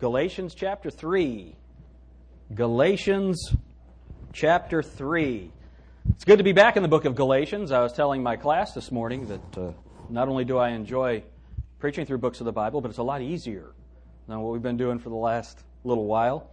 Galatians 0.00 0.54
chapter 0.54 0.90
3. 0.90 1.54
Galatians 2.54 3.54
chapter 4.32 4.82
3. 4.82 5.52
It's 6.08 6.24
good 6.24 6.38
to 6.38 6.42
be 6.42 6.52
back 6.52 6.78
in 6.78 6.82
the 6.82 6.88
book 6.88 7.04
of 7.04 7.14
Galatians. 7.14 7.70
I 7.70 7.80
was 7.80 7.92
telling 7.92 8.22
my 8.22 8.36
class 8.36 8.72
this 8.72 8.90
morning 8.90 9.26
that 9.26 9.58
uh, 9.58 9.72
not 10.08 10.28
only 10.28 10.46
do 10.46 10.56
I 10.56 10.70
enjoy 10.70 11.22
preaching 11.80 12.06
through 12.06 12.16
books 12.16 12.40
of 12.40 12.46
the 12.46 12.52
Bible, 12.52 12.80
but 12.80 12.88
it's 12.88 12.96
a 12.96 13.02
lot 13.02 13.20
easier 13.20 13.74
than 14.26 14.40
what 14.40 14.54
we've 14.54 14.62
been 14.62 14.78
doing 14.78 14.98
for 14.98 15.10
the 15.10 15.16
last 15.16 15.62
little 15.84 16.06
while. 16.06 16.50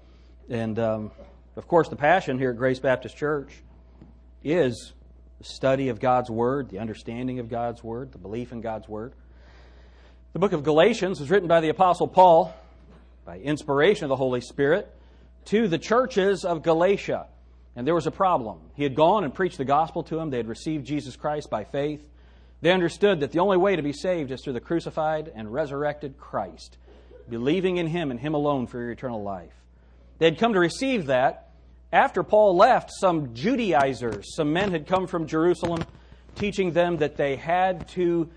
And 0.50 0.78
um, 0.78 1.12
of 1.56 1.70
course, 1.70 1.88
the 1.88 1.96
passion 1.96 2.38
here 2.38 2.50
at 2.50 2.58
Grace 2.58 2.80
Baptist 2.80 3.16
Church 3.16 3.54
is 4.44 4.92
the 5.38 5.46
study 5.46 5.88
of 5.88 6.02
God's 6.02 6.30
Word, 6.30 6.68
the 6.68 6.80
understanding 6.80 7.40
of 7.40 7.48
God's 7.48 7.82
Word, 7.82 8.12
the 8.12 8.18
belief 8.18 8.52
in 8.52 8.60
God's 8.60 8.90
Word. 8.90 9.14
The 10.34 10.40
book 10.40 10.52
of 10.52 10.64
Galatians 10.64 11.22
was 11.22 11.30
written 11.30 11.48
by 11.48 11.62
the 11.62 11.70
Apostle 11.70 12.10
Paul 12.10 12.54
by 13.28 13.38
inspiration 13.40 14.06
of 14.06 14.10
the 14.10 14.16
Holy 14.16 14.40
Spirit 14.40 14.90
to 15.44 15.68
the 15.68 15.78
churches 15.78 16.46
of 16.46 16.64
Galatia. 16.64 17.28
And 17.76 17.86
there 17.86 17.94
was 17.94 18.08
a 18.08 18.12
problem. 18.12 18.62
He 18.74 18.84
had 18.84 18.96
gone 18.96 19.26
and 19.26 19.34
preached 19.34 19.58
the 19.58 19.66
gospel 19.66 20.02
to 20.04 20.16
them. 20.16 20.30
They 20.30 20.38
had 20.38 20.48
received 20.48 20.88
Jesus 20.88 21.18
Christ 21.18 21.50
by 21.50 21.66
faith. 21.66 22.02
They 22.62 22.72
understood 22.72 23.20
that 23.20 23.34
the 23.34 23.40
only 23.40 23.58
way 23.58 23.76
to 23.76 23.82
be 23.82 23.92
saved 23.92 24.32
is 24.32 24.42
through 24.42 24.54
the 24.54 24.62
crucified 24.62 25.30
and 25.36 25.52
resurrected 25.52 26.18
Christ, 26.18 26.78
believing 27.30 27.76
in 27.76 27.88
Him 27.88 28.12
and 28.12 28.20
Him 28.20 28.34
alone 28.34 28.66
for 28.66 28.80
your 28.80 28.92
eternal 28.92 29.22
life. 29.22 29.54
They 30.20 30.26
had 30.26 30.40
come 30.40 30.54
to 30.54 30.60
receive 30.60 31.08
that. 31.08 31.50
After 31.92 32.24
Paul 32.24 32.56
left, 32.56 32.92
some 32.98 33.34
Judaizers, 33.34 34.36
some 34.38 34.54
men 34.54 34.72
had 34.72 34.88
come 34.88 35.06
from 35.06 35.28
Jerusalem, 35.28 35.84
teaching 36.36 36.72
them 36.72 36.98
that 36.98 37.18
they 37.18 37.36
had 37.36 37.90
to 37.90 38.30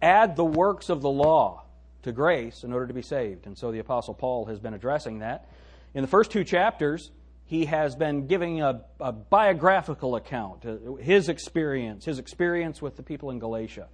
add 0.00 0.36
the 0.36 0.44
works 0.44 0.88
of 0.88 1.02
the 1.02 1.10
law 1.10 1.64
to 2.02 2.12
grace 2.12 2.64
in 2.64 2.72
order 2.72 2.86
to 2.86 2.94
be 2.94 3.02
saved. 3.02 3.46
And 3.46 3.56
so 3.56 3.70
the 3.72 3.78
Apostle 3.78 4.14
Paul 4.14 4.46
has 4.46 4.58
been 4.58 4.74
addressing 4.74 5.20
that. 5.20 5.48
In 5.94 6.02
the 6.02 6.08
first 6.08 6.30
two 6.30 6.44
chapters, 6.44 7.10
he 7.44 7.64
has 7.64 7.96
been 7.96 8.26
giving 8.26 8.60
a, 8.62 8.82
a, 9.00 9.10
biographical 9.10 10.16
account, 10.16 10.66
uh, 10.66 10.94
his 10.96 11.28
experience, 11.28 12.04
his 12.04 12.18
experience 12.18 12.82
with 12.82 12.96
the 12.96 13.02
people 13.02 13.30
in 13.30 13.38
Galatia. 13.38 13.88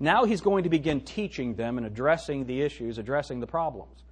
Now 0.00 0.24
he's 0.24 0.40
going 0.40 0.64
to 0.64 0.70
begin 0.70 1.00
teaching 1.00 1.54
them 1.54 1.78
and 1.78 1.86
addressing 1.86 2.46
the 2.46 2.60
issues, 2.62 2.98
addressing 2.98 3.40
the 3.40 3.46
problems. 3.46 4.02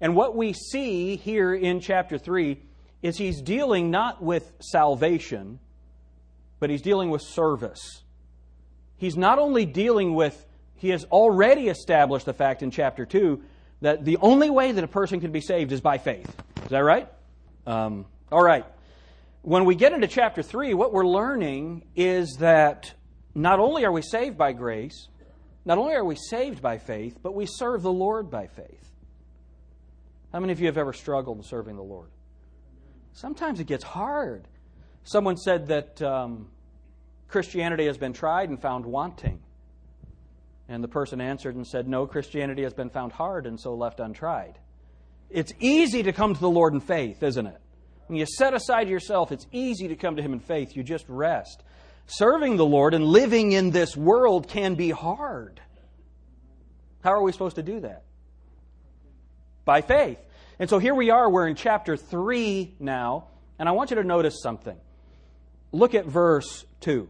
And 0.00 0.16
what 0.16 0.36
we 0.36 0.52
see 0.52 1.16
here 1.16 1.54
in 1.54 1.80
chapter 1.80 2.18
3 2.18 2.60
is 3.02 3.16
he's 3.16 3.40
dealing 3.40 3.90
not 3.90 4.22
with 4.22 4.52
salvation, 4.60 5.60
but 6.58 6.70
he's 6.70 6.82
dealing 6.82 7.10
with 7.10 7.22
service. 7.22 8.02
He's 8.96 9.16
not 9.16 9.38
only 9.38 9.64
dealing 9.66 10.14
with 10.14 10.46
he 10.84 10.90
has 10.90 11.04
already 11.04 11.68
established 11.68 12.26
the 12.26 12.34
fact 12.34 12.62
in 12.62 12.70
chapter 12.70 13.06
2 13.06 13.42
that 13.80 14.04
the 14.04 14.18
only 14.18 14.50
way 14.50 14.70
that 14.70 14.84
a 14.84 14.86
person 14.86 15.18
can 15.18 15.32
be 15.32 15.40
saved 15.40 15.72
is 15.72 15.80
by 15.80 15.96
faith. 15.96 16.30
Is 16.62 16.68
that 16.68 16.80
right? 16.80 17.08
Um, 17.66 18.04
all 18.30 18.44
right. 18.44 18.66
When 19.40 19.64
we 19.64 19.76
get 19.76 19.94
into 19.94 20.06
chapter 20.08 20.42
3, 20.42 20.74
what 20.74 20.92
we're 20.92 21.06
learning 21.06 21.86
is 21.96 22.36
that 22.40 22.92
not 23.34 23.60
only 23.60 23.86
are 23.86 23.92
we 23.92 24.02
saved 24.02 24.36
by 24.36 24.52
grace, 24.52 25.08
not 25.64 25.78
only 25.78 25.94
are 25.94 26.04
we 26.04 26.16
saved 26.16 26.60
by 26.60 26.76
faith, 26.76 27.16
but 27.22 27.34
we 27.34 27.46
serve 27.46 27.80
the 27.80 27.90
Lord 27.90 28.30
by 28.30 28.46
faith. 28.46 28.92
How 30.34 30.40
many 30.40 30.52
of 30.52 30.60
you 30.60 30.66
have 30.66 30.76
ever 30.76 30.92
struggled 30.92 31.38
in 31.38 31.44
serving 31.44 31.76
the 31.76 31.82
Lord? 31.82 32.10
Sometimes 33.14 33.58
it 33.58 33.66
gets 33.66 33.84
hard. 33.84 34.46
Someone 35.04 35.38
said 35.38 35.68
that 35.68 36.02
um, 36.02 36.48
Christianity 37.28 37.86
has 37.86 37.96
been 37.96 38.12
tried 38.12 38.50
and 38.50 38.60
found 38.60 38.84
wanting. 38.84 39.40
And 40.68 40.82
the 40.82 40.88
person 40.88 41.20
answered 41.20 41.56
and 41.56 41.66
said, 41.66 41.86
No, 41.86 42.06
Christianity 42.06 42.62
has 42.62 42.72
been 42.72 42.90
found 42.90 43.12
hard 43.12 43.46
and 43.46 43.60
so 43.60 43.74
left 43.74 44.00
untried. 44.00 44.58
It's 45.30 45.52
easy 45.60 46.02
to 46.04 46.12
come 46.12 46.34
to 46.34 46.40
the 46.40 46.50
Lord 46.50 46.72
in 46.74 46.80
faith, 46.80 47.22
isn't 47.22 47.46
it? 47.46 47.60
When 48.06 48.18
you 48.18 48.26
set 48.26 48.54
aside 48.54 48.88
yourself, 48.88 49.32
it's 49.32 49.46
easy 49.52 49.88
to 49.88 49.96
come 49.96 50.16
to 50.16 50.22
Him 50.22 50.32
in 50.32 50.40
faith. 50.40 50.76
You 50.76 50.82
just 50.82 51.04
rest. 51.08 51.62
Serving 52.06 52.56
the 52.56 52.66
Lord 52.66 52.94
and 52.94 53.04
living 53.04 53.52
in 53.52 53.70
this 53.70 53.96
world 53.96 54.48
can 54.48 54.74
be 54.74 54.90
hard. 54.90 55.60
How 57.02 57.12
are 57.12 57.22
we 57.22 57.32
supposed 57.32 57.56
to 57.56 57.62
do 57.62 57.80
that? 57.80 58.04
By 59.64 59.80
faith. 59.80 60.18
And 60.58 60.70
so 60.70 60.78
here 60.78 60.94
we 60.94 61.10
are, 61.10 61.28
we're 61.28 61.48
in 61.48 61.56
chapter 61.56 61.96
3 61.96 62.76
now, 62.78 63.28
and 63.58 63.68
I 63.68 63.72
want 63.72 63.90
you 63.90 63.96
to 63.96 64.04
notice 64.04 64.40
something. 64.42 64.76
Look 65.72 65.94
at 65.94 66.06
verse 66.06 66.64
2. 66.80 67.08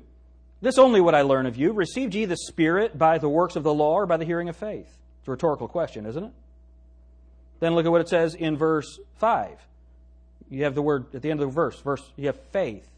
This 0.64 0.78
only 0.78 0.98
would 0.98 1.12
I 1.12 1.20
learn 1.20 1.44
of 1.44 1.58
you. 1.58 1.74
Received 1.74 2.14
ye 2.14 2.24
the 2.24 2.38
Spirit 2.38 2.96
by 2.96 3.18
the 3.18 3.28
works 3.28 3.54
of 3.54 3.64
the 3.64 3.74
law 3.74 3.96
or 3.96 4.06
by 4.06 4.16
the 4.16 4.24
hearing 4.24 4.48
of 4.48 4.56
faith? 4.56 4.88
It's 5.18 5.28
a 5.28 5.30
rhetorical 5.30 5.68
question, 5.68 6.06
isn't 6.06 6.24
it? 6.24 6.32
Then 7.60 7.74
look 7.74 7.84
at 7.84 7.92
what 7.92 8.00
it 8.00 8.08
says 8.08 8.34
in 8.34 8.56
verse 8.56 8.98
5. 9.16 9.58
You 10.48 10.64
have 10.64 10.74
the 10.74 10.80
word 10.80 11.14
at 11.14 11.20
the 11.20 11.30
end 11.30 11.40
of 11.42 11.48
the 11.48 11.52
verse. 11.52 11.78
Verse 11.80 12.00
you 12.16 12.28
have 12.28 12.40
faith. 12.50 12.88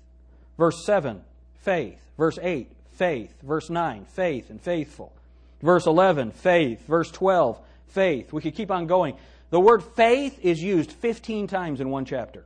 Verse 0.57 0.87
7, 0.87 1.23
faith. 1.59 1.99
Verse 2.17 2.39
8, 2.41 2.71
faith. 2.93 3.35
Verse 3.43 3.69
9, 3.69 4.05
faith 4.05 4.49
and 4.49 4.61
faithful. 4.61 5.13
Verse 5.61 5.87
11, 5.87 6.31
faith. 6.31 6.87
Verse 6.87 7.11
12, 7.11 7.59
faith. 7.89 8.33
We 8.33 8.43
could 8.43 8.55
keep 8.55 8.71
on 8.71 8.87
going. 8.87 9.17
The 9.51 9.59
word 9.59 9.83
faith 9.83 10.39
is 10.41 10.63
used 10.63 10.93
15 10.93 11.49
times 11.49 11.81
in 11.81 11.91
one 11.91 12.05
chapter. 12.05 12.45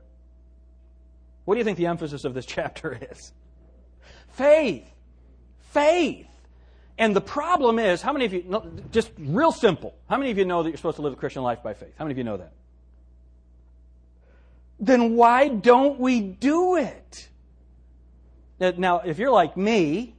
What 1.45 1.53
do 1.53 1.59
you 1.59 1.63
think 1.63 1.77
the 1.77 1.85
emphasis 1.85 2.25
of 2.25 2.33
this 2.33 2.45
chapter 2.47 2.97
is? 3.11 3.33
Faith 4.29 4.91
faith. 5.71 6.27
And 6.97 7.15
the 7.15 7.21
problem 7.21 7.79
is, 7.79 8.01
how 8.01 8.13
many 8.13 8.25
of 8.25 8.33
you, 8.33 8.83
just 8.91 9.11
real 9.17 9.51
simple, 9.51 9.95
how 10.07 10.17
many 10.17 10.31
of 10.31 10.37
you 10.37 10.45
know 10.45 10.61
that 10.61 10.69
you're 10.69 10.77
supposed 10.77 10.97
to 10.97 11.01
live 11.01 11.13
a 11.13 11.15
Christian 11.15 11.41
life 11.41 11.63
by 11.63 11.73
faith? 11.73 11.93
How 11.97 12.05
many 12.05 12.13
of 12.13 12.17
you 12.17 12.23
know 12.23 12.37
that? 12.37 12.51
Then 14.79 15.15
why 15.15 15.47
don't 15.47 15.99
we 15.99 16.21
do 16.21 16.75
it? 16.75 17.27
Now, 18.59 18.99
if 18.99 19.17
you're 19.17 19.31
like 19.31 19.57
me, 19.57 20.15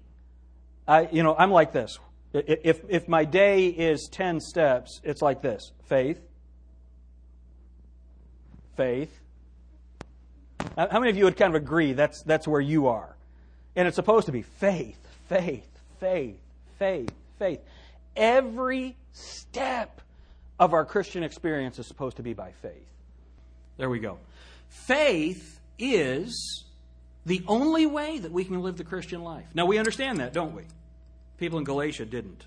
I, 0.89 1.09
you 1.12 1.23
know, 1.23 1.37
I'm 1.37 1.53
like 1.53 1.73
this. 1.73 1.99
If, 2.33 2.81
if 2.89 3.09
my 3.09 3.25
day 3.25 3.67
is 3.67 4.09
10 4.11 4.41
steps, 4.41 5.01
it's 5.05 5.23
like 5.23 5.43
this 5.43 5.73
faith, 5.85 6.21
faith. 8.77 9.21
How 10.77 10.99
many 10.99 11.11
of 11.11 11.17
you 11.17 11.25
would 11.25 11.37
kind 11.37 11.55
of 11.55 11.62
agree 11.62 11.93
that's, 11.93 12.23
that's 12.23 12.49
where 12.49 12.61
you 12.61 12.87
are? 12.87 13.17
And 13.77 13.87
it's 13.87 13.97
supposed 13.97 14.27
to 14.27 14.33
be 14.33 14.43
faith, 14.43 15.02
faith, 15.32 15.81
faith, 15.98 16.41
faith, 16.78 17.10
faith. 17.38 17.60
Every 18.15 18.97
step 19.12 20.00
of 20.59 20.75
our 20.75 20.84
Christian 20.84 21.22
experience 21.22 21.78
is 21.78 21.87
supposed 21.87 22.16
to 22.19 22.22
be 22.22 22.34
by 22.34 22.53
faith. 22.60 22.87
There 23.78 23.88
we 23.88 23.98
go. 23.98 24.19
Faith 24.69 25.59
is 25.78 26.65
the 27.25 27.43
only 27.47 27.87
way 27.87 28.19
that 28.19 28.31
we 28.31 28.44
can 28.44 28.60
live 28.62 28.76
the 28.76 28.84
Christian 28.84 29.22
life. 29.22 29.47
Now, 29.54 29.65
we 29.66 29.78
understand 29.78 30.19
that, 30.19 30.32
don't 30.32 30.54
we? 30.54 30.65
People 31.38 31.59
in 31.59 31.64
Galatia 31.64 32.04
didn't. 32.04 32.44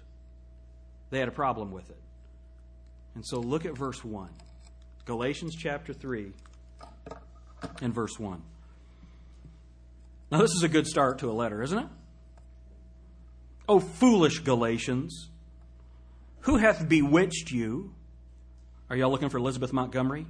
They 1.09 1.19
had 1.19 1.27
a 1.27 1.31
problem 1.31 1.71
with 1.71 1.89
it. 1.89 1.97
And 3.15 3.25
so 3.25 3.39
look 3.39 3.65
at 3.65 3.75
verse 3.77 4.03
1. 4.03 4.29
Galatians 5.05 5.55
chapter 5.55 5.93
3 5.93 6.31
and 7.81 7.93
verse 7.93 8.19
1. 8.19 8.41
Now, 10.31 10.39
this 10.39 10.51
is 10.51 10.63
a 10.63 10.67
good 10.67 10.85
start 10.85 11.19
to 11.19 11.31
a 11.31 11.33
letter, 11.33 11.63
isn't 11.63 11.77
it? 11.77 11.87
O 13.67 13.79
foolish 13.79 14.39
Galatians, 14.39 15.29
who 16.41 16.57
hath 16.57 16.87
bewitched 16.87 17.51
you? 17.51 17.93
Are 18.89 18.95
y'all 18.95 19.09
looking 19.09 19.29
for 19.29 19.37
Elizabeth 19.37 19.73
Montgomery? 19.73 20.27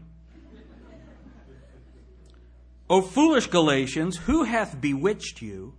O 2.89 3.01
foolish 3.01 3.47
Galatians, 3.47 4.15
who 4.17 4.43
hath 4.43 4.79
bewitched 4.79 5.41
you 5.41 5.73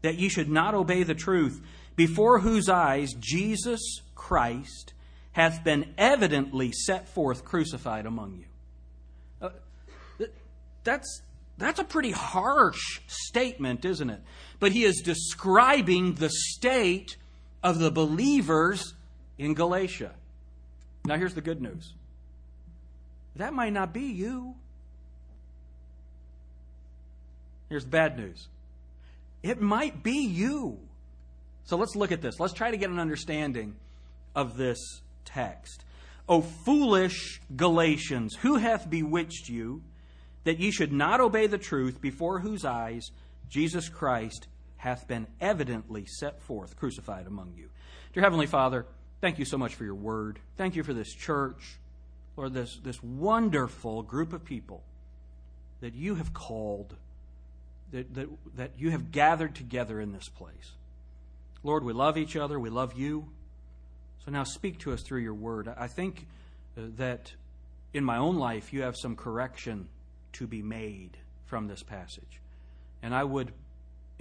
that 0.00 0.16
ye 0.16 0.28
should 0.28 0.48
not 0.48 0.74
obey 0.74 1.02
the 1.02 1.14
truth, 1.14 1.60
before 1.94 2.40
whose 2.40 2.68
eyes 2.68 3.12
Jesus 3.20 4.00
Christ 4.14 4.94
hath 5.32 5.62
been 5.62 5.94
evidently 5.98 6.72
set 6.72 7.08
forth 7.08 7.44
crucified 7.44 8.06
among 8.06 8.34
you? 8.34 8.44
Uh, 9.40 10.26
that's 10.82 11.22
that's 11.58 11.78
a 11.78 11.84
pretty 11.84 12.10
harsh 12.10 13.00
statement, 13.06 13.84
isn't 13.84 14.10
it? 14.10 14.20
But 14.62 14.70
he 14.70 14.84
is 14.84 15.00
describing 15.00 16.14
the 16.14 16.30
state 16.30 17.16
of 17.64 17.80
the 17.80 17.90
believers 17.90 18.94
in 19.36 19.54
Galatia. 19.54 20.12
Now, 21.04 21.16
here's 21.16 21.34
the 21.34 21.40
good 21.40 21.60
news 21.60 21.94
that 23.34 23.52
might 23.52 23.72
not 23.72 23.92
be 23.92 24.02
you. 24.02 24.54
Here's 27.68 27.82
the 27.82 27.90
bad 27.90 28.16
news 28.16 28.46
it 29.42 29.60
might 29.60 30.04
be 30.04 30.26
you. 30.26 30.78
So 31.64 31.76
let's 31.76 31.96
look 31.96 32.12
at 32.12 32.22
this. 32.22 32.38
Let's 32.38 32.54
try 32.54 32.70
to 32.70 32.76
get 32.76 32.88
an 32.88 33.00
understanding 33.00 33.74
of 34.36 34.56
this 34.56 34.78
text. 35.24 35.84
O 36.28 36.40
foolish 36.40 37.40
Galatians, 37.56 38.36
who 38.42 38.58
hath 38.58 38.88
bewitched 38.88 39.48
you? 39.48 39.82
that 40.44 40.58
ye 40.58 40.70
should 40.70 40.92
not 40.92 41.20
obey 41.20 41.46
the 41.46 41.58
truth, 41.58 42.00
before 42.00 42.40
whose 42.40 42.64
eyes 42.64 43.10
Jesus 43.48 43.88
Christ 43.88 44.48
hath 44.82 45.06
been 45.06 45.28
evidently 45.40 46.04
set 46.04 46.42
forth, 46.42 46.76
crucified 46.76 47.28
among 47.28 47.52
you. 47.56 47.68
Dear 48.12 48.24
Heavenly 48.24 48.48
Father, 48.48 48.84
thank 49.20 49.38
you 49.38 49.44
so 49.44 49.56
much 49.56 49.76
for 49.76 49.84
your 49.84 49.94
word. 49.94 50.40
Thank 50.56 50.74
you 50.74 50.82
for 50.82 50.92
this 50.92 51.14
church. 51.14 51.78
Lord, 52.36 52.52
this, 52.52 52.80
this 52.82 53.00
wonderful 53.00 54.02
group 54.02 54.32
of 54.32 54.44
people 54.44 54.82
that 55.82 55.94
you 55.94 56.16
have 56.16 56.34
called, 56.34 56.96
that, 57.92 58.12
that, 58.14 58.28
that 58.56 58.70
you 58.76 58.90
have 58.90 59.12
gathered 59.12 59.54
together 59.54 60.00
in 60.00 60.10
this 60.10 60.28
place. 60.28 60.72
Lord, 61.62 61.84
we 61.84 61.92
love 61.92 62.18
each 62.18 62.34
other. 62.34 62.58
We 62.58 62.70
love 62.70 62.98
you. 62.98 63.28
So 64.24 64.32
now 64.32 64.42
speak 64.42 64.80
to 64.80 64.92
us 64.92 65.02
through 65.02 65.20
your 65.20 65.34
word. 65.34 65.72
I 65.78 65.86
think 65.86 66.26
uh, 66.76 66.82
that 66.96 67.32
in 67.94 68.02
my 68.02 68.16
own 68.16 68.34
life 68.34 68.72
you 68.72 68.82
have 68.82 68.96
some 68.96 69.14
correction 69.14 69.86
to 70.32 70.48
be 70.48 70.60
made 70.60 71.16
from 71.46 71.68
this 71.68 71.84
passage. 71.84 72.40
And 73.00 73.14
I 73.14 73.22
would 73.22 73.52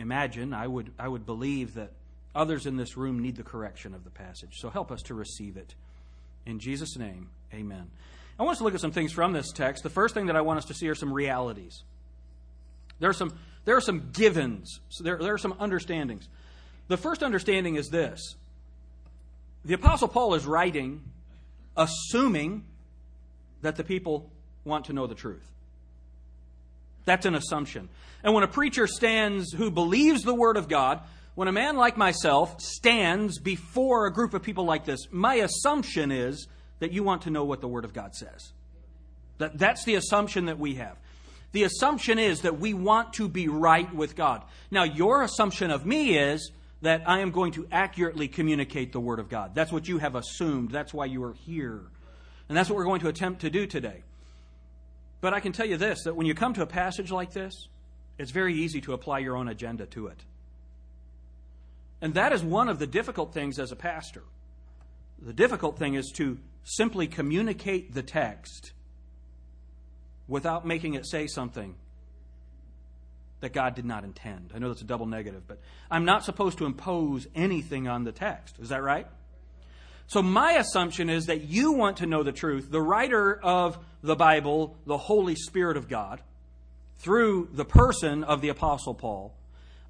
imagine, 0.02 0.54
I 0.54 0.68
would, 0.68 0.92
I 1.00 1.08
would 1.08 1.26
believe 1.26 1.76
that 1.76 1.92
others 2.36 2.66
in 2.66 2.78
this 2.78 2.98
room 2.98 3.20
need 3.20 3.36
the 3.36 3.44
correction 3.44 3.94
of 3.94 4.04
the 4.04 4.10
passage. 4.10 4.58
So 4.60 4.70
help 4.70 4.92
us 4.92 5.02
to 5.04 5.14
receive 5.14 5.58
it. 5.58 5.76
In 6.46 6.60
Jesus' 6.60 6.98
name, 6.98 7.30
amen. 7.54 7.90
I 8.40 8.44
want 8.44 8.54
us 8.54 8.58
to 8.60 8.64
look 8.64 8.74
at 8.74 8.82
some 8.82 8.92
things 8.92 9.12
from 9.12 9.34
this 9.34 9.52
text. 9.52 9.84
The 9.84 9.90
first 9.90 10.14
thing 10.14 10.28
that 10.28 10.36
I 10.36 10.42
want 10.42 10.58
us 10.58 10.66
to 10.66 10.74
see 10.74 10.90
are 10.90 10.96
some 10.96 11.14
realities. 11.14 11.84
There 13.00 13.10
are 13.10 13.14
some, 13.14 13.38
there 13.66 13.76
are 13.76 13.82
some 13.82 14.10
givens, 14.12 14.80
there, 15.00 15.18
there 15.18 15.34
are 15.34 15.38
some 15.38 15.56
understandings. 15.60 16.28
The 16.88 16.98
first 16.98 17.24
understanding 17.24 17.76
is 17.76 17.90
this 17.90 18.36
the 19.64 19.74
Apostle 19.74 20.08
Paul 20.08 20.34
is 20.34 20.46
writing 20.46 21.02
assuming 21.78 22.66
that 23.62 23.76
the 23.76 23.84
people 23.84 24.30
want 24.66 24.86
to 24.86 24.94
know 24.94 25.08
the 25.08 25.16
truth. 25.16 25.48
That's 27.06 27.26
an 27.26 27.36
assumption. 27.36 27.90
And 28.24 28.34
when 28.34 28.44
a 28.44 28.48
preacher 28.48 28.88
stands 28.88 29.52
who 29.52 29.72
believes 29.72 30.24
the 30.24 30.36
Word 30.36 30.58
of 30.58 30.68
God, 30.68 31.02
when 31.36 31.48
a 31.48 31.52
man 31.52 31.76
like 31.76 31.98
myself 31.98 32.60
stands 32.62 33.40
before 33.40 34.06
a 34.06 34.14
group 34.14 34.34
of 34.34 34.44
people 34.44 34.66
like 34.66 34.86
this, 34.86 35.08
my 35.12 35.36
assumption 35.36 36.12
is 36.12 36.48
that 36.80 36.92
you 36.92 37.04
want 37.04 37.24
to 37.24 37.30
know 37.30 37.46
what 37.46 37.62
the 37.62 37.68
Word 37.68 37.86
of 37.86 37.94
God 37.94 38.16
says. 38.16 38.52
That, 39.38 39.58
that's 39.58 39.86
the 39.86 39.96
assumption 39.96 40.46
that 40.46 40.60
we 40.60 40.76
have. 40.76 40.98
The 41.52 41.64
assumption 41.64 42.20
is 42.20 42.42
that 42.42 42.60
we 42.60 42.74
want 42.74 43.14
to 43.14 43.28
be 43.28 43.48
right 43.48 43.94
with 43.94 44.16
God. 44.16 44.44
Now, 44.70 44.84
your 44.84 45.24
assumption 45.24 45.72
of 45.72 45.86
me 45.86 46.18
is 46.18 46.52
that 46.82 47.04
I 47.08 47.20
am 47.20 47.32
going 47.32 47.52
to 47.54 47.68
accurately 47.72 48.28
communicate 48.28 48.92
the 48.92 49.00
Word 49.00 49.20
of 49.20 49.30
God. 49.30 49.54
That's 49.54 49.72
what 49.72 49.88
you 49.88 49.98
have 49.98 50.16
assumed. 50.16 50.72
That's 50.72 50.94
why 50.94 51.06
you 51.06 51.24
are 51.24 51.34
here. 51.34 51.82
And 52.50 52.58
that's 52.58 52.70
what 52.70 52.78
we're 52.78 52.86
going 52.86 53.02
to 53.02 53.08
attempt 53.08 53.42
to 53.42 53.50
do 53.50 53.66
today. 53.66 54.04
But 55.22 55.34
I 55.34 55.40
can 55.40 55.52
tell 55.52 55.68
you 55.68 55.78
this 55.78 56.04
that 56.04 56.16
when 56.16 56.26
you 56.26 56.34
come 56.34 56.54
to 56.56 56.64
a 56.64 56.68
passage 56.68 57.12
like 57.12 57.32
this, 57.32 57.68
it's 58.18 58.32
very 58.32 58.56
easy 58.56 58.82
to 58.82 58.94
apply 58.94 59.20
your 59.20 59.36
own 59.36 59.48
agenda 59.48 59.86
to 59.88 60.08
it. 60.08 60.20
And 62.02 62.16
that 62.16 62.34
is 62.34 62.44
one 62.44 62.68
of 62.68 62.80
the 62.80 62.88
difficult 62.88 63.34
things 63.34 63.60
as 63.60 63.72
a 63.72 63.76
pastor. 63.76 64.24
The 65.22 65.34
difficult 65.34 65.78
thing 65.78 65.94
is 65.94 66.12
to 66.16 66.40
simply 66.64 67.08
communicate 67.08 67.94
the 67.94 68.02
text 68.02 68.74
without 70.28 70.66
making 70.66 70.96
it 70.96 71.06
say 71.06 71.28
something 71.28 71.76
that 73.42 73.54
God 73.54 73.76
did 73.76 73.86
not 73.86 74.04
intend. 74.04 74.52
I 74.56 74.60
know 74.60 74.70
that's 74.70 74.82
a 74.82 74.86
double 74.86 75.06
negative, 75.06 75.44
but 75.48 75.60
I'm 75.90 76.06
not 76.06 76.24
supposed 76.24 76.58
to 76.60 76.66
impose 76.66 77.28
anything 77.36 77.88
on 77.88 78.04
the 78.04 78.12
text. 78.12 78.58
Is 78.60 78.70
that 78.70 78.82
right? 78.82 79.08
So, 80.12 80.22
my 80.22 80.56
assumption 80.56 81.10
is 81.10 81.28
that 81.28 81.44
you 81.44 81.72
want 81.72 81.98
to 81.98 82.06
know 82.06 82.22
the 82.22 82.34
truth. 82.34 82.70
The 82.70 82.82
writer 82.82 83.40
of 83.42 83.78
the 84.04 84.18
Bible, 84.18 84.76
the 84.86 84.98
Holy 84.98 85.36
Spirit 85.36 85.78
of 85.78 85.88
God, 85.88 86.20
through 86.98 87.48
the 87.54 87.64
person 87.64 88.26
of 88.26 88.42
the 88.42 88.50
Apostle 88.50 88.94
Paul, 88.94 89.34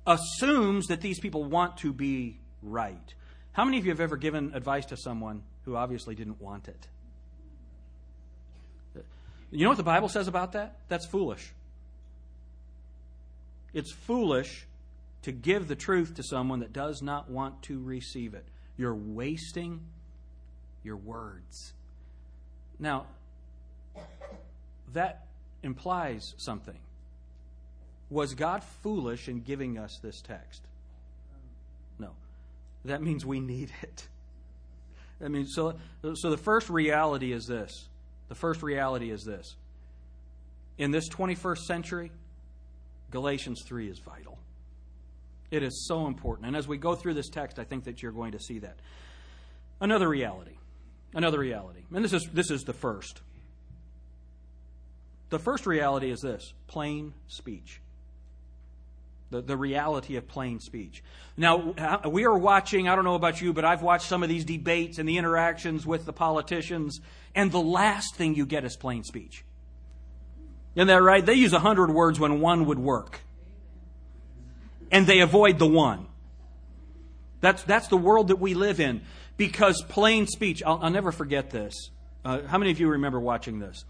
assumes 0.06 0.85
that 0.89 1.01
these 1.01 1.19
people 1.19 1.44
want 1.44 1.77
to 1.77 1.91
be 1.91 2.38
right. 2.62 3.15
How 3.53 3.65
many 3.65 3.79
of 3.79 3.85
you 3.85 3.89
have 3.89 4.00
ever 4.00 4.15
given 4.15 4.53
advice 4.53 4.85
to 4.88 4.95
someone 4.95 5.41
who 5.65 5.75
obviously 5.75 6.13
didn't 6.13 6.39
want 6.39 6.68
it? 6.68 6.88
You 9.50 9.63
know 9.63 9.69
what 9.69 9.77
the 9.77 9.83
Bible 9.83 10.07
says 10.07 10.27
about 10.27 10.51
that? 10.51 10.77
That's 10.88 11.07
foolish. 11.07 11.51
It's 13.73 13.91
foolish 13.91 14.68
to 15.23 15.31
give 15.31 15.68
the 15.68 15.75
truth 15.75 16.13
to 16.18 16.23
someone 16.23 16.59
that 16.59 16.73
does 16.73 17.01
not 17.01 17.27
want 17.27 17.63
to 17.63 17.81
receive 17.81 18.35
it. 18.35 18.45
You're 18.77 18.94
wasting 18.94 19.81
your 20.83 20.98
words. 20.98 21.74
Now, 22.80 23.06
that 24.94 25.28
implies 25.63 26.33
something. 26.38 26.80
Was 28.10 28.33
God 28.33 28.63
foolish 28.83 29.30
in 29.30 29.42
giving 29.42 29.78
us 29.78 30.00
this 30.04 30.22
text? 30.22 30.62
No. 31.98 32.10
That 32.86 33.01
means 33.01 33.25
we 33.25 33.39
need 33.39 33.72
it. 33.81 34.07
I 35.24 35.28
mean, 35.28 35.45
so, 35.45 35.75
so 36.16 36.30
the 36.30 36.38
first 36.38 36.69
reality 36.69 37.31
is 37.31 37.45
this. 37.45 37.88
The 38.28 38.36
first 38.36 38.63
reality 38.63 39.12
is 39.12 39.24
this. 39.24 39.56
In 40.78 40.92
this 40.92 41.07
21st 41.10 41.60
century, 41.60 42.12
Galatians 43.12 43.62
3 43.68 43.89
is 43.89 44.00
vital. 44.00 44.39
It 45.51 45.63
is 45.63 45.86
so 45.88 46.07
important. 46.07 46.48
And 46.48 46.56
as 46.56 46.68
we 46.68 46.78
go 46.78 46.95
through 46.95 47.13
this 47.13 47.30
text, 47.30 47.60
I 47.60 47.66
think 47.66 47.83
that 47.83 48.01
you're 48.01 48.13
going 48.13 48.31
to 48.31 48.39
see 48.39 48.60
that. 48.60 48.78
Another 49.80 50.07
reality. 50.07 50.56
Another 51.13 51.39
reality. 51.39 51.81
And 51.93 52.03
this 52.03 52.13
is, 52.13 52.29
this 52.33 52.51
is 52.51 52.63
the 52.63 52.73
first. 52.73 53.21
The 55.29 55.39
first 55.39 55.65
reality 55.65 56.11
is 56.11 56.21
this 56.21 56.53
plain 56.67 57.13
speech. 57.27 57.81
The, 59.29 59.41
the 59.41 59.55
reality 59.55 60.17
of 60.17 60.27
plain 60.27 60.59
speech. 60.59 61.03
Now, 61.37 61.73
uh, 61.77 62.09
we 62.09 62.25
are 62.25 62.37
watching, 62.37 62.89
I 62.89 62.95
don't 62.95 63.05
know 63.05 63.15
about 63.15 63.41
you, 63.41 63.53
but 63.53 63.63
I've 63.63 63.81
watched 63.81 64.07
some 64.07 64.23
of 64.23 64.29
these 64.29 64.43
debates 64.43 64.99
and 64.99 65.07
the 65.07 65.17
interactions 65.17 65.85
with 65.85 66.05
the 66.05 66.11
politicians, 66.13 66.99
and 67.33 67.49
the 67.49 67.61
last 67.61 68.15
thing 68.15 68.35
you 68.35 68.45
get 68.45 68.65
is 68.65 68.75
plain 68.75 69.03
speech. 69.03 69.45
Isn't 70.75 70.87
that 70.87 71.01
right? 71.01 71.25
They 71.25 71.35
use 71.35 71.53
a 71.53 71.59
hundred 71.59 71.91
words 71.91 72.19
when 72.19 72.41
one 72.41 72.65
would 72.65 72.79
work. 72.79 73.21
And 74.91 75.07
they 75.07 75.21
avoid 75.21 75.59
the 75.59 75.67
one. 75.67 76.07
That's, 77.39 77.63
that's 77.63 77.87
the 77.87 77.97
world 77.97 78.27
that 78.27 78.35
we 78.37 78.53
live 78.53 78.79
in. 78.79 79.01
Because 79.41 79.81
plain 79.81 80.27
speech, 80.27 80.61
I'll, 80.63 80.77
I'll 80.83 80.91
never 80.91 81.11
forget 81.11 81.49
this. 81.49 81.89
Uh, 82.23 82.43
how 82.43 82.59
many 82.59 82.69
of 82.69 82.79
you 82.79 82.89
remember 82.89 83.19
watching 83.19 83.57
this? 83.57 83.85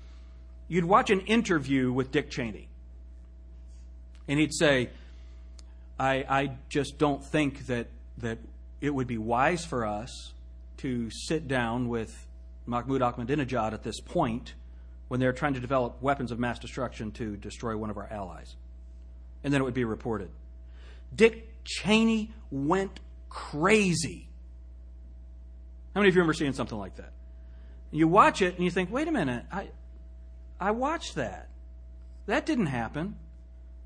You'd 0.70 0.86
watch 0.86 1.10
an 1.10 1.20
interview 1.26 1.92
with 1.92 2.10
Dick 2.10 2.32
Cheney. 2.32 2.70
And 4.30 4.40
he'd 4.40 4.54
say, 4.54 4.92
I, 6.00 6.24
I 6.30 6.52
just 6.70 6.98
don't 6.98 7.22
think 7.22 7.66
that, 7.66 7.88
that 8.20 8.38
it 8.80 8.92
would 8.92 9.08
be 9.08 9.18
wise 9.18 9.66
for 9.66 9.86
us 9.86 10.32
to 10.78 11.10
sit 11.12 11.50
down 11.50 11.90
with 11.90 12.28
Mahmoud 12.66 13.02
Ahmadinejad 13.02 13.74
at 13.74 13.84
this 13.84 14.00
point 14.00 14.54
when 15.10 15.20
they're 15.20 15.34
trying 15.34 15.56
to 15.56 15.60
develop 15.60 16.02
weapons 16.02 16.32
of 16.32 16.40
mass 16.40 16.60
destruction 16.60 17.12
to 17.12 17.36
destroy 17.36 17.76
one 17.76 17.90
of 17.90 17.98
our 17.98 18.08
allies. 18.10 18.56
And 19.44 19.54
then 19.54 19.60
it 19.60 19.66
would 19.66 19.74
be 19.74 19.84
reported. 19.84 20.30
Dick 21.14 21.50
Cheney 21.66 22.32
went 22.52 23.02
crazy. 23.28 24.30
How 25.94 26.02
many 26.02 26.10
of 26.10 26.16
you 26.16 26.22
remember 26.22 26.34
seeing 26.34 26.54
something 26.54 26.78
like 26.78 26.96
that? 26.96 27.12
You 27.92 28.08
watch 28.08 28.42
it 28.42 28.56
and 28.56 28.64
you 28.64 28.72
think, 28.72 28.92
wait 28.92 29.08
a 29.08 29.12
minute, 29.12 29.46
I, 29.52 29.70
I 30.60 30.72
watched 30.72 31.16
that. 31.16 31.50
That 32.28 32.46
didn't 32.46 32.68
happen. 32.68 33.18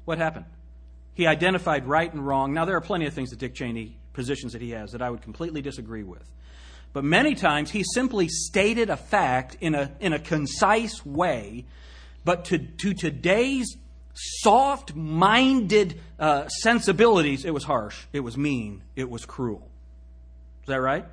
What 0.06 0.20
happened? 0.20 0.46
He 1.16 1.26
identified 1.26 1.88
right 1.88 2.12
and 2.12 2.26
wrong. 2.26 2.54
Now, 2.54 2.66
there 2.66 2.76
are 2.76 2.82
plenty 2.82 3.08
of 3.08 3.14
things 3.14 3.32
that 3.32 3.40
Dick 3.40 3.56
Cheney, 3.56 3.98
positions 4.14 4.54
that 4.54 4.62
he 4.62 4.72
has, 4.72 4.92
that 4.92 5.02
I 5.02 5.10
would 5.10 5.22
completely 5.22 5.62
disagree 5.62 6.04
with. 6.04 6.30
But 6.94 7.04
many 7.04 7.36
times 7.36 7.72
he 7.72 7.84
simply 7.84 8.28
stated 8.28 8.90
a 8.90 8.98
fact 8.98 9.58
in 9.60 9.76
a, 9.76 9.92
in 10.00 10.14
a 10.14 10.20
concise 10.20 11.06
way, 11.06 11.66
but 12.24 12.46
to, 12.46 12.58
to 12.58 12.94
today's 12.94 13.76
soft 14.14 14.96
minded 14.96 16.00
uh, 16.20 16.48
sensibilities, 16.48 17.44
it 17.46 17.54
was 17.54 17.64
harsh, 17.64 18.06
it 18.14 18.22
was 18.22 18.38
mean, 18.38 18.84
it 18.96 19.10
was 19.10 19.26
cruel. 19.26 19.70
Is 20.64 20.68
that 20.68 20.82
right? 20.82 21.06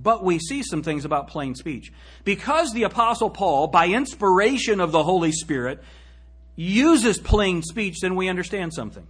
But 0.00 0.22
we 0.22 0.38
see 0.38 0.62
some 0.62 0.82
things 0.82 1.04
about 1.04 1.28
plain 1.28 1.54
speech. 1.54 1.92
Because 2.24 2.72
the 2.72 2.84
Apostle 2.84 3.30
Paul, 3.30 3.66
by 3.66 3.88
inspiration 3.88 4.80
of 4.80 4.92
the 4.92 5.02
Holy 5.02 5.32
Spirit, 5.32 5.82
uses 6.54 7.18
plain 7.18 7.62
speech, 7.62 7.98
then 8.00 8.14
we 8.14 8.28
understand 8.28 8.74
something. 8.74 9.06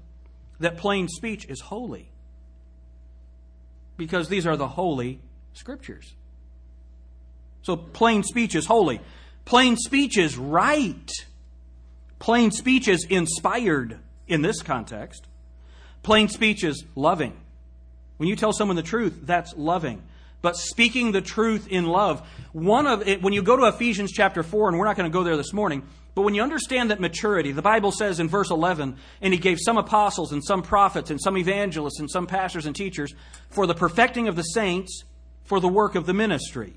That 0.61 0.77
plain 0.77 1.09
speech 1.09 1.47
is 1.47 1.61
holy 1.61 2.11
because 3.97 4.29
these 4.29 4.47
are 4.47 4.57
the 4.57 4.69
holy 4.69 5.21
scriptures. 5.53 6.15
So 7.63 7.77
plain 7.77 8.23
speech 8.23 8.55
is 8.55 8.65
holy. 8.65 9.01
Plain 9.45 9.77
speech 9.77 10.17
is 10.17 10.39
right. 10.39 11.11
Plain 12.19 12.51
speech 12.51 12.89
is 12.89 13.05
inspired 13.05 13.99
in 14.27 14.43
this 14.43 14.63
context. 14.63 15.27
Plain 16.03 16.29
speech 16.29 16.65
is 16.65 16.85
loving. 16.95 17.37
When 18.17 18.29
you 18.29 18.37
tell 18.37 18.53
someone 18.53 18.77
the 18.77 18.83
truth, 18.83 19.21
that's 19.23 19.55
loving. 19.57 20.03
But 20.41 20.57
speaking 20.57 21.13
the 21.13 21.21
truth 21.21 21.67
in 21.69 21.87
love, 21.87 22.27
one 22.53 22.87
of 22.87 23.07
it, 23.07 23.23
when 23.23 23.33
you 23.33 23.43
go 23.43 23.57
to 23.57 23.65
Ephesians 23.65 24.13
chapter 24.13 24.43
4, 24.43 24.69
and 24.69 24.79
we're 24.79 24.85
not 24.85 24.97
going 24.97 25.11
to 25.11 25.13
go 25.13 25.25
there 25.25 25.37
this 25.37 25.53
morning, 25.53 25.83
but 26.15 26.23
when 26.23 26.35
you 26.35 26.43
understand 26.43 26.91
that 26.91 27.01
maturity, 27.01 27.53
the 27.53 27.63
Bible 27.63 27.93
says 27.93 28.21
in 28.21 28.29
verse 28.29 28.51
11, 28.51 28.97
and 29.21 29.33
he 29.33 29.39
gave 29.39 29.59
some 29.61 29.79
apostles 29.79 30.33
and 30.33 30.45
some 30.45 30.63
prophets 30.63 31.11
and 31.11 31.21
some 31.21 31.37
evangelists 31.37 32.01
and 32.01 32.11
some 32.11 32.27
pastors 32.27 32.67
and 32.67 32.75
teachers 32.75 33.15
for 33.51 33.67
the 33.67 33.75
perfecting 33.75 34.29
of 34.29 34.37
the 34.37 34.43
saints, 34.43 35.05
for 35.45 35.61
the 35.61 35.69
work 35.69 35.95
of 35.95 36.07
the 36.07 36.15
ministry. 36.15 36.75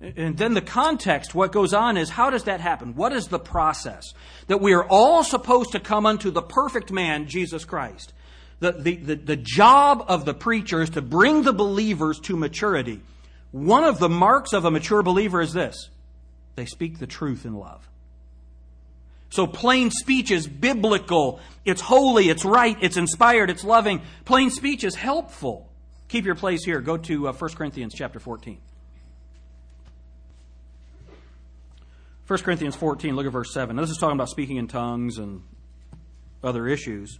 And 0.00 0.38
then 0.38 0.54
the 0.54 0.62
context, 0.62 1.34
what 1.34 1.52
goes 1.52 1.74
on 1.74 1.98
is 1.98 2.08
how 2.08 2.30
does 2.30 2.44
that 2.44 2.60
happen? 2.60 2.94
What 2.94 3.12
is 3.12 3.28
the 3.28 3.38
process? 3.38 4.14
That 4.46 4.62
we 4.62 4.72
are 4.72 4.84
all 4.84 5.22
supposed 5.22 5.72
to 5.72 5.80
come 5.80 6.06
unto 6.06 6.30
the 6.30 6.40
perfect 6.40 6.90
man, 6.90 7.28
Jesus 7.28 7.66
Christ. 7.66 8.14
The, 8.60 8.72
the, 8.72 8.96
the, 8.96 9.14
the 9.16 9.36
job 9.36 10.04
of 10.08 10.24
the 10.24 10.34
preacher 10.34 10.82
is 10.82 10.90
to 10.90 11.02
bring 11.02 11.42
the 11.42 11.52
believers 11.52 12.20
to 12.20 12.36
maturity. 12.36 13.00
One 13.52 13.84
of 13.84 13.98
the 13.98 14.08
marks 14.08 14.52
of 14.52 14.64
a 14.64 14.70
mature 14.70 15.02
believer 15.02 15.40
is 15.40 15.52
this 15.52 15.88
they 16.56 16.66
speak 16.66 16.98
the 16.98 17.06
truth 17.06 17.46
in 17.46 17.54
love. 17.54 17.88
So 19.30 19.46
plain 19.46 19.90
speech 19.90 20.30
is 20.30 20.46
biblical, 20.46 21.40
it's 21.64 21.80
holy, 21.80 22.28
it's 22.28 22.44
right, 22.44 22.76
it's 22.80 22.96
inspired, 22.96 23.48
it's 23.48 23.64
loving. 23.64 24.02
Plain 24.24 24.50
speech 24.50 24.84
is 24.84 24.94
helpful. 24.94 25.68
Keep 26.08 26.24
your 26.24 26.34
place 26.34 26.64
here. 26.64 26.80
Go 26.80 26.96
to 26.96 27.28
uh, 27.28 27.32
1 27.32 27.50
Corinthians 27.52 27.94
chapter 27.94 28.18
14. 28.18 28.58
1 32.26 32.38
Corinthians 32.40 32.76
14, 32.76 33.16
look 33.16 33.26
at 33.26 33.32
verse 33.32 33.54
7. 33.54 33.74
Now, 33.74 33.82
this 33.82 33.90
is 33.90 33.98
talking 33.98 34.16
about 34.16 34.28
speaking 34.28 34.56
in 34.56 34.68
tongues 34.68 35.18
and 35.18 35.42
other 36.42 36.66
issues. 36.66 37.18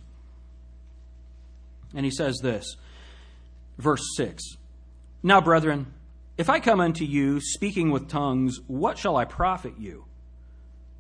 And 1.95 2.05
he 2.05 2.11
says 2.11 2.39
this, 2.43 2.77
verse 3.79 4.03
6 4.17 4.43
Now, 5.23 5.41
brethren, 5.41 5.87
if 6.39 6.49
I 6.49 6.61
come 6.61 6.81
unto 6.81 7.05
you 7.05 7.41
speaking 7.41 7.91
with 7.91 8.09
tongues, 8.09 8.59
what 8.67 8.99
shall 8.99 9.17
I 9.17 9.25
profit 9.25 9.75
you? 9.79 10.05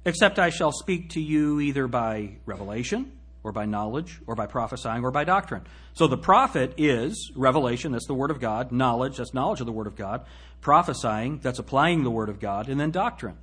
Except 0.04 0.38
I 0.38 0.50
shall 0.50 0.72
speak 0.72 1.10
to 1.10 1.20
you 1.20 1.60
either 1.60 1.86
by 1.86 2.36
revelation, 2.46 3.12
or 3.42 3.52
by 3.52 3.64
knowledge, 3.64 4.20
or 4.26 4.34
by 4.34 4.46
prophesying, 4.46 5.04
or 5.04 5.10
by 5.10 5.24
doctrine. 5.24 5.62
So 5.94 6.06
the 6.06 6.18
profit 6.18 6.74
is 6.76 7.32
revelation, 7.34 7.92
that's 7.92 8.06
the 8.06 8.14
Word 8.14 8.30
of 8.30 8.40
God, 8.40 8.70
knowledge, 8.70 9.16
that's 9.16 9.32
knowledge 9.32 9.60
of 9.60 9.66
the 9.66 9.72
Word 9.72 9.86
of 9.86 9.96
God, 9.96 10.26
prophesying, 10.60 11.38
that's 11.38 11.58
applying 11.58 12.04
the 12.04 12.10
Word 12.10 12.28
of 12.28 12.38
God, 12.38 12.68
and 12.68 12.78
then 12.78 12.90
doctrine. 12.90 13.36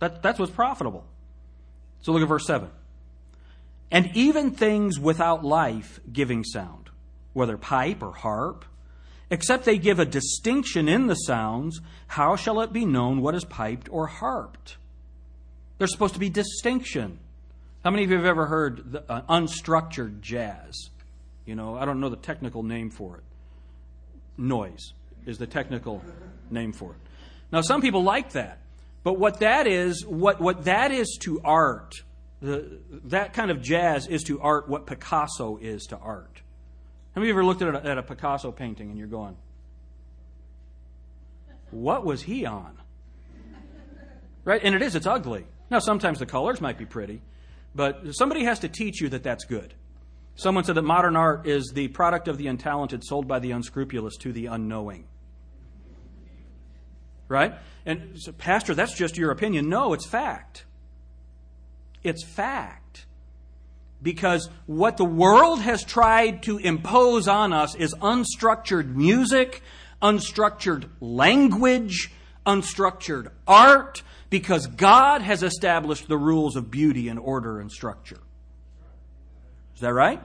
That, 0.00 0.22
that's 0.22 0.38
what's 0.38 0.52
profitable. 0.52 1.04
So 2.02 2.12
look 2.12 2.22
at 2.22 2.28
verse 2.28 2.46
7. 2.46 2.68
And 3.90 4.10
even 4.14 4.50
things 4.50 4.98
without 4.98 5.44
life 5.44 6.00
giving 6.12 6.44
sound, 6.44 6.90
whether 7.32 7.56
pipe 7.56 8.02
or 8.02 8.12
harp, 8.12 8.64
except 9.30 9.64
they 9.64 9.78
give 9.78 9.98
a 9.98 10.04
distinction 10.04 10.88
in 10.88 11.06
the 11.06 11.14
sounds, 11.14 11.80
how 12.08 12.36
shall 12.36 12.60
it 12.60 12.72
be 12.72 12.84
known 12.84 13.20
what 13.20 13.34
is 13.34 13.44
piped 13.44 13.88
or 13.90 14.06
harped? 14.06 14.76
There's 15.78 15.92
supposed 15.92 16.14
to 16.14 16.20
be 16.20 16.28
distinction. 16.28 17.18
How 17.84 17.90
many 17.90 18.04
of 18.04 18.10
you 18.10 18.16
have 18.16 18.26
ever 18.26 18.46
heard 18.46 18.92
the, 18.92 19.10
uh, 19.10 19.22
unstructured 19.22 20.20
jazz? 20.20 20.90
You 21.46 21.54
know, 21.54 21.76
I 21.76 21.84
don't 21.84 22.00
know 22.00 22.08
the 22.08 22.16
technical 22.16 22.62
name 22.62 22.90
for 22.90 23.16
it. 23.16 23.22
Noise 24.36 24.92
is 25.24 25.38
the 25.38 25.46
technical 25.46 26.02
name 26.50 26.72
for 26.72 26.92
it. 26.92 26.98
Now, 27.50 27.60
some 27.60 27.80
people 27.80 28.02
like 28.02 28.32
that. 28.32 28.58
But 29.04 29.18
what 29.18 29.40
that 29.40 29.66
is, 29.66 30.04
what, 30.04 30.40
what 30.40 30.64
that 30.64 30.90
is 30.90 31.18
to 31.22 31.40
art, 31.44 31.94
the, 32.40 32.78
that 33.04 33.32
kind 33.32 33.50
of 33.50 33.60
jazz 33.60 34.06
is 34.06 34.22
to 34.24 34.40
art 34.40 34.68
what 34.68 34.86
Picasso 34.86 35.58
is 35.60 35.86
to 35.86 35.96
art. 35.96 36.42
Have 37.14 37.24
you 37.24 37.30
ever 37.30 37.44
looked 37.44 37.62
at 37.62 37.74
a, 37.74 37.84
at 37.84 37.98
a 37.98 38.02
Picasso 38.02 38.52
painting 38.52 38.90
and 38.90 38.98
you're 38.98 39.08
going, 39.08 39.36
what 41.70 42.04
was 42.04 42.22
he 42.22 42.46
on? 42.46 42.78
Right? 44.44 44.60
And 44.62 44.74
it 44.74 44.82
is, 44.82 44.94
it's 44.94 45.06
ugly. 45.06 45.46
Now, 45.70 45.80
sometimes 45.80 46.18
the 46.18 46.26
colors 46.26 46.60
might 46.60 46.78
be 46.78 46.86
pretty, 46.86 47.20
but 47.74 48.14
somebody 48.14 48.44
has 48.44 48.60
to 48.60 48.68
teach 48.68 49.00
you 49.00 49.10
that 49.10 49.22
that's 49.22 49.44
good. 49.44 49.74
Someone 50.36 50.64
said 50.64 50.76
that 50.76 50.82
modern 50.82 51.16
art 51.16 51.46
is 51.46 51.72
the 51.74 51.88
product 51.88 52.28
of 52.28 52.38
the 52.38 52.46
untalented 52.46 53.02
sold 53.02 53.26
by 53.26 53.40
the 53.40 53.50
unscrupulous 53.50 54.16
to 54.18 54.32
the 54.32 54.46
unknowing. 54.46 55.04
Right? 57.26 57.54
And 57.84 58.18
so, 58.18 58.32
Pastor, 58.32 58.74
that's 58.74 58.94
just 58.94 59.18
your 59.18 59.32
opinion. 59.32 59.68
No, 59.68 59.92
it's 59.92 60.06
fact. 60.06 60.64
It's 62.08 62.24
fact. 62.24 63.06
Because 64.00 64.48
what 64.66 64.96
the 64.96 65.04
world 65.04 65.60
has 65.60 65.82
tried 65.84 66.44
to 66.44 66.58
impose 66.58 67.26
on 67.26 67.52
us 67.52 67.74
is 67.74 67.94
unstructured 67.94 68.94
music, 68.94 69.62
unstructured 70.00 70.88
language, 71.00 72.12
unstructured 72.46 73.30
art, 73.46 74.02
because 74.30 74.66
God 74.66 75.22
has 75.22 75.42
established 75.42 76.06
the 76.06 76.16
rules 76.16 76.54
of 76.54 76.70
beauty 76.70 77.08
and 77.08 77.18
order 77.18 77.60
and 77.60 77.72
structure. 77.72 78.20
Is 79.74 79.80
that 79.80 79.92
right? 79.92 80.22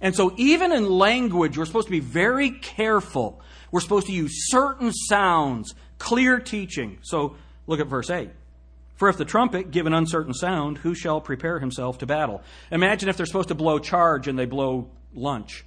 And 0.00 0.14
so, 0.14 0.32
even 0.36 0.70
in 0.70 0.88
language, 0.88 1.58
we're 1.58 1.66
supposed 1.66 1.88
to 1.88 1.92
be 1.92 2.00
very 2.00 2.50
careful. 2.50 3.40
We're 3.72 3.80
supposed 3.80 4.06
to 4.06 4.12
use 4.12 4.48
certain 4.48 4.92
sounds 4.92 5.74
Clear 5.98 6.38
teaching. 6.38 6.98
So 7.02 7.36
look 7.66 7.80
at 7.80 7.86
verse 7.86 8.10
8. 8.10 8.30
For 8.98 9.08
if 9.08 9.16
the 9.16 9.24
trumpet 9.24 9.70
give 9.70 9.86
an 9.86 9.94
uncertain 9.94 10.34
sound, 10.34 10.78
who 10.78 10.92
shall 10.92 11.20
prepare 11.20 11.60
himself 11.60 11.98
to 11.98 12.06
battle? 12.06 12.42
Imagine 12.72 13.08
if 13.08 13.16
they're 13.16 13.26
supposed 13.26 13.48
to 13.48 13.54
blow 13.54 13.78
charge 13.78 14.26
and 14.26 14.36
they 14.36 14.44
blow 14.44 14.90
lunch. 15.14 15.64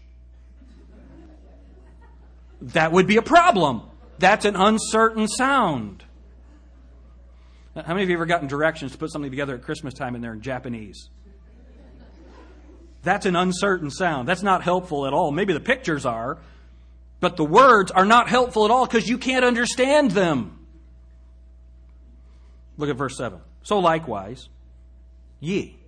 That 2.62 2.92
would 2.92 3.08
be 3.08 3.16
a 3.16 3.22
problem. 3.22 3.84
That's 4.20 4.44
an 4.44 4.58
uncertain 4.58 5.30
sound. 5.30 6.04
How 7.74 7.94
many 7.94 8.04
of 8.04 8.10
you 8.10 8.16
ever 8.16 8.26
gotten 8.26 8.50
directions 8.50 8.92
to 8.92 8.98
put 8.98 9.14
something 9.14 9.32
together 9.32 9.56
at 9.56 9.64
Christmas 9.64 9.94
time 9.94 10.14
and 10.14 10.22
they're 10.22 10.34
in 10.34 10.42
Japanese? 10.42 11.10
That's 13.02 13.26
an 13.26 13.38
uncertain 13.38 13.90
sound. 13.92 14.28
That's 14.28 14.44
not 14.44 14.62
helpful 14.62 15.08
at 15.08 15.14
all. 15.14 15.32
Maybe 15.32 15.54
the 15.54 15.62
pictures 15.62 16.06
are, 16.06 16.38
but 17.22 17.38
the 17.38 17.46
words 17.46 17.92
are 17.92 18.06
not 18.06 18.28
helpful 18.28 18.66
at 18.66 18.72
all 18.72 18.86
because 18.86 19.08
you 19.08 19.18
can't 19.18 19.46
understand 19.46 20.12
them. 20.12 20.58
Look 22.78 22.90
at 22.90 22.98
verse 22.98 23.18
7. 23.18 23.40
So 23.64 23.80
likewise, 23.80 24.50
ye, 25.40 25.80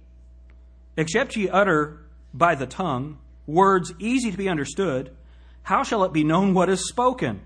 except 0.98 1.36
ye 1.36 1.50
utter 1.50 2.06
by 2.34 2.56
the 2.56 2.66
tongue 2.66 3.20
words 3.48 3.94
easy 4.00 4.32
to 4.32 4.38
be 4.38 4.50
understood, 4.50 5.16
how 5.63 5.84
shall 5.84 6.04
it 6.04 6.13
be 6.13 6.24
known 6.24 6.54
what 6.54 6.70
is 6.70 6.88
spoken? 6.88 7.42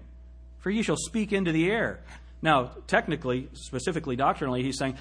For 0.60 0.70
ye 0.70 0.82
shall 0.82 0.98
speak 0.98 1.32
into 1.32 1.52
the 1.52 1.70
air. 1.70 2.02
Now, 2.42 2.72
technically, 2.86 3.50
specifically 3.54 4.16
doctrinally, 4.16 4.64
he's 4.64 4.78
saying, 4.78 4.98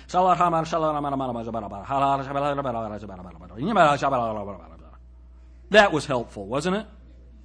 that 5.71 5.93
was 5.93 6.07
helpful, 6.07 6.47
wasn't 6.47 6.76
it? 6.76 6.87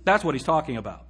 That's 0.03 0.24
what 0.24 0.36
he's 0.36 0.43
talking 0.43 0.77
about. 0.77 1.05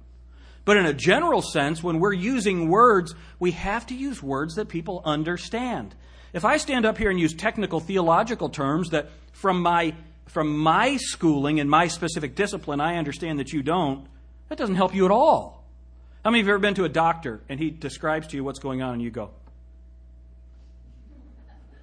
But 0.64 0.76
in 0.76 0.86
a 0.86 0.92
general 0.92 1.42
sense, 1.42 1.82
when 1.82 1.98
we're 1.98 2.12
using 2.12 2.68
words, 2.68 3.14
we 3.38 3.50
have 3.52 3.86
to 3.88 3.94
use 3.94 4.22
words 4.22 4.54
that 4.54 4.68
people 4.68 5.02
understand. 5.04 5.94
If 6.32 6.44
I 6.44 6.56
stand 6.56 6.86
up 6.86 6.98
here 6.98 7.10
and 7.10 7.18
use 7.18 7.34
technical 7.34 7.80
theological 7.80 8.48
terms 8.48 8.90
that 8.90 9.10
from 9.32 9.60
my, 9.60 9.94
from 10.26 10.56
my 10.56 10.96
schooling 10.96 11.58
and 11.58 11.68
my 11.68 11.88
specific 11.88 12.36
discipline, 12.36 12.80
I 12.80 12.96
understand 12.96 13.38
that 13.40 13.52
you 13.52 13.62
don't, 13.62 14.06
that 14.48 14.58
doesn't 14.58 14.76
help 14.76 14.94
you 14.94 15.04
at 15.04 15.10
all. 15.10 15.64
How 16.24 16.30
many 16.30 16.40
of 16.40 16.46
you 16.46 16.52
have 16.52 16.58
ever 16.58 16.62
been 16.62 16.74
to 16.74 16.84
a 16.84 16.88
doctor 16.88 17.40
and 17.48 17.58
he 17.58 17.70
describes 17.70 18.28
to 18.28 18.36
you 18.36 18.44
what's 18.44 18.60
going 18.60 18.82
on 18.82 18.94
and 18.94 19.02
you 19.02 19.10
go, 19.10 19.30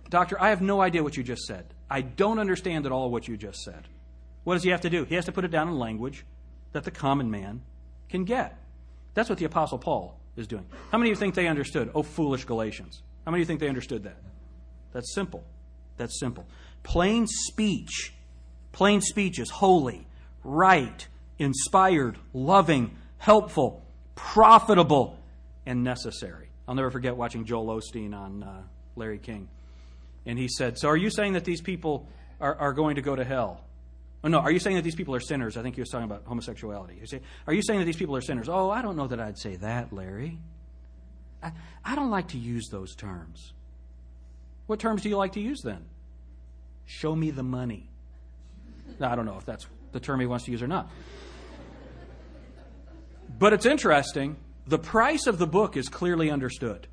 Doctor, 0.10 0.42
I 0.42 0.50
have 0.50 0.62
no 0.62 0.82
idea 0.82 1.04
what 1.04 1.18
you 1.18 1.24
just 1.24 1.44
said. 1.44 1.66
I 1.90 2.02
don't 2.02 2.40
understand 2.40 2.86
at 2.86 2.92
all 2.92 3.12
what 3.12 3.28
you 3.28 3.38
just 3.38 3.60
said. 3.62 3.88
What 4.44 4.56
does 4.56 4.64
he 4.64 4.72
have 4.72 4.82
to 4.82 4.90
do? 4.90 5.04
He 5.04 5.16
has 5.16 5.26
to 5.26 5.32
put 5.32 5.46
it 5.46 5.52
down 5.52 5.68
in 5.68 5.78
language 5.78 6.26
that 6.72 6.84
the 6.84 6.92
common 6.92 7.30
man 7.30 7.62
can 8.10 8.24
get. 8.24 8.58
That's 9.14 9.30
what 9.30 9.40
the 9.40 9.46
Apostle 9.46 9.78
Paul 9.78 10.20
is 10.36 10.48
doing. 10.48 10.66
How 10.92 10.98
many 10.98 11.10
of 11.12 11.18
you 11.18 11.20
think 11.20 11.36
they 11.36 11.48
understood? 11.48 11.92
Oh, 11.94 12.04
foolish 12.04 12.46
Galatians. 12.46 13.02
How 13.26 13.32
many 13.32 13.42
of 13.42 13.48
you 13.48 13.52
think 13.52 13.60
they 13.60 13.70
understood 13.70 14.04
that? 14.04 14.18
That's 14.94 15.14
simple. 15.14 15.44
That's 15.98 16.20
simple. 16.20 16.48
Plain 16.84 17.28
speech. 17.28 18.14
Plain 18.72 19.02
speech 19.02 19.40
is 19.40 19.50
holy, 19.50 20.08
right, 20.44 21.08
inspired, 21.38 22.18
loving, 22.34 22.96
helpful, 23.18 23.84
profitable, 24.16 25.20
and 25.66 25.84
necessary. 25.84 26.50
I'll 26.68 26.76
never 26.76 26.92
forget 26.92 27.18
watching 27.18 27.46
Joel 27.46 27.68
Osteen 27.80 28.14
on 28.14 28.44
uh, 28.44 28.62
Larry 28.96 29.18
King. 29.18 29.50
And 30.26 30.38
he 30.38 30.48
said, 30.48 30.78
So 30.78 30.88
are 30.88 30.98
you 30.98 31.10
saying 31.10 31.34
that 31.34 31.46
these 31.46 31.62
people 31.62 32.08
are, 32.40 32.56
are 32.56 32.74
going 32.74 32.96
to 32.96 33.02
go 33.02 33.16
to 33.16 33.24
hell? 33.24 33.64
Oh, 34.24 34.28
no, 34.28 34.40
are 34.40 34.52
you 34.52 34.60
saying 34.60 34.76
that 34.76 34.82
these 34.82 34.96
people 34.96 35.16
are 35.16 35.20
sinners? 35.22 35.56
I 35.56 35.62
think 35.62 35.76
he 35.76 35.82
was 35.82 35.90
talking 35.90 36.06
about 36.06 36.26
homosexuality. 36.26 36.98
You 37.00 37.08
say, 37.08 37.22
are 37.48 37.54
you 37.54 37.62
saying 37.62 37.80
that 37.80 37.86
these 37.86 37.96
people 37.96 38.16
are 38.18 38.22
sinners? 38.22 38.50
Oh, 38.50 38.70
I 38.70 38.82
don't 38.82 38.98
know 38.98 39.08
that 39.08 39.20
I'd 39.20 39.38
say 39.38 39.56
that, 39.58 39.94
Larry. 39.94 40.40
I, 41.42 41.54
I 41.86 41.96
don't 41.96 42.10
like 42.10 42.30
to 42.30 42.38
use 42.38 42.68
those 42.70 42.96
terms. 42.96 43.54
What 44.68 44.80
terms 44.80 45.04
do 45.04 45.10
you 45.10 45.16
like 45.16 45.34
to 45.34 45.40
use 45.40 45.62
then? 45.64 45.86
Show 46.86 47.16
me 47.16 47.32
the 47.32 47.44
money. 47.44 47.90
Now, 49.00 49.12
I 49.12 49.16
don't 49.16 49.26
know 49.26 49.38
if 49.38 49.46
that's 49.46 49.66
the 49.94 50.00
term 50.02 50.20
he 50.20 50.26
wants 50.26 50.46
to 50.46 50.52
use 50.52 50.62
or 50.62 50.68
not. 50.68 50.92
But 53.38 53.54
it's 53.54 53.66
interesting. 53.66 54.36
The 54.68 54.80
price 54.80 55.28
of 55.28 55.38
the 55.38 55.48
book 55.48 55.78
is 55.78 55.88
clearly 55.88 56.30
understood. 56.30 56.88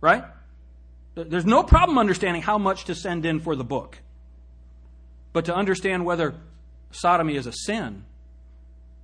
Right? 0.00 0.24
There's 1.14 1.46
no 1.46 1.62
problem 1.62 1.98
understanding 1.98 2.42
how 2.42 2.58
much 2.58 2.84
to 2.84 2.94
send 2.94 3.26
in 3.26 3.40
for 3.40 3.56
the 3.56 3.64
book. 3.64 3.98
But 5.32 5.46
to 5.46 5.54
understand 5.54 6.04
whether 6.04 6.34
sodomy 6.90 7.36
is 7.36 7.46
a 7.46 7.52
sin, 7.52 8.04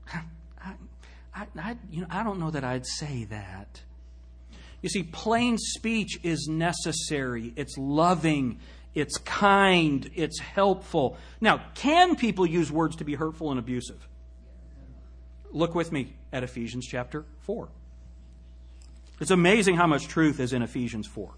I, 0.12 1.46
I, 1.56 1.76
you 1.90 2.02
know, 2.02 2.06
I 2.10 2.22
don't 2.22 2.38
know 2.38 2.50
that 2.50 2.64
I'd 2.64 2.86
say 2.86 3.24
that. 3.24 3.82
You 4.82 4.88
see, 4.88 5.02
plain 5.02 5.58
speech 5.58 6.18
is 6.22 6.48
necessary, 6.48 7.52
it's 7.56 7.76
loving, 7.76 8.60
it's 8.94 9.18
kind, 9.18 10.08
it's 10.14 10.38
helpful. 10.40 11.16
Now, 11.40 11.64
can 11.74 12.16
people 12.16 12.46
use 12.46 12.70
words 12.70 12.96
to 12.96 13.04
be 13.04 13.14
hurtful 13.14 13.50
and 13.50 13.58
abusive? 13.58 14.06
Look 15.50 15.74
with 15.74 15.92
me 15.92 16.14
at 16.32 16.42
Ephesians 16.42 16.86
chapter 16.86 17.24
4. 17.40 17.68
It's 19.20 19.30
amazing 19.30 19.76
how 19.76 19.86
much 19.86 20.08
truth 20.08 20.40
is 20.40 20.52
in 20.52 20.62
Ephesians 20.62 21.06
4. 21.06 21.30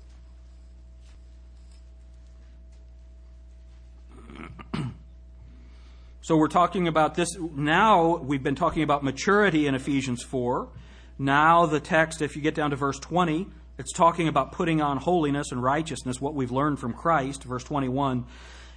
So 6.29 6.37
we're 6.37 6.49
talking 6.49 6.89
about 6.89 7.15
this 7.15 7.39
now. 7.39 8.19
We've 8.19 8.43
been 8.43 8.55
talking 8.55 8.83
about 8.83 9.03
maturity 9.03 9.67
in 9.67 9.75
Ephesians 9.75 10.23
4. 10.23 10.69
Now, 11.19 11.65
the 11.65 11.81
text, 11.81 12.21
if 12.21 12.37
you 12.37 12.43
get 12.43 12.55
down 12.55 12.69
to 12.69 12.77
verse 12.77 12.99
20, 12.99 13.47
it's 13.79 13.95
talking 13.95 14.29
about 14.29 14.53
putting 14.53 14.83
on 14.83 14.99
holiness 14.99 15.53
and 15.53 15.63
righteousness, 15.63 16.21
what 16.21 16.35
we've 16.35 16.51
learned 16.51 16.81
from 16.81 16.93
Christ. 16.93 17.45
Verse 17.45 17.65
21 17.65 18.27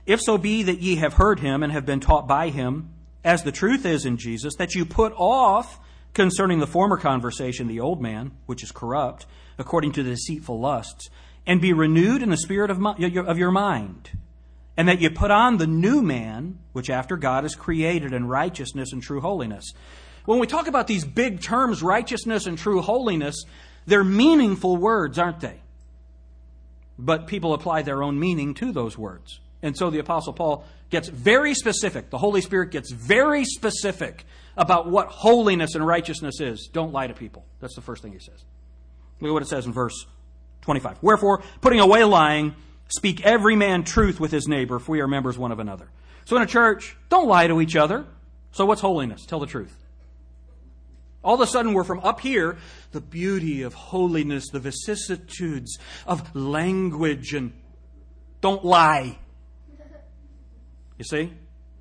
If 0.05 0.21
so 0.21 0.37
be 0.37 0.63
that 0.63 0.79
ye 0.79 0.95
have 0.95 1.15
heard 1.15 1.41
him 1.41 1.61
and 1.61 1.73
have 1.73 1.85
been 1.85 1.99
taught 1.99 2.25
by 2.25 2.51
him, 2.51 2.93
as 3.21 3.43
the 3.43 3.51
truth 3.51 3.85
is 3.85 4.05
in 4.05 4.15
Jesus, 4.15 4.55
that 4.55 4.73
you 4.73 4.85
put 4.85 5.11
off 5.17 5.77
concerning 6.13 6.59
the 6.59 6.67
former 6.67 6.95
conversation 6.95 7.67
the 7.67 7.81
old 7.81 8.01
man, 8.01 8.31
which 8.45 8.63
is 8.63 8.71
corrupt, 8.71 9.25
according 9.57 9.91
to 9.91 10.03
the 10.03 10.11
deceitful 10.11 10.57
lusts, 10.57 11.09
and 11.45 11.59
be 11.59 11.73
renewed 11.73 12.23
in 12.23 12.29
the 12.29 12.37
spirit 12.37 12.71
of, 12.71 12.81
of 12.81 13.37
your 13.37 13.51
mind, 13.51 14.11
and 14.77 14.87
that 14.87 15.01
you 15.01 15.09
put 15.09 15.31
on 15.31 15.57
the 15.57 15.67
new 15.67 16.01
man, 16.01 16.59
which 16.71 16.89
after 16.89 17.17
God 17.17 17.45
is 17.45 17.55
created 17.55 18.13
in 18.13 18.27
righteousness 18.27 18.93
and 18.93 19.01
true 19.01 19.21
holiness. 19.21 19.73
When 20.25 20.39
we 20.39 20.47
talk 20.47 20.67
about 20.67 20.87
these 20.87 21.05
big 21.05 21.41
terms, 21.41 21.81
righteousness 21.81 22.45
and 22.45 22.57
true 22.57 22.81
holiness, 22.81 23.43
they're 23.85 24.03
meaningful 24.03 24.77
words, 24.77 25.17
aren't 25.17 25.39
they? 25.39 25.59
But 26.97 27.27
people 27.27 27.53
apply 27.53 27.81
their 27.81 28.03
own 28.03 28.19
meaning 28.19 28.53
to 28.55 28.71
those 28.71 28.97
words. 28.97 29.39
And 29.63 29.77
so 29.77 29.89
the 29.89 29.99
Apostle 29.99 30.33
Paul 30.33 30.65
gets 30.89 31.07
very 31.09 31.53
specific. 31.53 32.09
The 32.09 32.17
Holy 32.17 32.41
Spirit 32.41 32.71
gets 32.71 32.91
very 32.91 33.45
specific 33.45 34.25
about 34.57 34.89
what 34.89 35.07
holiness 35.07 35.75
and 35.75 35.85
righteousness 35.85 36.39
is. 36.39 36.69
Don't 36.71 36.91
lie 36.91 37.07
to 37.07 37.13
people. 37.13 37.45
That's 37.59 37.75
the 37.75 37.81
first 37.81 38.03
thing 38.03 38.13
he 38.13 38.19
says. 38.19 38.43
Look 39.19 39.29
at 39.29 39.33
what 39.33 39.43
it 39.43 39.47
says 39.47 39.65
in 39.65 39.73
verse 39.73 40.05
25. 40.61 40.97
Wherefore, 41.01 41.43
putting 41.61 41.79
away 41.79 42.03
lying, 42.03 42.55
speak 42.91 43.25
every 43.25 43.55
man 43.55 43.83
truth 43.83 44.19
with 44.19 44.31
his 44.31 44.47
neighbor, 44.47 44.79
for 44.79 44.91
we 44.91 45.01
are 45.01 45.07
members 45.07 45.37
one 45.37 45.51
of 45.51 45.59
another. 45.59 45.89
So 46.25 46.35
in 46.35 46.41
a 46.41 46.47
church, 46.47 46.97
don't 47.09 47.27
lie 47.27 47.47
to 47.47 47.61
each 47.61 47.75
other. 47.75 48.05
So 48.51 48.65
what's 48.65 48.81
holiness? 48.81 49.25
Tell 49.25 49.39
the 49.39 49.47
truth. 49.47 49.75
All 51.23 51.35
of 51.35 51.41
a 51.41 51.47
sudden, 51.47 51.73
we're 51.73 51.83
from 51.83 51.99
up 51.99 52.19
here, 52.19 52.57
the 52.91 53.01
beauty 53.01 53.61
of 53.61 53.73
holiness, 53.75 54.49
the 54.49 54.59
vicissitudes 54.59 55.77
of 56.07 56.35
language, 56.35 57.33
and 57.33 57.53
don't 58.41 58.65
lie. 58.65 59.19
You 60.97 61.05
see? 61.05 61.31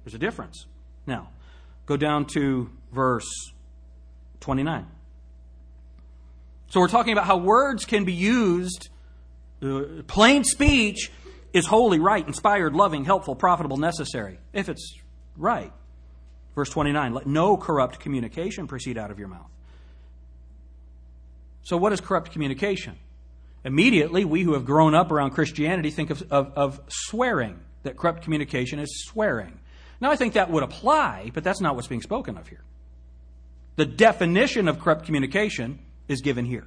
There's 0.05 0.15
a 0.15 0.19
difference. 0.19 0.67
Now, 1.07 1.31
go 1.87 1.97
down 1.97 2.27
to 2.27 2.71
verse 2.93 3.53
29. 4.41 4.87
So 6.69 6.81
we're 6.81 6.89
talking 6.89 7.13
about 7.13 7.25
how 7.27 7.39
words 7.39 7.85
can 7.85 8.05
be 8.05 8.13
used. 8.13 8.90
Uh, 9.63 10.03
plain 10.07 10.45
speech 10.45 11.11
is 11.53 11.67
holy, 11.67 11.99
right, 11.99 12.27
inspired, 12.27 12.75
loving, 12.75 13.05
helpful, 13.05 13.35
profitable, 13.35 13.77
necessary, 13.77 14.39
if 14.53 14.69
it's 14.69 14.97
right. 15.37 15.73
Verse 16.55 16.71
29 16.71 17.15
Let 17.15 17.27
no 17.27 17.57
corrupt 17.57 18.01
communication 18.01 18.67
proceed 18.67 18.99
out 18.99 19.11
of 19.11 19.19
your 19.19 19.29
mouth. 19.29 19.51
So, 21.63 21.77
what 21.77 21.93
is 21.93 22.01
corrupt 22.01 22.33
communication? 22.33 22.97
Immediately, 23.65 24.25
we 24.25 24.43
who 24.43 24.55
have 24.55 24.65
grown 24.65 24.95
up 24.95 25.11
around 25.11 25.33
Christianity 25.33 25.91
think 25.91 26.11
of, 26.11 26.23
of, 26.31 26.53
of 26.57 26.81
swearing 26.89 27.61
that 27.83 27.97
corrupt 27.97 28.23
communication 28.23 28.79
is 28.79 29.05
swearing. 29.05 29.59
Now, 30.01 30.11
I 30.11 30.17
think 30.17 30.35
that 30.35 30.51
would 30.51 30.63
apply, 30.63 31.31
but 31.35 31.45
that's 31.45 31.61
not 31.61 31.75
what's 31.75 31.89
being 31.89 32.01
spoken 32.01 32.39
of 32.39 32.49
here. 32.49 32.63
The 33.77 33.85
definition 33.85 34.67
of 34.67 34.81
corrupt 34.81 35.05
communication 35.05 35.79
is 36.09 36.23
given 36.23 36.47
here. 36.47 36.67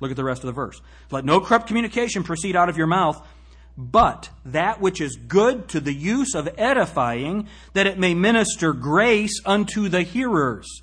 Look 0.00 0.10
at 0.10 0.16
the 0.16 0.24
rest 0.24 0.42
of 0.42 0.46
the 0.46 0.52
verse. 0.52 0.80
Let 1.10 1.24
no 1.24 1.40
corrupt 1.40 1.66
communication 1.66 2.22
proceed 2.22 2.56
out 2.56 2.68
of 2.68 2.76
your 2.76 2.86
mouth, 2.86 3.24
but 3.76 4.30
that 4.44 4.80
which 4.80 5.00
is 5.00 5.16
good 5.16 5.68
to 5.68 5.80
the 5.80 5.92
use 5.92 6.34
of 6.34 6.48
edifying, 6.58 7.48
that 7.74 7.86
it 7.86 7.98
may 7.98 8.14
minister 8.14 8.72
grace 8.72 9.40
unto 9.44 9.88
the 9.88 10.02
hearers. 10.02 10.82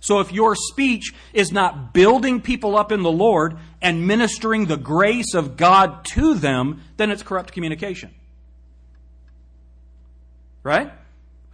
So 0.00 0.20
if 0.20 0.32
your 0.32 0.54
speech 0.54 1.14
is 1.32 1.52
not 1.52 1.92
building 1.92 2.40
people 2.40 2.76
up 2.76 2.92
in 2.92 3.02
the 3.02 3.10
Lord 3.10 3.56
and 3.80 4.06
ministering 4.06 4.66
the 4.66 4.76
grace 4.76 5.34
of 5.34 5.56
God 5.56 6.04
to 6.12 6.34
them, 6.34 6.82
then 6.96 7.10
it's 7.10 7.22
corrupt 7.22 7.52
communication. 7.52 8.14
Right? 10.62 10.92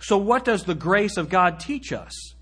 So, 0.00 0.16
what 0.18 0.44
does 0.44 0.64
the 0.64 0.74
grace 0.74 1.16
of 1.16 1.28
God 1.28 1.60
teach 1.60 1.92
us? 1.92 2.34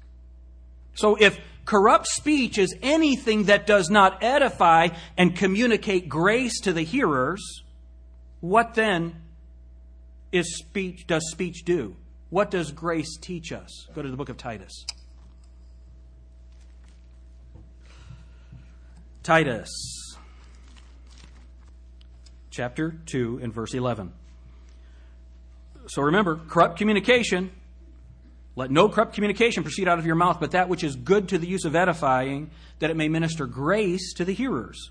So, 0.94 1.16
if 1.16 1.38
corrupt 1.70 2.08
speech 2.08 2.58
is 2.58 2.74
anything 2.82 3.44
that 3.44 3.64
does 3.64 3.88
not 3.88 4.24
edify 4.24 4.88
and 5.16 5.36
communicate 5.36 6.08
grace 6.08 6.58
to 6.62 6.72
the 6.72 6.82
hearers, 6.82 7.62
what 8.40 8.74
then 8.74 9.14
is 10.32 10.58
speech 10.58 11.06
does 11.06 11.30
speech 11.30 11.62
do? 11.64 11.94
What 12.28 12.50
does 12.50 12.72
grace 12.72 13.16
teach 13.20 13.52
us? 13.52 13.86
Go 13.94 14.02
to 14.02 14.10
the 14.10 14.16
book 14.16 14.28
of 14.28 14.36
Titus. 14.36 14.84
Titus 19.22 19.70
chapter 22.50 22.96
2 23.06 23.38
and 23.44 23.54
verse 23.54 23.74
11. 23.74 24.12
So 25.86 26.02
remember, 26.02 26.40
corrupt 26.48 26.78
communication, 26.78 27.52
let 28.60 28.70
no 28.70 28.88
corrupt 28.88 29.14
communication 29.14 29.62
proceed 29.62 29.88
out 29.88 29.98
of 29.98 30.06
your 30.06 30.14
mouth, 30.14 30.38
but 30.40 30.52
that 30.52 30.68
which 30.68 30.84
is 30.84 30.96
good 30.96 31.28
to 31.30 31.38
the 31.38 31.46
use 31.46 31.64
of 31.64 31.74
edifying, 31.74 32.50
that 32.78 32.90
it 32.90 32.96
may 32.96 33.08
minister 33.08 33.46
grace 33.46 34.14
to 34.14 34.24
the 34.24 34.32
hearers. 34.32 34.90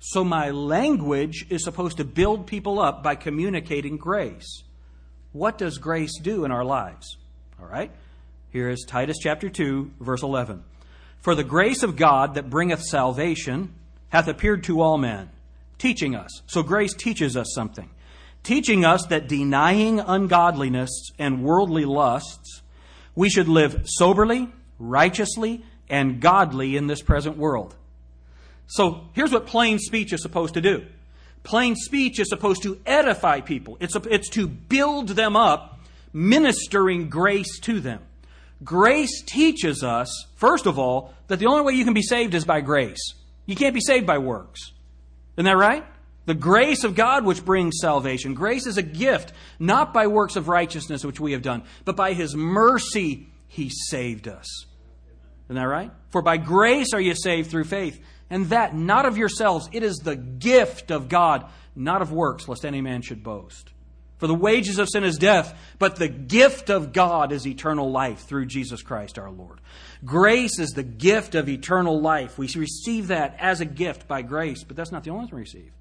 So 0.00 0.24
my 0.24 0.50
language 0.50 1.46
is 1.50 1.64
supposed 1.64 1.96
to 1.96 2.04
build 2.04 2.46
people 2.46 2.78
up 2.78 3.02
by 3.02 3.16
communicating 3.16 3.96
grace. 3.96 4.62
What 5.32 5.58
does 5.58 5.78
grace 5.78 6.18
do 6.20 6.44
in 6.44 6.52
our 6.52 6.64
lives? 6.64 7.16
All 7.60 7.66
right. 7.66 7.90
Here 8.50 8.70
is 8.70 8.84
Titus 8.86 9.18
chapter 9.20 9.48
2, 9.48 9.92
verse 10.00 10.22
11. 10.22 10.62
For 11.20 11.34
the 11.34 11.44
grace 11.44 11.82
of 11.82 11.96
God 11.96 12.34
that 12.34 12.48
bringeth 12.48 12.82
salvation 12.82 13.74
hath 14.10 14.28
appeared 14.28 14.64
to 14.64 14.80
all 14.80 14.96
men, 14.96 15.28
teaching 15.78 16.14
us. 16.14 16.30
So 16.46 16.62
grace 16.62 16.94
teaches 16.94 17.36
us 17.36 17.52
something 17.54 17.90
teaching 18.42 18.84
us 18.84 19.04
that 19.06 19.28
denying 19.28 20.00
ungodliness 20.00 21.10
and 21.18 21.42
worldly 21.42 21.84
lusts, 21.84 22.62
we 23.18 23.28
should 23.28 23.48
live 23.48 23.82
soberly, 23.84 24.48
righteously, 24.78 25.64
and 25.90 26.20
godly 26.20 26.76
in 26.76 26.86
this 26.86 27.02
present 27.02 27.36
world. 27.36 27.74
So 28.68 29.08
here's 29.12 29.32
what 29.32 29.44
plain 29.44 29.80
speech 29.80 30.12
is 30.12 30.22
supposed 30.22 30.54
to 30.54 30.60
do. 30.60 30.86
Plain 31.42 31.74
speech 31.74 32.20
is 32.20 32.28
supposed 32.28 32.62
to 32.62 32.80
edify 32.86 33.40
people. 33.40 33.76
It's, 33.80 33.96
it's 34.08 34.28
to 34.30 34.46
build 34.46 35.08
them 35.08 35.34
up, 35.34 35.80
ministering 36.12 37.08
grace 37.08 37.58
to 37.62 37.80
them. 37.80 38.02
Grace 38.62 39.24
teaches 39.26 39.82
us, 39.82 40.26
first 40.36 40.66
of 40.66 40.78
all, 40.78 41.12
that 41.26 41.40
the 41.40 41.46
only 41.46 41.64
way 41.64 41.72
you 41.72 41.84
can 41.84 41.94
be 41.94 42.02
saved 42.02 42.34
is 42.34 42.44
by 42.44 42.60
grace. 42.60 43.14
You 43.46 43.56
can't 43.56 43.74
be 43.74 43.80
saved 43.80 44.06
by 44.06 44.18
works. 44.18 44.60
Isn't 45.36 45.46
that 45.46 45.56
right? 45.56 45.84
The 46.28 46.34
grace 46.34 46.84
of 46.84 46.94
God 46.94 47.24
which 47.24 47.42
brings 47.42 47.78
salvation. 47.80 48.34
Grace 48.34 48.66
is 48.66 48.76
a 48.76 48.82
gift, 48.82 49.32
not 49.58 49.94
by 49.94 50.08
works 50.08 50.36
of 50.36 50.46
righteousness 50.46 51.02
which 51.02 51.18
we 51.18 51.32
have 51.32 51.40
done, 51.40 51.62
but 51.86 51.96
by 51.96 52.12
His 52.12 52.36
mercy 52.36 53.28
He 53.46 53.70
saved 53.70 54.28
us. 54.28 54.66
Isn't 55.46 55.56
that 55.56 55.62
right? 55.62 55.90
For 56.10 56.20
by 56.20 56.36
grace 56.36 56.88
are 56.92 57.00
you 57.00 57.14
saved 57.14 57.50
through 57.50 57.64
faith, 57.64 58.04
and 58.28 58.50
that 58.50 58.76
not 58.76 59.06
of 59.06 59.16
yourselves. 59.16 59.70
It 59.72 59.82
is 59.82 59.96
the 59.96 60.16
gift 60.16 60.90
of 60.90 61.08
God, 61.08 61.46
not 61.74 62.02
of 62.02 62.12
works, 62.12 62.46
lest 62.46 62.66
any 62.66 62.82
man 62.82 63.00
should 63.00 63.22
boast. 63.22 63.70
For 64.18 64.26
the 64.26 64.34
wages 64.34 64.78
of 64.78 64.90
sin 64.90 65.04
is 65.04 65.16
death, 65.16 65.58
but 65.78 65.96
the 65.96 66.08
gift 66.08 66.68
of 66.68 66.92
God 66.92 67.32
is 67.32 67.46
eternal 67.46 67.90
life 67.90 68.26
through 68.26 68.44
Jesus 68.44 68.82
Christ 68.82 69.18
our 69.18 69.30
Lord. 69.30 69.62
Grace 70.04 70.58
is 70.58 70.72
the 70.72 70.82
gift 70.82 71.34
of 71.34 71.48
eternal 71.48 71.98
life. 72.02 72.36
We 72.36 72.48
receive 72.48 73.06
that 73.06 73.34
as 73.38 73.62
a 73.62 73.64
gift 73.64 74.06
by 74.06 74.20
grace, 74.20 74.62
but 74.62 74.76
that's 74.76 74.92
not 74.92 75.04
the 75.04 75.10
only 75.10 75.24
thing 75.28 75.36
we 75.36 75.40
receive. 75.40 75.72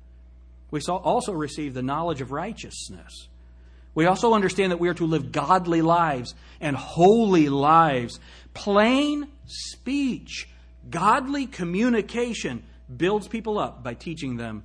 We 0.69 0.82
also 0.82 1.34
receive 1.34 1.73
the 1.73 1.82
knowledge 1.82 2.21
of 2.21 2.32
righteousness. 2.32 3.27
We 3.95 4.06
also 4.06 4.34
understand 4.34 4.71
that 4.71 4.80
we 4.80 4.89
are 4.89 4.93
to 4.95 5.06
live 5.06 5.32
godly 5.32 5.82
lives 5.82 6.36
and 6.62 6.75
holy 6.75 7.49
lives. 7.49 8.19
Plain 8.53 9.27
speech, 9.45 10.47
godly 10.89 11.47
communication 11.47 12.63
builds 12.95 13.27
people 13.27 13.58
up 13.58 13.84
by 13.84 13.93
teaching 13.93 14.38
them 14.38 14.63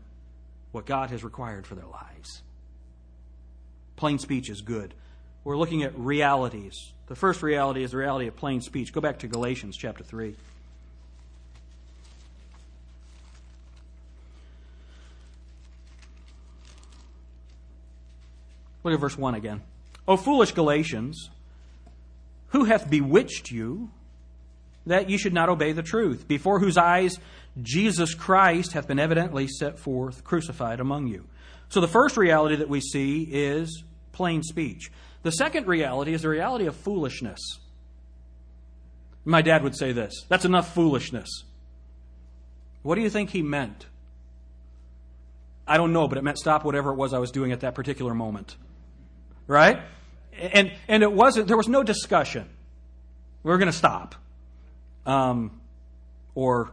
what 0.73 0.87
God 0.87 1.11
has 1.11 1.25
required 1.25 1.67
for 1.67 1.75
their 1.75 1.87
lives. 1.87 2.43
Plain 3.97 4.19
speech 4.19 4.51
is 4.51 4.61
good. 4.61 4.95
We're 5.45 5.57
looking 5.57 5.83
at 5.83 5.99
realities. 5.99 6.93
The 7.07 7.17
first 7.17 7.43
reality 7.43 7.83
is 7.83 7.93
the 7.93 7.99
reality 7.99 8.27
of 8.27 8.37
plain 8.37 8.61
speech. 8.61 8.93
Go 8.93 9.01
back 9.01 9.21
to 9.21 9.29
Galatians 9.29 9.77
chapter 9.77 10.05
3. 10.05 10.35
Look 18.85 18.95
at 18.95 19.01
verse 19.01 19.17
1 19.17 19.35
again. 19.35 19.63
O 20.07 20.17
foolish 20.17 20.53
Galatians, 20.53 21.31
who 22.49 22.65
hath 22.65 22.91
bewitched 22.91 23.51
you 23.51 23.91
that 24.87 25.09
ye 25.09 25.17
should 25.17 25.33
not 25.33 25.49
obey 25.49 25.73
the 25.73 25.83
truth, 25.83 26.27
before 26.27 26.59
whose 26.59 26.77
eyes 26.77 27.19
Jesus 27.61 28.15
Christ 28.15 28.73
hath 28.73 28.89
been 28.89 28.99
evidently 28.99 29.47
set 29.47 29.79
forth 29.79 30.25
crucified 30.25 30.81
among 30.81 31.07
you? 31.07 31.25
So 31.69 31.81
the 31.81 31.89
first 31.89 32.17
reality 32.17 32.57
that 32.57 32.69
we 32.69 32.81
see 32.81 33.23
is 33.23 33.85
plain 34.13 34.43
speech. 34.43 34.91
The 35.23 35.31
second 35.31 35.67
reality 35.69 36.13
is 36.13 36.23
the 36.23 36.29
reality 36.29 36.67
of 36.67 36.77
foolishness. 36.77 37.39
My 39.25 39.41
dad 39.41 39.63
would 39.63 39.77
say 39.77 39.93
this 39.93 40.27
that's 40.29 40.45
enough 40.45 40.75
foolishness. 40.75 41.45
What 42.83 42.97
do 42.97 43.01
you 43.01 43.11
think 43.11 43.31
he 43.31 43.43
meant? 43.43 43.87
I 45.67 45.77
don't 45.77 45.93
know, 45.93 46.09
but 46.09 46.19
it 46.19 46.25
meant 46.25 46.39
stop 46.39 46.65
whatever 46.65 46.91
it 46.91 46.97
was 46.97 47.15
I 47.15 47.19
was 47.19 47.31
doing 47.31 47.53
at 47.53 47.61
that 47.61 47.75
particular 47.77 48.15
moment. 48.15 48.57
Right? 49.47 49.81
And, 50.39 50.73
and 50.89 51.03
it 51.03 51.13
wasn't, 51.13 51.49
there 51.49 51.57
was 51.57 51.69
no 51.69 51.83
discussion. 51.83 52.49
We 53.43 53.51
were 53.51 53.59
going 53.59 53.71
to 53.71 53.77
stop. 53.77 54.15
Um, 55.05 55.61
or 56.35 56.71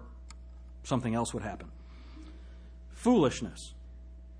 something 0.83 1.13
else 1.13 1.33
would 1.33 1.43
happen. 1.43 1.67
Foolishness. 2.91 3.73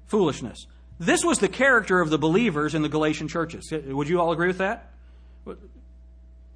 Foolishness. 0.07 0.65
This 0.99 1.23
was 1.23 1.39
the 1.39 1.47
character 1.47 2.01
of 2.01 2.09
the 2.09 2.17
believers 2.17 2.75
in 2.75 2.81
the 2.81 2.89
Galatian 2.89 3.27
churches. 3.27 3.71
Would 3.71 4.09
you 4.09 4.19
all 4.19 4.31
agree 4.31 4.47
with 4.47 4.57
that? 4.57 4.91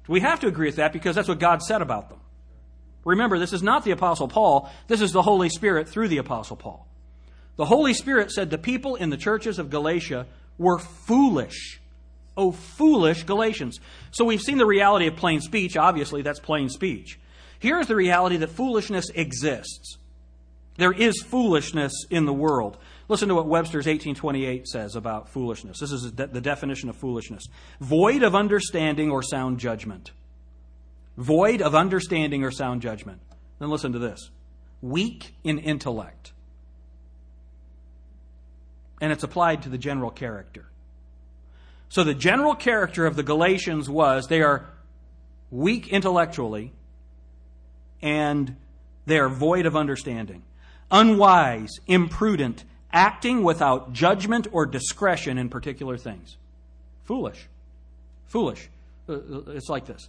We 0.06 0.20
have 0.20 0.40
to 0.40 0.46
agree 0.46 0.66
with 0.66 0.76
that 0.76 0.92
because 0.92 1.16
that's 1.16 1.28
what 1.28 1.38
God 1.38 1.62
said 1.62 1.80
about 1.80 2.10
them. 2.10 2.18
Remember, 3.04 3.38
this 3.38 3.52
is 3.52 3.62
not 3.62 3.84
the 3.84 3.90
Apostle 3.90 4.28
Paul, 4.28 4.70
this 4.86 5.00
is 5.00 5.12
the 5.12 5.22
Holy 5.22 5.48
Spirit 5.48 5.88
through 5.88 6.08
the 6.08 6.18
Apostle 6.18 6.56
Paul. 6.56 6.86
The 7.56 7.64
Holy 7.64 7.94
Spirit 7.94 8.32
said 8.32 8.50
the 8.50 8.58
people 8.58 8.96
in 8.96 9.10
the 9.10 9.16
churches 9.16 9.58
of 9.58 9.70
Galatia 9.70 10.26
were 10.58 10.78
foolish. 10.78 11.80
Oh, 12.36 12.52
foolish 12.52 13.24
Galatians. 13.24 13.78
So 14.10 14.24
we've 14.24 14.40
seen 14.40 14.58
the 14.58 14.66
reality 14.66 15.06
of 15.06 15.16
plain 15.16 15.40
speech. 15.40 15.76
Obviously, 15.76 16.22
that's 16.22 16.40
plain 16.40 16.68
speech. 16.68 17.18
Here's 17.58 17.86
the 17.86 17.96
reality 17.96 18.36
that 18.38 18.50
foolishness 18.50 19.10
exists. 19.14 19.98
There 20.76 20.92
is 20.92 21.22
foolishness 21.22 21.92
in 22.10 22.26
the 22.26 22.32
world. 22.32 22.76
Listen 23.08 23.28
to 23.28 23.34
what 23.34 23.46
Webster's 23.46 23.86
1828 23.86 24.66
says 24.66 24.96
about 24.96 25.28
foolishness. 25.28 25.78
This 25.78 25.92
is 25.92 26.12
the 26.12 26.40
definition 26.40 26.88
of 26.88 26.96
foolishness 26.96 27.44
void 27.80 28.22
of 28.22 28.34
understanding 28.34 29.10
or 29.10 29.22
sound 29.22 29.58
judgment. 29.58 30.10
Void 31.16 31.62
of 31.62 31.74
understanding 31.74 32.42
or 32.42 32.50
sound 32.50 32.82
judgment. 32.82 33.20
Then 33.60 33.70
listen 33.70 33.92
to 33.92 33.98
this 33.98 34.30
weak 34.82 35.34
in 35.44 35.58
intellect. 35.58 36.32
And 39.04 39.12
it's 39.12 39.22
applied 39.22 39.64
to 39.64 39.68
the 39.68 39.76
general 39.76 40.10
character. 40.10 40.64
So 41.90 42.04
the 42.04 42.14
general 42.14 42.54
character 42.54 43.04
of 43.04 43.16
the 43.16 43.22
Galatians 43.22 43.86
was 43.86 44.28
they 44.28 44.40
are 44.40 44.64
weak 45.50 45.88
intellectually 45.88 46.72
and 48.00 48.56
they 49.04 49.18
are 49.18 49.28
void 49.28 49.66
of 49.66 49.76
understanding, 49.76 50.42
unwise, 50.90 51.68
imprudent, 51.86 52.64
acting 52.94 53.42
without 53.42 53.92
judgment 53.92 54.46
or 54.52 54.64
discretion 54.64 55.36
in 55.36 55.50
particular 55.50 55.98
things. 55.98 56.38
Foolish. 57.02 57.46
Foolish. 58.28 58.70
Uh, 59.06 59.12
uh, 59.12 59.18
it's 59.48 59.68
like 59.68 59.84
this. 59.84 60.08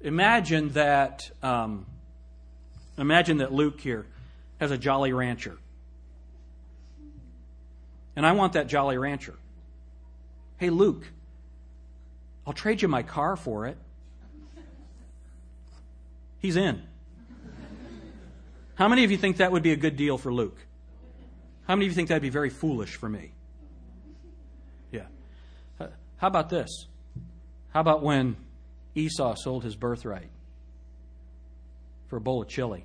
Imagine 0.00 0.70
that. 0.70 1.30
Um, 1.40 1.86
imagine 2.98 3.36
that 3.36 3.52
Luke 3.52 3.80
here 3.80 4.06
has 4.58 4.72
a 4.72 4.76
Jolly 4.76 5.12
Rancher, 5.12 5.56
and 8.18 8.26
I 8.26 8.32
want 8.32 8.54
that 8.54 8.66
Jolly 8.66 8.98
Rancher. 8.98 9.36
Hey, 10.56 10.70
Luke, 10.70 11.06
I'll 12.44 12.52
trade 12.52 12.82
you 12.82 12.88
my 12.88 13.04
car 13.04 13.36
for 13.36 13.66
it. 13.66 13.78
He's 16.40 16.56
in. 16.56 16.82
How 18.74 18.88
many 18.88 19.04
of 19.04 19.12
you 19.12 19.16
think 19.18 19.36
that 19.36 19.52
would 19.52 19.62
be 19.62 19.70
a 19.70 19.76
good 19.76 19.94
deal 19.94 20.18
for 20.18 20.34
Luke? 20.34 20.58
How 21.68 21.76
many 21.76 21.86
of 21.86 21.92
you 21.92 21.94
think 21.94 22.08
that'd 22.08 22.20
be 22.20 22.28
very 22.28 22.50
foolish 22.50 22.96
for 22.96 23.08
me? 23.08 23.30
Yeah. 24.90 25.06
How 25.78 26.26
about 26.26 26.50
this? 26.50 26.86
How 27.72 27.78
about 27.78 28.02
when 28.02 28.34
Esau 28.96 29.36
sold 29.36 29.62
his 29.62 29.76
birthright 29.76 30.30
for 32.08 32.16
a 32.16 32.20
bowl 32.20 32.42
of 32.42 32.48
chili? 32.48 32.84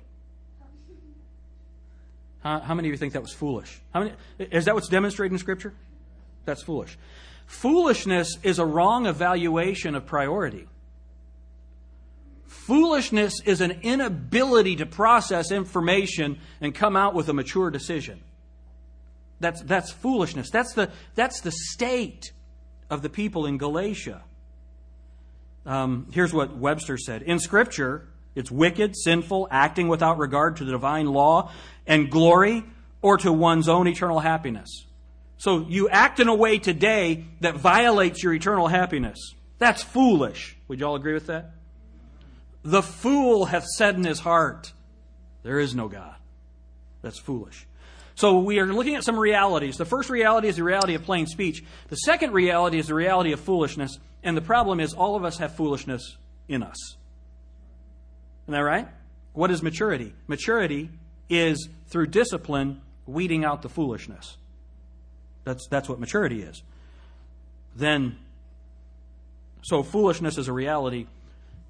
How, 2.44 2.60
how 2.60 2.74
many 2.74 2.88
of 2.88 2.92
you 2.92 2.98
think 2.98 3.14
that 3.14 3.22
was 3.22 3.32
foolish? 3.32 3.80
Many, 3.94 4.12
is 4.38 4.66
that 4.66 4.74
what's 4.74 4.88
demonstrated 4.88 5.32
in 5.32 5.38
Scripture? 5.38 5.72
That's 6.44 6.62
foolish. 6.62 6.96
Foolishness 7.46 8.38
is 8.42 8.58
a 8.58 8.66
wrong 8.66 9.06
evaluation 9.06 9.94
of 9.94 10.06
priority. 10.06 10.66
Foolishness 12.46 13.40
is 13.44 13.60
an 13.60 13.80
inability 13.82 14.76
to 14.76 14.86
process 14.86 15.50
information 15.50 16.38
and 16.60 16.74
come 16.74 16.96
out 16.96 17.14
with 17.14 17.28
a 17.28 17.32
mature 17.32 17.70
decision. 17.70 18.20
That's, 19.40 19.62
that's 19.62 19.90
foolishness. 19.90 20.50
That's 20.50 20.74
the, 20.74 20.90
that's 21.14 21.40
the 21.40 21.50
state 21.50 22.32
of 22.88 23.02
the 23.02 23.08
people 23.08 23.46
in 23.46 23.58
Galatia. 23.58 24.22
Um, 25.66 26.08
here's 26.12 26.32
what 26.32 26.56
Webster 26.56 26.98
said 26.98 27.22
In 27.22 27.38
Scripture, 27.38 28.08
it's 28.34 28.50
wicked, 28.50 28.96
sinful, 28.96 29.48
acting 29.50 29.88
without 29.88 30.18
regard 30.18 30.56
to 30.56 30.64
the 30.64 30.72
divine 30.72 31.06
law 31.06 31.52
and 31.86 32.10
glory 32.10 32.64
or 33.02 33.16
to 33.18 33.32
one's 33.32 33.68
own 33.68 33.86
eternal 33.86 34.18
happiness. 34.18 34.86
So 35.36 35.66
you 35.68 35.88
act 35.88 36.20
in 36.20 36.28
a 36.28 36.34
way 36.34 36.58
today 36.58 37.26
that 37.40 37.56
violates 37.56 38.22
your 38.22 38.32
eternal 38.32 38.66
happiness. 38.66 39.34
That's 39.58 39.82
foolish. 39.82 40.56
Would 40.68 40.80
you 40.80 40.86
all 40.86 40.96
agree 40.96 41.14
with 41.14 41.26
that? 41.26 41.52
The 42.62 42.82
fool 42.82 43.44
hath 43.44 43.66
said 43.66 43.94
in 43.94 44.04
his 44.04 44.20
heart, 44.20 44.72
There 45.42 45.60
is 45.60 45.74
no 45.74 45.88
God. 45.88 46.16
That's 47.02 47.18
foolish. 47.18 47.66
So 48.14 48.38
we 48.38 48.58
are 48.60 48.66
looking 48.66 48.94
at 48.94 49.04
some 49.04 49.18
realities. 49.18 49.76
The 49.76 49.84
first 49.84 50.08
reality 50.08 50.48
is 50.48 50.56
the 50.56 50.64
reality 50.64 50.94
of 50.94 51.02
plain 51.02 51.26
speech. 51.26 51.64
The 51.88 51.96
second 51.96 52.32
reality 52.32 52.78
is 52.78 52.86
the 52.86 52.94
reality 52.94 53.32
of 53.32 53.40
foolishness. 53.40 53.98
And 54.22 54.36
the 54.36 54.42
problem 54.42 54.80
is 54.80 54.94
all 54.94 55.16
of 55.16 55.24
us 55.24 55.38
have 55.38 55.56
foolishness 55.56 56.16
in 56.48 56.62
us. 56.62 56.96
Isn't 58.44 58.52
that 58.52 58.60
right? 58.60 58.88
What 59.32 59.50
is 59.50 59.62
maturity? 59.62 60.14
Maturity 60.26 60.90
is 61.28 61.68
through 61.88 62.06
discipline 62.08 62.80
weeding 63.06 63.44
out 63.44 63.62
the 63.62 63.68
foolishness. 63.68 64.36
That's, 65.44 65.66
that's 65.68 65.88
what 65.88 65.98
maturity 65.98 66.42
is. 66.42 66.62
Then, 67.76 68.16
so 69.62 69.82
foolishness 69.82 70.38
is 70.38 70.48
a 70.48 70.52
reality, 70.52 71.06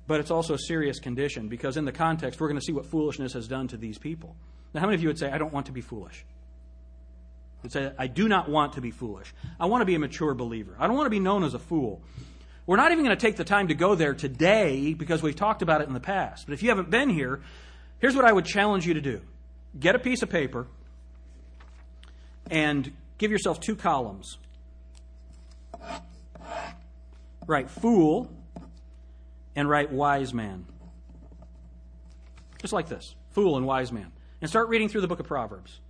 but 0.06 0.20
it's 0.20 0.30
also 0.30 0.54
a 0.54 0.58
serious 0.58 1.00
condition 1.00 1.48
because 1.48 1.76
in 1.76 1.84
the 1.84 1.92
context, 1.92 2.40
we're 2.40 2.48
going 2.48 2.60
to 2.60 2.64
see 2.64 2.72
what 2.72 2.86
foolishness 2.86 3.32
has 3.32 3.48
done 3.48 3.68
to 3.68 3.76
these 3.76 3.98
people. 3.98 4.36
Now, 4.74 4.80
how 4.80 4.86
many 4.86 4.96
of 4.96 5.02
you 5.02 5.08
would 5.08 5.18
say, 5.18 5.30
I 5.30 5.38
don't 5.38 5.52
want 5.52 5.66
to 5.66 5.72
be 5.72 5.80
foolish? 5.80 6.24
Would 7.62 7.72
say, 7.72 7.92
I 7.96 8.08
do 8.08 8.28
not 8.28 8.48
want 8.48 8.74
to 8.74 8.80
be 8.80 8.90
foolish. 8.90 9.32
I 9.58 9.66
want 9.66 9.80
to 9.80 9.86
be 9.86 9.94
a 9.94 9.98
mature 9.98 10.34
believer. 10.34 10.76
I 10.78 10.86
don't 10.86 10.96
want 10.96 11.06
to 11.06 11.10
be 11.10 11.20
known 11.20 11.44
as 11.44 11.54
a 11.54 11.58
fool. 11.58 12.02
We're 12.66 12.76
not 12.76 12.92
even 12.92 13.04
going 13.04 13.16
to 13.16 13.20
take 13.20 13.36
the 13.36 13.44
time 13.44 13.68
to 13.68 13.74
go 13.74 13.94
there 13.94 14.14
today 14.14 14.94
because 14.94 15.22
we've 15.22 15.36
talked 15.36 15.60
about 15.60 15.82
it 15.82 15.88
in 15.88 15.94
the 15.94 16.00
past. 16.00 16.46
But 16.46 16.54
if 16.54 16.62
you 16.62 16.70
haven't 16.70 16.90
been 16.90 17.10
here, 17.10 17.42
here's 17.98 18.16
what 18.16 18.24
I 18.24 18.32
would 18.32 18.46
challenge 18.46 18.86
you 18.86 18.94
to 18.94 19.00
do 19.00 19.20
get 19.78 19.94
a 19.94 19.98
piece 19.98 20.22
of 20.22 20.30
paper 20.30 20.66
and 22.50 22.92
give 23.18 23.30
yourself 23.30 23.60
two 23.60 23.76
columns. 23.76 24.38
Write 27.46 27.68
fool 27.68 28.30
and 29.54 29.68
write 29.68 29.92
wise 29.92 30.32
man. 30.32 30.64
Just 32.60 32.72
like 32.72 32.88
this 32.88 33.14
fool 33.30 33.56
and 33.56 33.66
wise 33.66 33.92
man. 33.92 34.10
And 34.40 34.48
start 34.48 34.68
reading 34.68 34.88
through 34.88 35.02
the 35.02 35.08
book 35.08 35.20
of 35.20 35.26
Proverbs. 35.26 35.80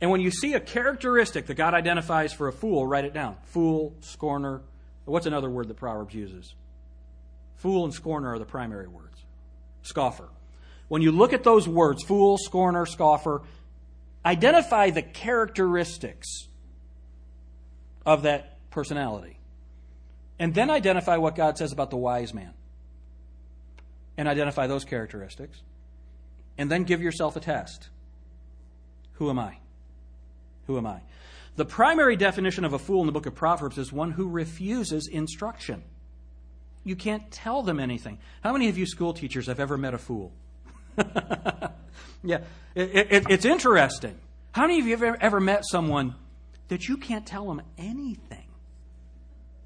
And 0.00 0.10
when 0.10 0.20
you 0.20 0.30
see 0.30 0.54
a 0.54 0.60
characteristic 0.60 1.46
that 1.46 1.54
God 1.54 1.74
identifies 1.74 2.32
for 2.32 2.48
a 2.48 2.52
fool, 2.52 2.86
write 2.86 3.04
it 3.04 3.12
down. 3.12 3.36
Fool, 3.44 3.94
scorner. 4.00 4.62
What's 5.04 5.26
another 5.26 5.50
word 5.50 5.68
that 5.68 5.76
Proverbs 5.76 6.14
uses? 6.14 6.54
Fool 7.56 7.84
and 7.84 7.92
scorner 7.92 8.32
are 8.34 8.38
the 8.38 8.44
primary 8.44 8.88
words. 8.88 9.24
Scoffer. 9.82 10.28
When 10.88 11.02
you 11.02 11.12
look 11.12 11.32
at 11.32 11.44
those 11.44 11.68
words, 11.68 12.02
fool, 12.02 12.38
scorner, 12.38 12.86
scoffer, 12.86 13.42
identify 14.24 14.90
the 14.90 15.02
characteristics 15.02 16.48
of 18.04 18.22
that 18.22 18.58
personality. 18.70 19.38
And 20.38 20.54
then 20.54 20.70
identify 20.70 21.18
what 21.18 21.36
God 21.36 21.58
says 21.58 21.72
about 21.72 21.90
the 21.90 21.96
wise 21.96 22.32
man. 22.32 22.54
And 24.16 24.26
identify 24.26 24.66
those 24.66 24.84
characteristics. 24.84 25.60
And 26.56 26.70
then 26.70 26.84
give 26.84 27.02
yourself 27.02 27.36
a 27.36 27.40
test. 27.40 27.88
Who 29.14 29.28
am 29.28 29.38
I? 29.38 29.58
Who 30.66 30.78
am 30.78 30.86
I? 30.86 31.00
The 31.56 31.64
primary 31.64 32.16
definition 32.16 32.64
of 32.64 32.72
a 32.72 32.78
fool 32.78 33.00
in 33.00 33.06
the 33.06 33.12
book 33.12 33.26
of 33.26 33.34
Proverbs 33.34 33.76
is 33.78 33.92
one 33.92 34.12
who 34.12 34.28
refuses 34.28 35.08
instruction. 35.08 35.82
You 36.84 36.96
can't 36.96 37.30
tell 37.30 37.62
them 37.62 37.78
anything. 37.78 38.18
How 38.42 38.52
many 38.52 38.68
of 38.68 38.78
you 38.78 38.86
school 38.86 39.12
teachers 39.12 39.46
have 39.46 39.60
ever 39.60 39.76
met 39.76 39.92
a 39.92 39.98
fool? 39.98 40.32
yeah, 42.22 42.38
it, 42.74 43.12
it, 43.12 43.24
it's 43.28 43.44
interesting. 43.44 44.18
How 44.52 44.62
many 44.62 44.78
of 44.80 44.86
you 44.86 44.92
have 44.92 45.02
ever, 45.02 45.18
ever 45.20 45.40
met 45.40 45.64
someone 45.66 46.14
that 46.68 46.88
you 46.88 46.96
can't 46.96 47.26
tell 47.26 47.46
them 47.46 47.62
anything? 47.76 48.46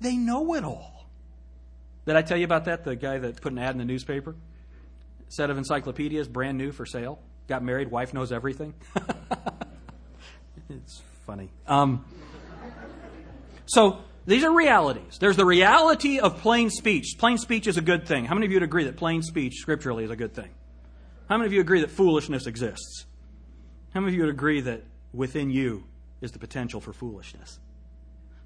they 0.05 0.17
know 0.17 0.55
it 0.55 0.65
all. 0.65 1.09
Did 2.07 2.17
I 2.17 2.23
tell 2.23 2.37
you 2.37 2.45
about 2.45 2.67
that? 2.67 2.85
The 2.85 2.95
guy 2.95 3.19
that 3.19 3.41
put 3.41 3.53
an 3.53 3.59
ad 3.59 3.73
in 3.73 3.79
the 3.79 3.85
newspaper? 3.85 4.37
Set 5.29 5.51
of 5.51 5.59
encyclopedias, 5.59 6.29
brand 6.29 6.59
new 6.59 6.71
for 6.71 6.87
sale. 6.87 7.19
Got 7.49 7.65
married, 7.65 7.91
wife 7.91 8.15
knows 8.15 8.31
everything. 8.31 8.75
it's 10.69 11.03
funny. 11.27 11.51
Um, 11.67 12.05
so 13.67 13.99
these 14.27 14.45
are 14.45 14.53
realities. 14.53 15.19
There's 15.19 15.37
the 15.37 15.45
reality 15.45 16.19
of 16.19 16.39
plain 16.39 16.71
speech. 16.71 17.17
Plain 17.19 17.39
speech 17.39 17.67
is 17.67 17.77
a 17.77 17.83
good 17.83 18.07
thing. 18.07 18.25
How 18.25 18.35
many 18.35 18.47
of 18.47 18.53
you 18.53 18.57
would 18.57 18.65
agree 18.65 18.85
that 18.85 18.97
plain 18.97 19.23
speech 19.23 19.55
scripturally 19.57 20.05
is 20.05 20.11
a 20.11 20.17
good 20.17 20.35
thing? 20.35 20.51
How 21.29 21.37
many 21.37 21.47
of 21.47 21.53
you 21.53 21.61
agree 21.61 21.81
that 21.81 21.91
foolishness 21.91 22.47
exists? 22.47 23.07
How 23.93 24.01
many 24.01 24.13
of 24.13 24.17
you 24.17 24.25
would 24.25 24.35
agree 24.35 24.61
that 24.63 24.83
within 25.13 25.51
you 25.51 25.85
is 26.21 26.33
the 26.33 26.39
potential 26.39 26.81
for 26.81 26.93
foolishness? 26.93 27.59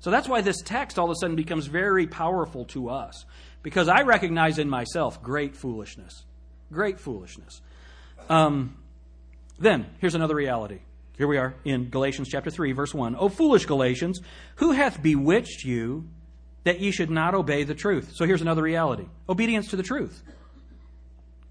So 0.01 0.11
that's 0.11 0.29
why 0.29 0.41
this 0.43 0.63
text 0.63 0.99
all 0.99 1.07
of 1.07 1.11
a 1.11 1.17
sudden 1.17 1.35
becomes 1.35 1.67
very 1.67 2.07
powerful 2.07 2.65
to 2.67 2.91
us. 2.91 3.25
Because 3.63 3.89
I 3.89 4.03
recognize 4.03 4.59
in 4.59 4.69
myself 4.71 5.23
great 5.23 5.57
foolishness. 5.57 6.25
Great 6.73 7.01
foolishness. 7.01 7.61
Um, 8.29 8.77
then, 9.59 9.87
here's 10.01 10.15
another 10.15 10.37
reality. 10.37 10.81
Here 11.19 11.27
we 11.27 11.37
are 11.37 11.57
in 11.65 11.91
Galatians 11.91 12.29
chapter 12.29 12.49
3, 12.49 12.71
verse 12.73 12.95
1. 12.95 13.17
O 13.17 13.29
foolish 13.29 13.67
Galatians, 13.67 14.21
who 14.57 14.71
hath 14.71 15.03
bewitched 15.03 15.65
you 15.65 16.09
that 16.63 16.79
ye 16.79 16.93
should 16.93 17.11
not 17.11 17.35
obey 17.35 17.65
the 17.65 17.75
truth? 17.75 18.13
So 18.15 18.25
here's 18.25 18.41
another 18.41 18.63
reality 18.63 19.07
obedience 19.29 19.69
to 19.71 19.77
the 19.77 19.83
truth. 19.83 20.23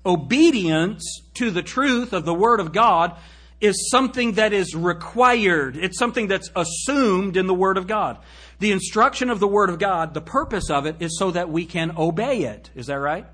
Obedience 0.06 1.04
to 1.34 1.52
the 1.52 1.62
truth 1.62 2.14
of 2.14 2.24
the 2.24 2.34
Word 2.34 2.62
of 2.62 2.72
God 2.72 3.18
is 3.60 3.90
something 3.92 4.34
that 4.34 4.54
is 4.54 4.74
required. 4.74 5.76
It's 5.76 6.00
something 6.00 6.28
that's 6.28 6.50
assumed 6.56 7.36
in 7.36 7.46
the 7.48 7.54
Word 7.54 7.78
of 7.78 7.88
God. 7.88 8.20
The 8.60 8.72
instruction 8.72 9.30
of 9.30 9.42
the 9.42 9.50
Word 9.50 9.70
of 9.70 9.80
God, 9.80 10.14
the 10.14 10.22
purpose 10.22 10.70
of 10.70 10.86
it 10.86 10.96
is 11.02 11.20
so 11.20 11.32
that 11.32 11.50
we 11.50 11.66
can 11.66 11.92
obey 11.98 12.44
it. 12.44 12.70
Is 12.74 12.86
that 12.86 13.00
right? 13.00 13.26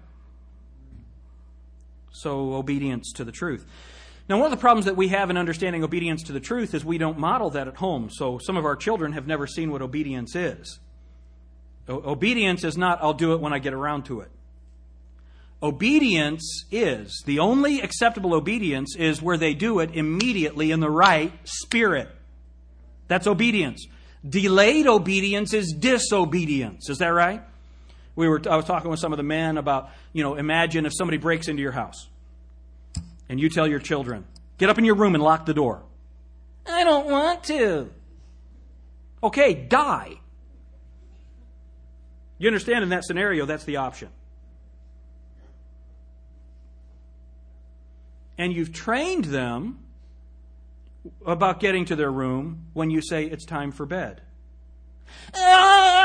So, 2.11 2.53
obedience 2.53 3.11
to 3.17 3.23
the 3.23 3.31
truth. 3.31 3.67
Now, 4.29 4.37
one 4.37 4.45
of 4.45 4.51
the 4.51 4.61
problems 4.61 4.85
that 4.85 4.95
we 4.95 5.09
have 5.09 5.29
in 5.29 5.37
understanding 5.37 5.83
obedience 5.83 6.23
to 6.23 6.33
the 6.33 6.39
truth 6.39 6.73
is 6.73 6.85
we 6.85 6.97
don't 6.97 7.19
model 7.19 7.49
that 7.51 7.67
at 7.67 7.75
home. 7.75 8.09
So, 8.09 8.37
some 8.37 8.55
of 8.55 8.63
our 8.63 8.75
children 8.75 9.13
have 9.13 9.27
never 9.27 9.47
seen 9.47 9.69
what 9.69 9.81
obedience 9.81 10.35
is. 10.35 10.79
O- 11.89 12.11
obedience 12.11 12.63
is 12.63 12.77
not, 12.77 12.99
I'll 13.01 13.13
do 13.13 13.33
it 13.33 13.41
when 13.41 13.51
I 13.51 13.59
get 13.59 13.73
around 13.73 14.05
to 14.05 14.21
it. 14.21 14.31
Obedience 15.61 16.65
is, 16.71 17.21
the 17.25 17.39
only 17.39 17.81
acceptable 17.81 18.33
obedience 18.33 18.95
is 18.95 19.21
where 19.21 19.37
they 19.37 19.53
do 19.53 19.79
it 19.79 19.91
immediately 19.93 20.71
in 20.71 20.79
the 20.79 20.89
right 20.89 21.33
spirit. 21.43 22.09
That's 23.09 23.27
obedience. 23.27 23.85
Delayed 24.27 24.87
obedience 24.87 25.53
is 25.53 25.73
disobedience. 25.77 26.89
Is 26.89 26.99
that 26.99 27.09
right? 27.09 27.43
We 28.15 28.29
were, 28.29 28.41
I 28.49 28.55
was 28.55 28.65
talking 28.65 28.89
with 28.89 28.99
some 28.99 29.11
of 29.11 29.17
the 29.17 29.23
men 29.23 29.57
about, 29.57 29.89
you 30.13 30.23
know, 30.23 30.35
imagine 30.35 30.85
if 30.85 30.93
somebody 30.95 31.17
breaks 31.17 31.49
into 31.49 31.61
your 31.61 31.71
house 31.73 32.07
and 33.33 33.41
you 33.41 33.49
tell 33.49 33.67
your 33.67 33.79
children, 33.79 34.25
get 34.59 34.69
up 34.69 34.77
in 34.77 34.85
your 34.85 34.93
room 34.93 35.15
and 35.15 35.23
lock 35.23 35.47
the 35.47 35.55
door. 35.55 35.81
I 36.67 36.83
don't 36.83 37.09
want 37.09 37.43
to. 37.45 37.89
Okay, 39.23 39.55
die. 39.55 40.19
You 42.37 42.47
understand 42.47 42.83
in 42.83 42.89
that 42.89 43.03
scenario, 43.03 43.47
that's 43.47 43.63
the 43.63 43.77
option. 43.77 44.09
And 48.37 48.53
you've 48.53 48.71
trained 48.71 49.25
them 49.25 49.79
about 51.25 51.59
getting 51.59 51.85
to 51.85 51.95
their 51.95 52.11
room 52.11 52.67
when 52.73 52.91
you 52.91 53.01
say 53.01 53.25
it's 53.25 53.45
time 53.45 53.71
for 53.71 53.87
bed. 53.87 54.21
Ah! 55.33 56.02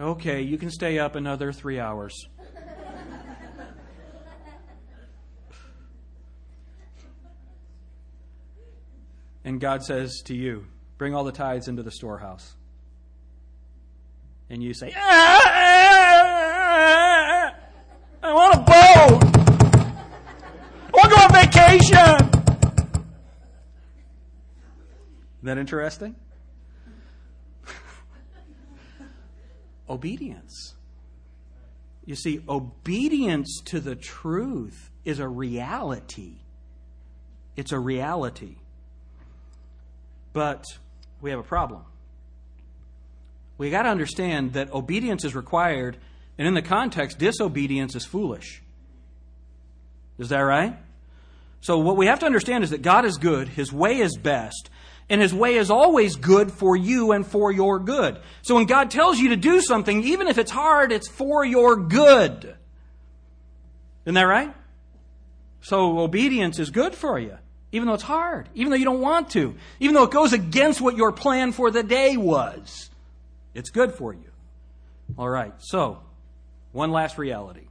Okay, 0.00 0.40
you 0.40 0.56
can 0.56 0.70
stay 0.70 0.98
up 0.98 1.14
another 1.14 1.52
three 1.52 1.78
hours. 1.78 2.26
and 9.44 9.60
God 9.60 9.82
says 9.82 10.22
to 10.24 10.34
you, 10.34 10.64
Bring 10.96 11.14
all 11.14 11.24
the 11.24 11.32
tithes 11.32 11.68
into 11.68 11.82
the 11.82 11.90
storehouse. 11.90 12.56
And 14.48 14.62
you 14.62 14.72
say, 14.72 14.90
I 14.96 15.52
want 18.22 18.54
a 18.54 18.58
boat. 18.58 19.22
I 20.82 20.94
want 20.94 21.04
to 21.04 21.10
go 21.10 21.16
on 21.16 21.32
vacation. 21.32 22.16
Isn't 25.40 25.44
that 25.44 25.58
interesting? 25.58 26.16
Obedience. 29.90 30.74
You 32.06 32.14
see, 32.14 32.40
obedience 32.48 33.60
to 33.66 33.80
the 33.80 33.94
truth 33.94 34.90
is 35.04 35.18
a 35.18 35.28
reality. 35.28 36.36
It's 37.56 37.72
a 37.72 37.78
reality. 37.78 38.56
But 40.32 40.64
we 41.20 41.30
have 41.30 41.40
a 41.40 41.44
problem. 41.44 41.82
We 43.58 43.70
got 43.70 43.82
to 43.82 43.90
understand 43.90 44.54
that 44.54 44.72
obedience 44.72 45.24
is 45.24 45.34
required, 45.34 45.98
and 46.38 46.48
in 46.48 46.54
the 46.54 46.62
context, 46.62 47.18
disobedience 47.18 47.94
is 47.94 48.06
foolish. 48.06 48.62
Is 50.18 50.30
that 50.30 50.38
right? 50.38 50.78
So, 51.60 51.78
what 51.78 51.98
we 51.98 52.06
have 52.06 52.20
to 52.20 52.26
understand 52.26 52.64
is 52.64 52.70
that 52.70 52.80
God 52.80 53.04
is 53.04 53.18
good, 53.18 53.48
His 53.48 53.70
way 53.70 53.98
is 53.98 54.16
best, 54.16 54.70
and 55.10 55.20
his 55.20 55.34
way 55.34 55.56
is 55.56 55.70
always 55.70 56.14
good 56.14 56.52
for 56.52 56.76
you 56.76 57.10
and 57.10 57.26
for 57.26 57.50
your 57.50 57.80
good. 57.80 58.18
So 58.42 58.54
when 58.54 58.66
God 58.66 58.90
tells 58.92 59.18
you 59.18 59.30
to 59.30 59.36
do 59.36 59.60
something, 59.60 60.04
even 60.04 60.28
if 60.28 60.38
it's 60.38 60.52
hard, 60.52 60.92
it's 60.92 61.08
for 61.08 61.44
your 61.44 61.76
good. 61.76 62.56
Isn't 64.06 64.14
that 64.14 64.22
right? 64.22 64.54
So 65.62 65.98
obedience 65.98 66.60
is 66.60 66.70
good 66.70 66.94
for 66.94 67.18
you, 67.18 67.36
even 67.72 67.88
though 67.88 67.94
it's 67.94 68.04
hard, 68.04 68.48
even 68.54 68.70
though 68.70 68.76
you 68.76 68.84
don't 68.84 69.00
want 69.00 69.30
to, 69.30 69.56
even 69.80 69.94
though 69.94 70.04
it 70.04 70.12
goes 70.12 70.32
against 70.32 70.80
what 70.80 70.96
your 70.96 71.12
plan 71.12 71.52
for 71.52 71.72
the 71.72 71.82
day 71.82 72.16
was. 72.16 72.88
It's 73.52 73.70
good 73.70 73.92
for 73.92 74.14
you. 74.14 74.30
All 75.18 75.28
right, 75.28 75.52
so 75.58 75.98
one 76.70 76.92
last 76.92 77.18
reality. 77.18 77.66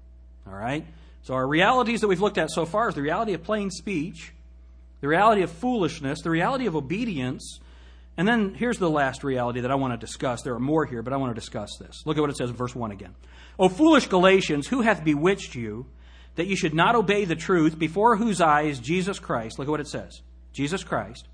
All 0.46 0.54
right? 0.54 0.86
So 1.22 1.36
our 1.36 1.48
realities 1.48 2.02
that 2.02 2.10
we've 2.10 2.22
looked 2.22 2.38
at 2.38 2.52
so 2.52 2.66
far 2.66 2.90
is 2.90 2.96
the 2.96 3.02
reality 3.02 3.34
of 3.34 3.44
plain 3.44 3.72
speech 3.72 4.34
the 5.02 5.08
reality 5.08 5.42
of 5.42 5.52
foolishness, 5.52 6.22
the 6.22 6.30
reality 6.30 6.66
of 6.66 6.76
obedience, 6.76 7.60
and 8.18 8.28
then 8.28 8.54
here's 8.54 8.78
the 8.78 8.90
last 8.90 9.24
reality 9.24 9.62
that 9.62 9.72
I 9.72 9.76
want 9.76 9.94
to 9.94 9.98
discuss. 9.98 10.42
There 10.42 10.54
are 10.54 10.60
more 10.60 10.86
here, 10.86 11.02
but 11.02 11.14
I 11.14 11.18
want 11.18 11.34
to 11.34 11.40
discuss 11.40 11.78
this. 11.80 12.04
Look 12.06 12.18
at 12.18 12.22
what 12.22 12.30
it 12.30 12.36
says 12.36 12.50
in 12.50 12.56
verse 12.56 12.76
1 12.76 12.92
again. 12.92 13.16
O 13.58 13.70
foolish 13.70 14.08
Galatians, 14.08 14.68
who 14.68 14.82
hath 14.82 15.06
bewitched 15.06 15.56
you 15.56 15.86
that 16.36 16.48
you 16.48 16.56
should 16.56 16.74
not 16.74 16.96
obey 16.96 17.26
the 17.26 17.36
truth, 17.36 17.80
before 17.80 18.18
whose 18.18 18.42
eyes 18.42 18.80
Jesus 18.80 19.20
Christ, 19.20 19.58
look 19.58 19.68
at 19.68 19.72
what 19.72 19.80
it 19.80 19.88
says, 19.88 20.22
Jesus 20.54 20.84
Christ, 20.84 21.28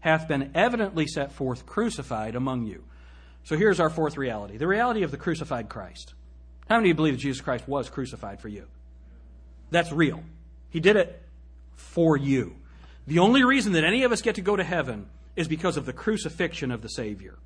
hath 0.00 0.26
been 0.26 0.50
evidently 0.54 1.06
set 1.06 1.32
forth 1.32 1.66
crucified 1.66 2.34
among 2.34 2.66
you. 2.66 2.82
So 3.44 3.56
here's 3.56 3.80
our 3.80 3.90
fourth 3.90 4.16
reality 4.16 4.56
the 4.56 4.66
reality 4.66 5.02
of 5.02 5.10
the 5.10 5.16
crucified 5.16 5.68
Christ. 5.68 6.14
How 6.68 6.76
many 6.76 6.88
of 6.88 6.94
you 6.94 6.94
believe 6.94 7.14
that 7.14 7.20
Jesus 7.20 7.42
Christ 7.42 7.68
was 7.68 7.90
crucified 7.90 8.40
for 8.40 8.48
you? 8.48 8.66
That's 9.70 9.92
real. 9.92 10.22
He 10.70 10.80
did 10.80 10.96
it 10.96 11.22
for 11.74 12.16
you. 12.16 12.56
The 13.06 13.18
only 13.18 13.44
reason 13.44 13.72
that 13.72 13.84
any 13.84 14.04
of 14.04 14.12
us 14.12 14.22
get 14.22 14.36
to 14.36 14.42
go 14.42 14.56
to 14.56 14.64
heaven 14.64 15.06
is 15.34 15.48
because 15.48 15.76
of 15.76 15.86
the 15.86 15.92
crucifixion 15.92 16.70
of 16.70 16.82
the 16.82 16.88
Savior. 16.88 17.38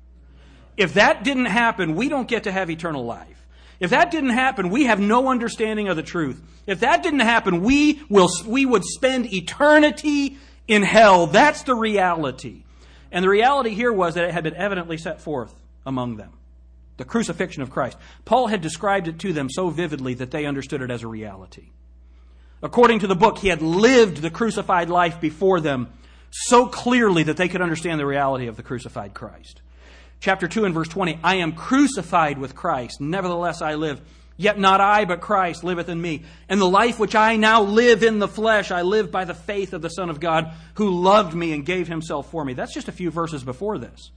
If 0.75 0.93
that 0.93 1.23
didn't 1.23 1.45
happen, 1.45 1.95
we 1.95 2.09
don't 2.09 2.27
get 2.27 2.43
to 2.43 2.51
have 2.51 2.69
eternal 2.69 3.03
life. 3.05 3.47
If 3.79 3.91
that 3.91 4.11
didn't 4.11 4.31
happen, 4.31 4.69
we 4.69 4.85
have 4.85 4.99
no 4.99 5.29
understanding 5.29 5.87
of 5.87 5.95
the 5.95 6.03
truth. 6.03 6.41
If 6.65 6.79
that 6.81 7.03
didn't 7.03 7.21
happen, 7.21 7.63
we 7.63 8.01
will, 8.09 8.29
we 8.45 8.65
would 8.65 8.83
spend 8.83 9.33
eternity 9.33 10.37
in 10.67 10.83
hell. 10.83 11.27
That's 11.27 11.63
the 11.63 11.75
reality. 11.75 12.63
And 13.11 13.23
the 13.23 13.29
reality 13.29 13.71
here 13.71 13.93
was 13.93 14.15
that 14.15 14.25
it 14.25 14.33
had 14.33 14.43
been 14.43 14.55
evidently 14.55 14.97
set 14.97 15.21
forth 15.21 15.53
among 15.85 16.17
them. 16.17 16.33
The 16.97 17.05
crucifixion 17.05 17.61
of 17.61 17.69
Christ. 17.69 17.97
Paul 18.25 18.47
had 18.47 18.61
described 18.61 19.07
it 19.07 19.19
to 19.19 19.31
them 19.31 19.49
so 19.49 19.69
vividly 19.69 20.15
that 20.15 20.31
they 20.31 20.45
understood 20.45 20.81
it 20.81 20.91
as 20.91 21.03
a 21.03 21.07
reality. 21.07 21.69
According 22.61 22.99
to 22.99 23.07
the 23.07 23.15
book, 23.15 23.37
he 23.37 23.49
had 23.49 23.61
lived 23.61 24.17
the 24.17 24.31
crucified 24.31 24.89
life 24.89 25.21
before 25.21 25.59
them 25.59 25.89
so 26.31 26.67
clearly 26.67 27.23
that 27.23 27.37
they 27.37 27.47
could 27.47 27.61
understand 27.61 27.99
the 27.99 28.05
reality 28.05 28.47
of 28.47 28.57
the 28.57 28.63
crucified 28.63 29.13
Christ. 29.13 29.61
Chapter 30.19 30.47
2 30.47 30.65
and 30.65 30.73
verse 30.73 30.87
20 30.87 31.19
I 31.23 31.35
am 31.35 31.53
crucified 31.53 32.37
with 32.37 32.55
Christ, 32.55 32.99
nevertheless 32.99 33.61
I 33.61 33.75
live. 33.75 34.01
Yet 34.39 34.59
not 34.59 34.79
I, 34.79 35.05
but 35.05 35.19
Christ 35.19 35.63
liveth 35.63 35.89
in 35.89 35.99
me. 35.99 36.23
And 36.47 36.61
the 36.61 36.69
life 36.69 36.99
which 36.99 37.15
I 37.15 37.37
now 37.37 37.63
live 37.63 38.03
in 38.03 38.19
the 38.19 38.27
flesh, 38.27 38.69
I 38.69 38.83
live 38.83 39.11
by 39.11 39.25
the 39.25 39.33
faith 39.33 39.73
of 39.73 39.81
the 39.81 39.89
Son 39.89 40.11
of 40.11 40.19
God, 40.19 40.53
who 40.75 41.01
loved 41.01 41.33
me 41.33 41.53
and 41.53 41.65
gave 41.65 41.87
himself 41.87 42.29
for 42.29 42.45
me. 42.45 42.53
That's 42.53 42.73
just 42.73 42.87
a 42.87 42.91
few 42.91 43.09
verses 43.09 43.43
before 43.43 43.79
this. 43.79 44.11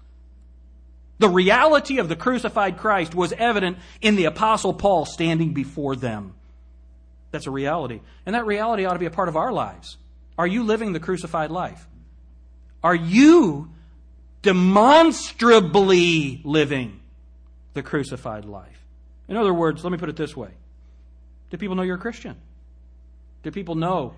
The 1.21 1.29
reality 1.31 1.99
of 1.99 2.11
the 2.11 2.17
crucified 2.17 2.77
Christ 2.77 3.15
was 3.15 3.33
evident 3.33 3.79
in 4.03 4.17
the 4.17 4.27
Apostle 4.27 4.75
Paul 4.75 5.07
standing 5.07 5.55
before 5.55 5.97
them. 5.97 6.35
That's 7.31 7.47
a 7.47 7.51
reality. 7.51 8.01
And 8.27 8.35
that 8.35 8.47
reality 8.47 8.85
ought 8.85 8.95
to 8.95 8.99
be 8.99 9.07
a 9.07 9.11
part 9.11 9.29
of 9.29 9.37
our 9.37 9.53
lives. 9.53 9.97
Are 10.37 10.47
you 10.47 10.65
living 10.65 10.93
the 10.93 11.01
crucified 11.01 11.51
life? 11.51 11.87
Are 12.83 12.95
you 12.95 13.71
demonstrably 14.43 16.41
living 16.45 17.01
the 17.75 17.83
crucified 17.83 18.45
life. 18.45 18.85
In 19.29 19.37
other 19.37 19.55
words, 19.55 19.85
let 19.85 19.93
me 19.93 19.99
put 19.99 20.09
it 20.09 20.17
this 20.17 20.37
way 20.37 20.51
Do 21.51 21.57
people 21.57 21.77
know 21.77 21.83
you're 21.83 21.97
a 21.97 22.01
Christian? 22.01 22.37
Do 23.43 23.51
people 23.51 23.75
know 23.75 24.15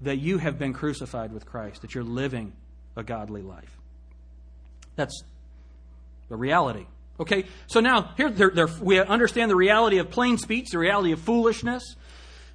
that 0.00 0.16
you 0.18 0.38
have 0.38 0.58
been 0.58 0.72
crucified 0.72 1.32
with 1.32 1.46
Christ, 1.46 1.82
that 1.82 1.94
you're 1.94 2.04
living 2.04 2.52
a 2.96 3.02
godly 3.02 3.42
life? 3.42 3.76
That's 4.96 5.24
the 6.28 6.36
reality. 6.36 6.86
Okay, 7.20 7.44
so 7.66 7.80
now 7.80 8.12
here 8.16 8.30
they're, 8.30 8.50
they're, 8.50 8.68
we 8.80 8.98
understand 8.98 9.50
the 9.50 9.56
reality 9.56 9.98
of 9.98 10.10
plain 10.10 10.36
speech, 10.36 10.70
the 10.70 10.78
reality 10.78 11.12
of 11.12 11.20
foolishness, 11.20 11.96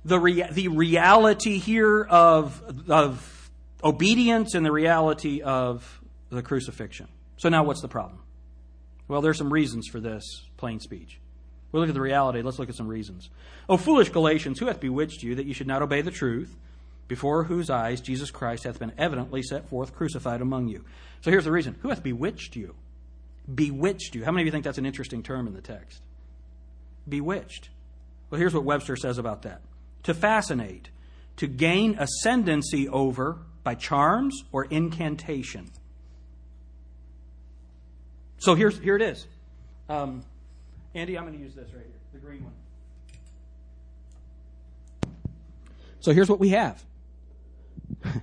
the, 0.05 0.19
rea- 0.19 0.49
the 0.51 0.67
reality 0.69 1.57
here 1.57 2.03
of, 2.03 2.61
of 2.89 3.51
obedience, 3.83 4.55
and 4.55 4.65
the 4.65 4.71
reality 4.71 5.41
of 5.41 6.01
the 6.29 6.41
crucifixion. 6.41 7.07
So 7.37 7.49
now 7.49 7.63
what's 7.63 7.81
the 7.81 7.87
problem? 7.87 8.21
Well, 9.07 9.21
there's 9.21 9.37
some 9.37 9.51
reasons 9.51 9.87
for 9.87 9.99
this 9.99 10.23
plain 10.57 10.79
speech. 10.79 11.19
We 11.71 11.79
look 11.79 11.89
at 11.89 11.95
the 11.95 12.01
reality. 12.01 12.41
Let's 12.41 12.59
look 12.59 12.69
at 12.69 12.75
some 12.75 12.87
reasons. 12.87 13.29
O 13.67 13.77
foolish 13.77 14.09
Galatians, 14.09 14.59
who 14.59 14.67
hath 14.67 14.79
bewitched 14.79 15.23
you 15.23 15.35
that 15.35 15.45
you 15.45 15.53
should 15.53 15.67
not 15.67 15.81
obey 15.81 16.01
the 16.01 16.11
truth, 16.11 16.55
before 17.07 17.45
whose 17.45 17.69
eyes 17.69 18.01
Jesus 18.01 18.31
Christ 18.31 18.65
hath 18.65 18.79
been 18.79 18.91
evidently 18.97 19.41
set 19.41 19.69
forth 19.69 19.95
crucified 19.95 20.41
among 20.41 20.67
you? 20.67 20.83
So 21.21 21.31
here's 21.31 21.45
the 21.45 21.51
reason. 21.51 21.75
Who 21.81 21.89
hath 21.89 22.03
bewitched 22.03 22.55
you? 22.55 22.75
bewitched 23.53 24.15
you. 24.15 24.23
How 24.23 24.31
many 24.31 24.43
of 24.43 24.45
you 24.47 24.51
think 24.51 24.63
that's 24.63 24.77
an 24.77 24.85
interesting 24.85 25.23
term 25.23 25.47
in 25.47 25.53
the 25.53 25.61
text? 25.61 26.01
Bewitched. 27.07 27.69
Well, 28.29 28.39
here's 28.39 28.53
what 28.53 28.63
Webster 28.63 28.95
says 28.95 29.17
about 29.17 29.43
that 29.43 29.61
to 30.03 30.13
fascinate, 30.13 30.89
to 31.37 31.47
gain 31.47 31.97
ascendancy 31.99 32.87
over 32.87 33.39
by 33.63 33.75
charms 33.75 34.43
or 34.51 34.65
incantation. 34.65 35.69
So 38.37 38.55
here's, 38.55 38.79
here 38.79 38.95
it 38.95 39.01
is. 39.01 39.27
Um, 39.89 40.23
Andy, 40.95 41.17
I'm 41.17 41.25
going 41.25 41.37
to 41.37 41.43
use 41.43 41.53
this 41.55 41.69
right 41.73 41.85
here, 41.85 41.99
the 42.13 42.19
green 42.19 42.43
one. 42.43 42.53
So 45.99 46.13
here's 46.13 46.29
what 46.29 46.39
we 46.39 46.49
have 46.49 46.83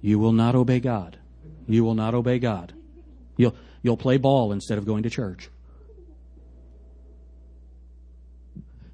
You 0.00 0.18
will 0.18 0.32
not 0.32 0.54
obey 0.54 0.80
God. 0.80 1.18
You 1.66 1.84
will 1.84 1.94
not 1.94 2.14
obey 2.14 2.38
God. 2.38 2.72
You'll, 3.36 3.54
you'll 3.82 3.96
play 3.96 4.16
ball 4.16 4.52
instead 4.52 4.78
of 4.78 4.86
going 4.86 5.02
to 5.02 5.10
church. 5.10 5.50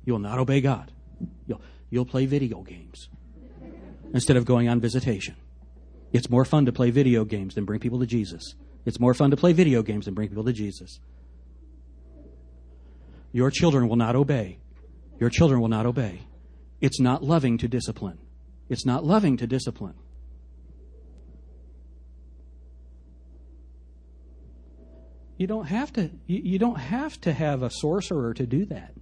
You'll 0.04 0.18
not 0.18 0.38
obey 0.38 0.60
God. 0.60 0.92
You'll, 1.46 1.60
you'll 1.90 2.06
play 2.06 2.26
video 2.26 2.62
games 2.62 3.08
instead 4.12 4.36
of 4.36 4.44
going 4.44 4.68
on 4.68 4.80
visitation. 4.80 5.36
It's 6.12 6.30
more 6.30 6.44
fun 6.44 6.66
to 6.66 6.72
play 6.72 6.90
video 6.90 7.24
games 7.24 7.54
than 7.54 7.64
bring 7.64 7.80
people 7.80 8.00
to 8.00 8.06
Jesus. 8.06 8.54
It's 8.84 9.00
more 9.00 9.14
fun 9.14 9.30
to 9.30 9.36
play 9.36 9.52
video 9.52 9.82
games 9.82 10.04
than 10.04 10.14
bring 10.14 10.28
people 10.28 10.44
to 10.44 10.52
Jesus. 10.52 11.00
Your 13.32 13.50
children 13.50 13.88
will 13.88 13.96
not 13.96 14.14
obey. 14.14 14.58
Your 15.18 15.30
children 15.30 15.60
will 15.60 15.68
not 15.68 15.86
obey. 15.86 16.20
It's 16.80 17.00
not 17.00 17.24
loving 17.24 17.58
to 17.58 17.68
discipline. 17.68 18.18
It's 18.68 18.86
not 18.86 19.04
loving 19.04 19.36
to 19.38 19.46
discipline. 19.46 19.94
You 25.36 25.48
don't 25.48 25.66
have 25.66 25.92
to 25.94 26.10
you, 26.26 26.40
you 26.44 26.58
don't 26.58 26.78
have 26.78 27.20
to 27.22 27.32
have 27.32 27.62
a 27.62 27.70
sorcerer 27.70 28.34
to 28.34 28.46
do 28.46 28.64
that. 28.66 28.94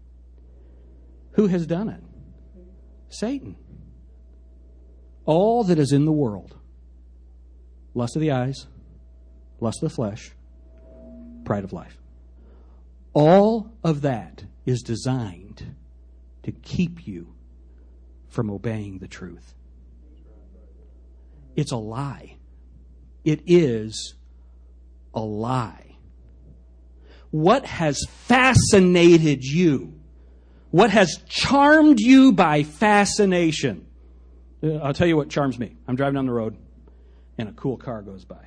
Who 1.32 1.46
has 1.46 1.66
done 1.66 1.88
it? 1.88 2.02
Satan. 3.08 3.56
All 5.24 5.64
that 5.64 5.78
is 5.78 5.92
in 5.92 6.04
the 6.04 6.12
world. 6.12 6.56
Lust 7.94 8.16
of 8.16 8.22
the 8.22 8.30
eyes, 8.30 8.66
lust 9.60 9.82
of 9.82 9.90
the 9.90 9.94
flesh, 9.94 10.32
pride 11.44 11.64
of 11.64 11.72
life. 11.72 11.98
All 13.12 13.72
of 13.84 14.00
that 14.02 14.44
is 14.64 14.82
designed 14.82 15.76
to 16.42 16.52
keep 16.52 17.06
you 17.06 17.34
from 18.28 18.50
obeying 18.50 18.98
the 18.98 19.08
truth. 19.08 19.54
It's 21.54 21.70
a 21.70 21.76
lie. 21.76 22.36
It 23.24 23.42
is 23.46 24.14
a 25.14 25.20
lie. 25.20 25.96
What 27.30 27.66
has 27.66 27.98
fascinated 28.08 29.44
you? 29.44 30.01
What 30.72 30.90
has 30.90 31.22
charmed 31.28 32.00
you 32.00 32.32
by 32.32 32.62
fascination? 32.62 33.86
Uh, 34.62 34.76
I'll 34.76 34.94
tell 34.94 35.06
you 35.06 35.18
what 35.18 35.28
charms 35.28 35.58
me. 35.58 35.76
I'm 35.86 35.96
driving 35.96 36.14
down 36.14 36.24
the 36.26 36.32
road 36.32 36.56
and 37.36 37.48
a 37.50 37.52
cool 37.52 37.76
car 37.76 38.00
goes 38.00 38.24
by. 38.24 38.46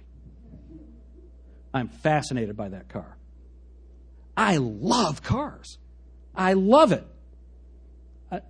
I'm 1.71 1.87
fascinated 1.87 2.57
by 2.57 2.69
that 2.69 2.89
car. 2.89 3.15
I 4.35 4.57
love 4.57 5.21
cars. 5.21 5.77
I 6.33 6.53
love 6.53 6.91
it. 6.91 7.05
I, 8.31 8.41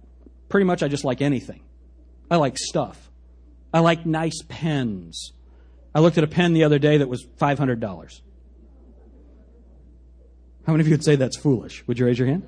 pretty 0.48 0.66
much, 0.66 0.82
I 0.82 0.88
just 0.88 1.04
like 1.04 1.22
anything. 1.22 1.62
I 2.32 2.38
like 2.38 2.58
stuff. 2.58 3.12
I 3.74 3.80
like 3.80 4.06
nice 4.06 4.42
pens. 4.48 5.34
I 5.94 6.00
looked 6.00 6.18
at 6.18 6.24
a 6.24 6.28
pen 6.28 6.54
the 6.54 6.64
other 6.64 6.80
day 6.80 6.98
that 6.98 7.10
was 7.10 7.26
$500. 7.26 8.22
How 10.66 10.72
many 10.72 10.82
of 10.82 10.88
you 10.88 10.94
would 10.94 11.04
say 11.04 11.18
that's 11.18 11.38
foolish? 11.38 11.86
Would 11.88 12.00
you 12.00 12.06
raise 12.06 12.18
your 12.18 12.30
hand? 12.30 12.48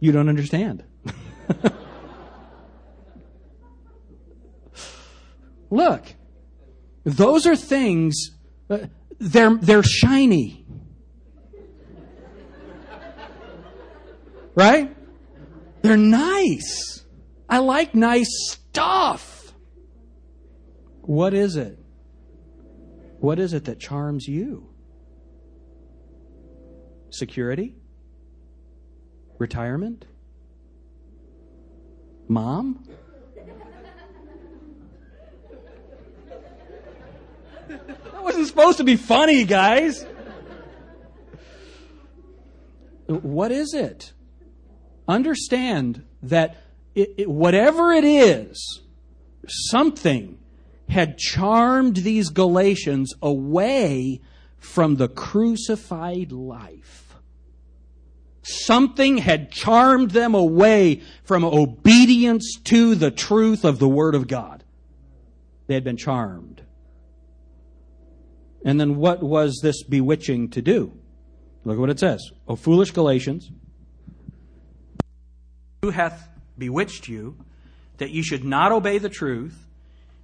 You 0.00 0.12
don't 0.12 0.28
understand. 0.28 0.82
Look, 5.70 6.04
those 7.04 7.46
are 7.46 7.54
things, 7.54 8.30
uh, 8.68 8.86
they're, 9.18 9.54
they're 9.54 9.82
shiny. 9.82 10.66
Right? 14.54 14.96
They're 15.82 15.96
nice. 15.96 17.04
I 17.48 17.58
like 17.58 17.94
nice 17.94 18.28
stuff. 18.50 19.52
What 21.02 21.34
is 21.34 21.56
it? 21.56 21.78
What 23.18 23.38
is 23.38 23.52
it 23.52 23.66
that 23.66 23.78
charms 23.78 24.26
you? 24.26 24.70
Security? 27.10 27.74
Retirement? 29.40 30.04
Mom? 32.28 32.84
that 37.66 38.22
wasn't 38.22 38.46
supposed 38.48 38.76
to 38.76 38.84
be 38.84 38.96
funny, 38.96 39.44
guys. 39.44 40.04
What 43.06 43.50
is 43.50 43.72
it? 43.72 44.12
Understand 45.08 46.04
that 46.22 46.58
it, 46.94 47.14
it, 47.16 47.30
whatever 47.30 47.92
it 47.92 48.04
is, 48.04 48.82
something 49.48 50.38
had 50.90 51.16
charmed 51.16 51.96
these 51.96 52.28
Galatians 52.28 53.14
away 53.22 54.20
from 54.58 54.96
the 54.96 55.08
crucified 55.08 56.30
life. 56.30 57.09
Something 58.42 59.18
had 59.18 59.50
charmed 59.50 60.12
them 60.12 60.34
away 60.34 61.02
from 61.24 61.44
obedience 61.44 62.58
to 62.64 62.94
the 62.94 63.10
truth 63.10 63.64
of 63.64 63.78
the 63.78 63.88
Word 63.88 64.14
of 64.14 64.28
God. 64.28 64.64
They 65.66 65.74
had 65.74 65.84
been 65.84 65.96
charmed. 65.96 66.62
And 68.64 68.80
then 68.80 68.96
what 68.96 69.22
was 69.22 69.60
this 69.62 69.82
bewitching 69.82 70.50
to 70.50 70.62
do? 70.62 70.92
Look 71.64 71.76
at 71.76 71.80
what 71.80 71.90
it 71.90 71.98
says. 71.98 72.20
O 72.48 72.56
foolish 72.56 72.90
Galatians, 72.90 73.50
who 75.82 75.90
hath 75.90 76.28
bewitched 76.58 77.08
you 77.08 77.36
that 77.98 78.10
you 78.10 78.22
should 78.22 78.44
not 78.44 78.72
obey 78.72 78.98
the 78.98 79.08
truth, 79.08 79.66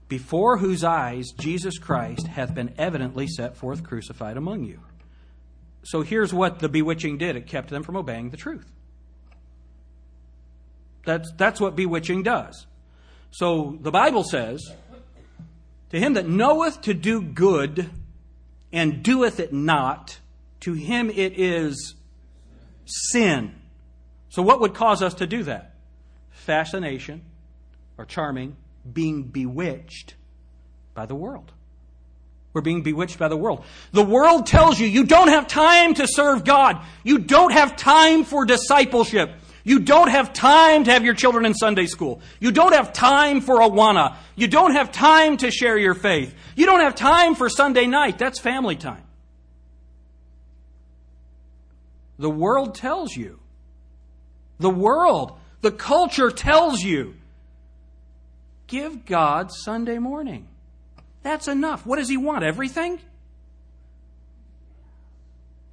before 0.09 0.59
whose 0.59 0.85
eyes 0.85 1.33
Jesus 1.39 1.79
Christ 1.79 2.27
hath 2.27 2.55
been 2.55 2.75
evidently 2.79 3.27
set 3.27 3.57
forth 3.57 3.83
crucified 3.83 4.37
among 4.37 4.65
you. 4.65 4.81
So 5.87 6.03
here's 6.03 6.35
what 6.35 6.59
the 6.59 6.69
bewitching 6.69 7.17
did 7.17 7.37
it 7.37 7.47
kept 7.47 7.71
them 7.71 7.85
from 7.85 7.97
obeying 7.97 8.31
the 8.31 8.37
truth. 8.37 8.67
That's, 11.05 11.31
that's 11.37 11.61
what 11.61 11.77
bewitching 11.77 12.25
does. 12.25 12.67
So 13.31 13.79
the 13.81 13.93
Bible 13.93 14.25
says, 14.25 14.61
To 15.91 15.99
him 16.01 16.15
that 16.15 16.29
knoweth 16.29 16.81
to 16.83 16.95
do 16.95 17.23
good 17.23 17.89
and 18.73 19.05
doeth 19.05 19.39
it 19.39 19.53
not, 19.53 20.19
to 20.61 20.73
him 20.73 21.09
it 21.09 21.39
is 21.39 21.95
sin. 22.85 23.55
So 24.29 24.43
what 24.43 24.61
would 24.61 24.75
cause 24.75 25.03
us 25.03 25.15
to 25.15 25.27
do 25.29 25.45
that? 25.45 25.77
Fascination 26.31 27.23
or 27.97 28.05
charming 28.05 28.57
being 28.93 29.23
bewitched 29.23 30.17
by 30.95 31.07
the 31.07 31.15
world. 31.15 31.53
We're 32.57 32.63
being 32.63 32.81
bewitched 32.81 33.19
by 33.19 33.29
the 33.29 33.37
world. 33.37 33.67
The 33.93 34.03
world 34.03 34.47
tells 34.47 34.81
you 34.81 34.87
you 34.87 35.05
don't 35.05 35.29
have 35.29 35.47
time 35.47 35.93
to 35.93 36.07
serve 36.09 36.43
God. 36.43 36.83
You 37.05 37.19
don't 37.19 37.53
have 37.53 37.77
time 37.77 38.25
for 38.25 38.47
discipleship. 38.47 39.31
You 39.63 39.81
don't 39.81 40.09
have 40.09 40.33
time 40.33 40.85
to 40.85 40.91
have 40.91 41.05
your 41.05 41.13
children 41.13 41.45
in 41.45 41.53
Sunday 41.53 41.85
school. 41.85 42.23
You 42.41 42.53
don't 42.53 42.73
have 42.73 42.95
time 42.95 43.43
for 43.43 43.57
Awana. 43.57 44.17
You 44.37 44.49
don't 44.49 44.73
have 44.73 44.91
time 44.91 45.37
to 45.37 45.51
share 45.51 45.77
your 45.77 45.93
faith. 45.93 46.35
You 46.57 46.65
don't 46.65 46.81
have 46.81 46.95
time 46.95 47.35
for 47.35 47.51
Sunday 47.51 47.85
night. 47.85 48.17
That's 48.17 48.39
family 48.39 48.77
time. 48.77 49.05
The 52.19 52.31
world 52.31 52.75
tells 52.75 53.15
you. 53.15 53.39
The 54.61 54.71
world, 54.71 55.39
the 55.61 55.73
culture 55.73 56.31
tells 56.31 56.83
you. 56.83 57.17
Give 58.67 59.05
God 59.05 59.53
Sunday 59.53 59.99
morning. 59.99 60.49
That's 61.27 61.49
enough. 61.49 61.85
What 61.85 61.97
does 61.97 62.09
He 62.09 62.17
want? 62.17 62.45
Everything? 62.45 63.01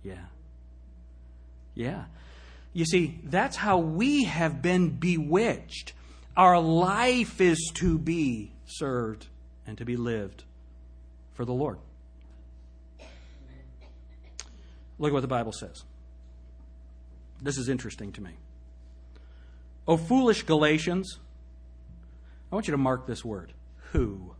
Yeah. 0.01 0.25
Yeah. 1.75 2.05
You 2.73 2.85
see, 2.85 3.19
that's 3.23 3.55
how 3.55 3.77
we 3.77 4.23
have 4.23 4.63
been 4.63 4.89
bewitched. 4.89 5.93
Our 6.35 6.59
life 6.59 7.39
is 7.39 7.71
to 7.75 7.99
be 7.99 8.51
served 8.65 9.27
and 9.67 9.77
to 9.77 9.85
be 9.85 9.95
lived 9.95 10.43
for 11.33 11.45
the 11.45 11.53
Lord. 11.53 11.77
Look 14.97 15.11
at 15.11 15.13
what 15.13 15.21
the 15.21 15.27
Bible 15.27 15.51
says. 15.51 15.83
This 17.43 17.59
is 17.59 17.69
interesting 17.69 18.11
to 18.13 18.21
me. 18.21 18.31
O 19.87 19.97
foolish 19.97 20.41
Galatians, 20.41 21.19
I 22.51 22.55
want 22.55 22.67
you 22.67 22.71
to 22.71 22.77
mark 22.79 23.05
this 23.05 23.23
word. 23.23 23.53
Who? 23.91 24.33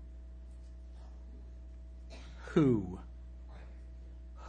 Who? 2.53 2.99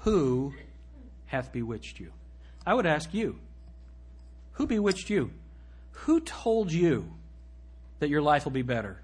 Who 0.02 0.52
hath 1.26 1.52
bewitched 1.52 1.98
you? 1.98 2.12
I 2.66 2.74
would 2.74 2.84
ask 2.84 3.14
you, 3.14 3.38
who 4.52 4.66
bewitched 4.66 5.08
you? 5.08 5.30
Who 5.92 6.20
told 6.20 6.70
you 6.70 7.14
that 8.00 8.10
your 8.10 8.20
life 8.20 8.44
will 8.44 8.52
be 8.52 8.62
better 8.62 9.00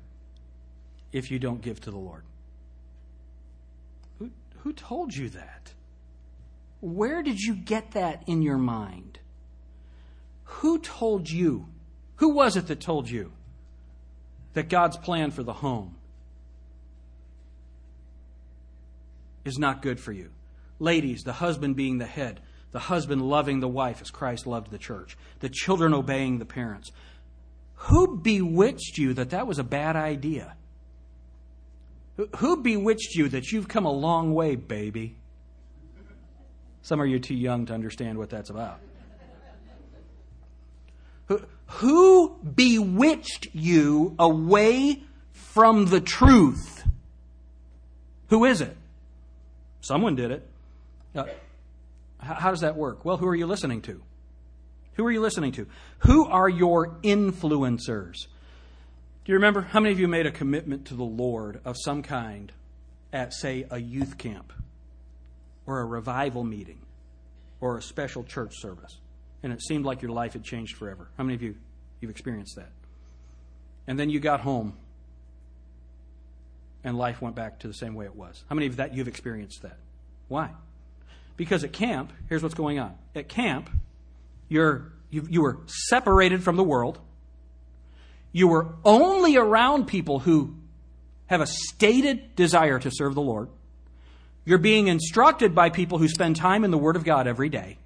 if 1.12 1.30
you 1.30 1.38
don't 1.38 1.62
give 1.62 1.80
to 1.80 1.90
the 1.90 1.96
Lord? 1.96 2.24
Who, 4.18 4.30
who 4.58 4.74
told 4.74 5.14
you 5.14 5.30
that? 5.30 5.72
Where 6.80 7.22
did 7.22 7.40
you 7.40 7.54
get 7.54 7.92
that 7.92 8.22
in 8.26 8.42
your 8.42 8.58
mind? 8.58 9.18
Who 10.44 10.78
told 10.78 11.30
you? 11.30 11.68
Who 12.16 12.34
was 12.34 12.54
it 12.54 12.66
that 12.66 12.80
told 12.80 13.08
you 13.08 13.32
that 14.52 14.68
God's 14.68 14.98
plan 14.98 15.30
for 15.30 15.42
the 15.42 15.54
home 15.54 15.96
is 19.50 19.58
not 19.58 19.82
good 19.82 20.00
for 20.00 20.12
you? 20.12 20.30
Ladies, 20.78 21.22
the 21.24 21.34
husband 21.34 21.76
being 21.76 21.98
the 21.98 22.06
head, 22.06 22.40
the 22.72 22.78
husband 22.78 23.20
loving 23.20 23.60
the 23.60 23.68
wife 23.68 24.00
as 24.00 24.10
Christ 24.10 24.46
loved 24.46 24.70
the 24.70 24.78
church, 24.78 25.18
the 25.40 25.50
children 25.50 25.92
obeying 25.92 26.38
the 26.38 26.46
parents. 26.46 26.90
Who 27.74 28.16
bewitched 28.16 28.96
you 28.96 29.12
that 29.14 29.30
that 29.30 29.46
was 29.46 29.58
a 29.58 29.64
bad 29.64 29.96
idea? 29.96 30.56
Who 32.36 32.62
bewitched 32.62 33.14
you 33.14 33.28
that 33.30 33.50
you've 33.52 33.68
come 33.68 33.84
a 33.84 33.92
long 33.92 34.32
way, 34.32 34.56
baby? 34.56 35.16
Some 36.82 37.00
of 37.00 37.08
you 37.08 37.16
are 37.16 37.20
too 37.20 37.34
young 37.34 37.66
to 37.66 37.74
understand 37.74 38.18
what 38.18 38.30
that's 38.30 38.50
about. 38.50 38.80
Who 41.66 42.38
bewitched 42.38 43.48
you 43.52 44.14
away 44.18 45.02
from 45.32 45.86
the 45.86 46.00
truth? 46.00 46.84
Who 48.28 48.44
is 48.44 48.60
it? 48.60 48.76
Someone 49.90 50.14
did 50.14 50.30
it. 50.30 50.48
Uh, 51.16 51.24
how 52.20 52.50
does 52.50 52.60
that 52.60 52.76
work? 52.76 53.04
Well, 53.04 53.16
who 53.16 53.26
are 53.26 53.34
you 53.34 53.48
listening 53.48 53.82
to? 53.82 54.00
Who 54.92 55.04
are 55.04 55.10
you 55.10 55.20
listening 55.20 55.50
to? 55.50 55.66
Who 56.06 56.28
are 56.28 56.48
your 56.48 57.00
influencers? 57.02 58.14
Do 59.24 59.32
you 59.32 59.34
remember 59.34 59.62
how 59.62 59.80
many 59.80 59.92
of 59.92 59.98
you 59.98 60.06
made 60.06 60.26
a 60.26 60.30
commitment 60.30 60.86
to 60.86 60.94
the 60.94 61.02
Lord 61.02 61.60
of 61.64 61.74
some 61.76 62.04
kind 62.04 62.52
at, 63.12 63.34
say, 63.34 63.66
a 63.68 63.80
youth 63.80 64.16
camp 64.16 64.52
or 65.66 65.80
a 65.80 65.84
revival 65.84 66.44
meeting 66.44 66.78
or 67.60 67.76
a 67.76 67.82
special 67.82 68.22
church 68.22 68.52
service? 68.60 68.98
And 69.42 69.52
it 69.52 69.60
seemed 69.60 69.84
like 69.84 70.02
your 70.02 70.12
life 70.12 70.34
had 70.34 70.44
changed 70.44 70.76
forever. 70.76 71.08
How 71.18 71.24
many 71.24 71.34
of 71.34 71.42
you 71.42 71.56
you've 72.00 72.12
experienced 72.12 72.54
that? 72.54 72.70
And 73.88 73.98
then 73.98 74.08
you 74.08 74.20
got 74.20 74.42
home 74.42 74.74
and 76.84 76.96
life 76.96 77.20
went 77.20 77.34
back 77.34 77.60
to 77.60 77.68
the 77.68 77.74
same 77.74 77.94
way 77.94 78.06
it 78.06 78.14
was. 78.14 78.44
How 78.48 78.54
many 78.54 78.66
of 78.66 78.76
that 78.76 78.94
you've 78.94 79.08
experienced 79.08 79.62
that? 79.62 79.78
Why? 80.28 80.50
Because 81.36 81.64
at 81.64 81.72
camp, 81.72 82.12
here's 82.28 82.42
what's 82.42 82.54
going 82.54 82.78
on. 82.78 82.94
At 83.14 83.28
camp, 83.28 83.70
you're, 84.48 84.92
you, 85.10 85.26
you 85.28 85.42
were 85.42 85.58
separated 85.66 86.42
from 86.42 86.56
the 86.56 86.64
world. 86.64 86.98
You 88.32 88.48
were 88.48 88.74
only 88.84 89.36
around 89.36 89.86
people 89.86 90.18
who 90.20 90.54
have 91.26 91.40
a 91.40 91.46
stated 91.46 92.34
desire 92.36 92.78
to 92.78 92.90
serve 92.92 93.14
the 93.14 93.20
Lord. 93.20 93.48
You're 94.44 94.58
being 94.58 94.88
instructed 94.88 95.54
by 95.54 95.70
people 95.70 95.98
who 95.98 96.08
spend 96.08 96.36
time 96.36 96.64
in 96.64 96.70
the 96.70 96.78
Word 96.78 96.96
of 96.96 97.04
God 97.04 97.26
every 97.26 97.48
day. 97.48 97.78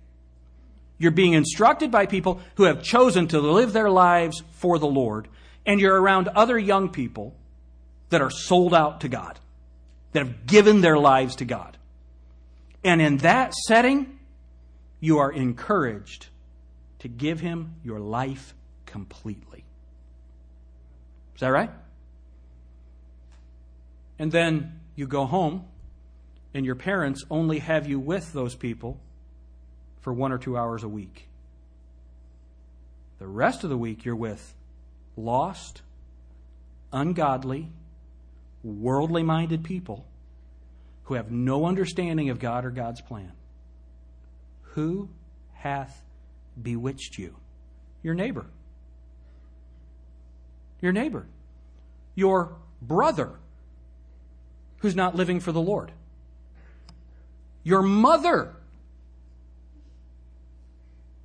You're 0.99 1.11
being 1.11 1.33
instructed 1.33 1.91
by 1.91 2.07
people 2.07 2.41
who 2.55 2.65
have 2.65 2.83
chosen 2.83 3.29
to 3.29 3.41
live 3.41 3.73
their 3.73 3.91
lives 3.91 4.43
for 4.53 4.79
the 4.79 4.87
Lord. 4.87 5.29
And 5.67 5.81
you're 5.81 6.01
around 6.01 6.29
other 6.29 6.59
young 6.59 6.91
people 6.91 7.35
that 8.11 8.23
are 8.23 8.31
sold 8.31 8.75
out 8.75 9.01
to 9.03 9.09
God, 9.09 9.39
that 10.13 10.21
have 10.21 10.47
given 10.47 10.81
their 10.81 10.97
lives 10.97 11.37
to 11.37 11.45
God. 11.45 11.77
And 12.83 13.01
in 13.01 13.19
that 13.19 13.55
setting, 13.55 14.19
you 15.01 15.19
are 15.19 15.33
encouraged 15.33 16.29
to 17.01 17.09
give 17.09 17.41
Him 17.41 17.75
your 17.85 18.01
life 18.01 18.55
completely. 18.87 19.65
Is 21.35 21.41
that 21.41 21.49
right? 21.49 21.71
And 24.19 24.31
then 24.31 24.81
you 24.95 25.07
go 25.07 25.25
home, 25.25 25.65
and 26.53 26.65
your 26.65 26.77
parents 26.77 27.25
only 27.31 27.59
have 27.59 27.89
you 27.89 27.99
with 27.99 28.33
those 28.33 28.55
people 28.55 28.99
for 30.01 30.13
one 30.13 30.31
or 30.31 30.39
two 30.39 30.57
hours 30.57 30.85
a 30.85 30.89
week. 30.89 31.29
The 33.19 33.27
rest 33.27 33.65
of 33.65 33.71
the 33.71 33.77
week, 33.77 34.05
you're 34.05 34.15
with 34.15 34.55
lost, 35.17 35.83
ungodly, 36.93 37.69
worldly 38.65 39.23
minded 39.23 39.63
people 39.63 40.07
who 41.05 41.15
have 41.15 41.31
no 41.31 41.67
understanding 41.67 42.31
of 42.31 42.39
God 42.39 42.65
or 42.65 42.71
God's 42.71 43.01
plan. 43.01 43.33
Who 44.73 45.09
hath 45.53 46.03
bewitched 46.61 47.19
you? 47.19 47.37
Your 48.03 48.15
neighbor. 48.15 48.47
Your 50.81 50.93
neighbor. 50.93 51.27
Your 52.15 52.57
brother 52.81 53.33
who's 54.79 54.97
not 54.97 55.15
living 55.15 55.41
for 55.41 55.53
the 55.53 55.61
Lord. 55.61 55.93
Your 57.63 57.83
mother. 57.83 58.55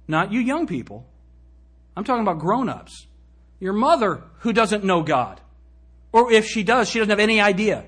Not 0.07 0.31
you 0.31 0.39
young 0.39 0.67
people. 0.67 1.05
I'm 1.95 2.03
talking 2.03 2.21
about 2.21 2.39
grown 2.39 2.69
ups. 2.69 3.07
Your 3.59 3.73
mother 3.73 4.23
who 4.39 4.53
doesn't 4.53 4.83
know 4.83 5.03
God. 5.03 5.41
Or 6.11 6.31
if 6.31 6.45
she 6.45 6.63
does, 6.63 6.89
she 6.89 6.99
doesn't 6.99 7.09
have 7.09 7.19
any 7.19 7.39
idea 7.39 7.85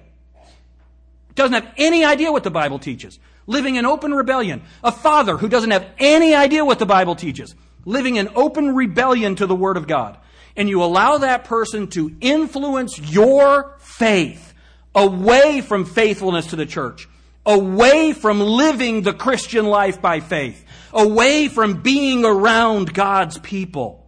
doesn't 1.35 1.53
have 1.53 1.73
any 1.77 2.03
idea 2.05 2.31
what 2.31 2.43
the 2.43 2.51
Bible 2.51 2.79
teaches, 2.79 3.19
living 3.47 3.75
in 3.75 3.85
open 3.85 4.13
rebellion. 4.13 4.61
A 4.83 4.91
father 4.91 5.37
who 5.37 5.47
doesn't 5.47 5.71
have 5.71 5.87
any 5.97 6.35
idea 6.35 6.65
what 6.65 6.79
the 6.79 6.85
Bible 6.85 7.15
teaches, 7.15 7.55
living 7.85 8.17
in 8.17 8.29
open 8.35 8.75
rebellion 8.75 9.35
to 9.35 9.45
the 9.45 9.55
Word 9.55 9.77
of 9.77 9.87
God. 9.87 10.17
And 10.55 10.67
you 10.67 10.83
allow 10.83 11.19
that 11.19 11.45
person 11.45 11.87
to 11.89 12.13
influence 12.19 12.99
your 12.99 13.77
faith 13.79 14.53
away 14.93 15.61
from 15.61 15.85
faithfulness 15.85 16.47
to 16.47 16.57
the 16.57 16.65
church, 16.65 17.07
away 17.45 18.11
from 18.11 18.39
living 18.41 19.01
the 19.01 19.13
Christian 19.13 19.65
life 19.65 20.01
by 20.01 20.19
faith, 20.19 20.65
away 20.91 21.47
from 21.47 21.81
being 21.81 22.25
around 22.25 22.93
God's 22.93 23.37
people. 23.39 24.05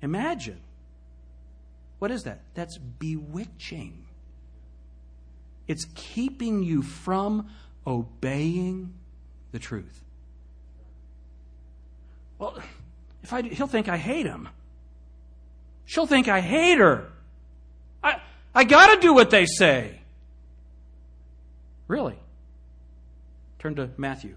Imagine. 0.00 0.60
What 2.00 2.10
is 2.10 2.24
that? 2.24 2.40
That's 2.54 2.78
bewitching. 2.78 4.06
It's 5.68 5.86
keeping 5.94 6.64
you 6.64 6.82
from 6.82 7.48
obeying 7.86 8.94
the 9.52 9.60
truth. 9.60 10.02
Well, 12.38 12.58
if 13.22 13.32
I, 13.32 13.42
he'll 13.42 13.66
think 13.66 13.88
I 13.88 13.98
hate 13.98 14.26
him. 14.26 14.48
She'll 15.84 16.06
think 16.06 16.26
I 16.26 16.40
hate 16.40 16.78
her. 16.78 17.12
I, 18.02 18.20
I 18.54 18.64
got 18.64 18.94
to 18.94 19.00
do 19.00 19.12
what 19.12 19.30
they 19.30 19.44
say. 19.44 20.00
Really? 21.86 22.18
Turn 23.58 23.74
to 23.74 23.90
Matthew. 23.98 24.36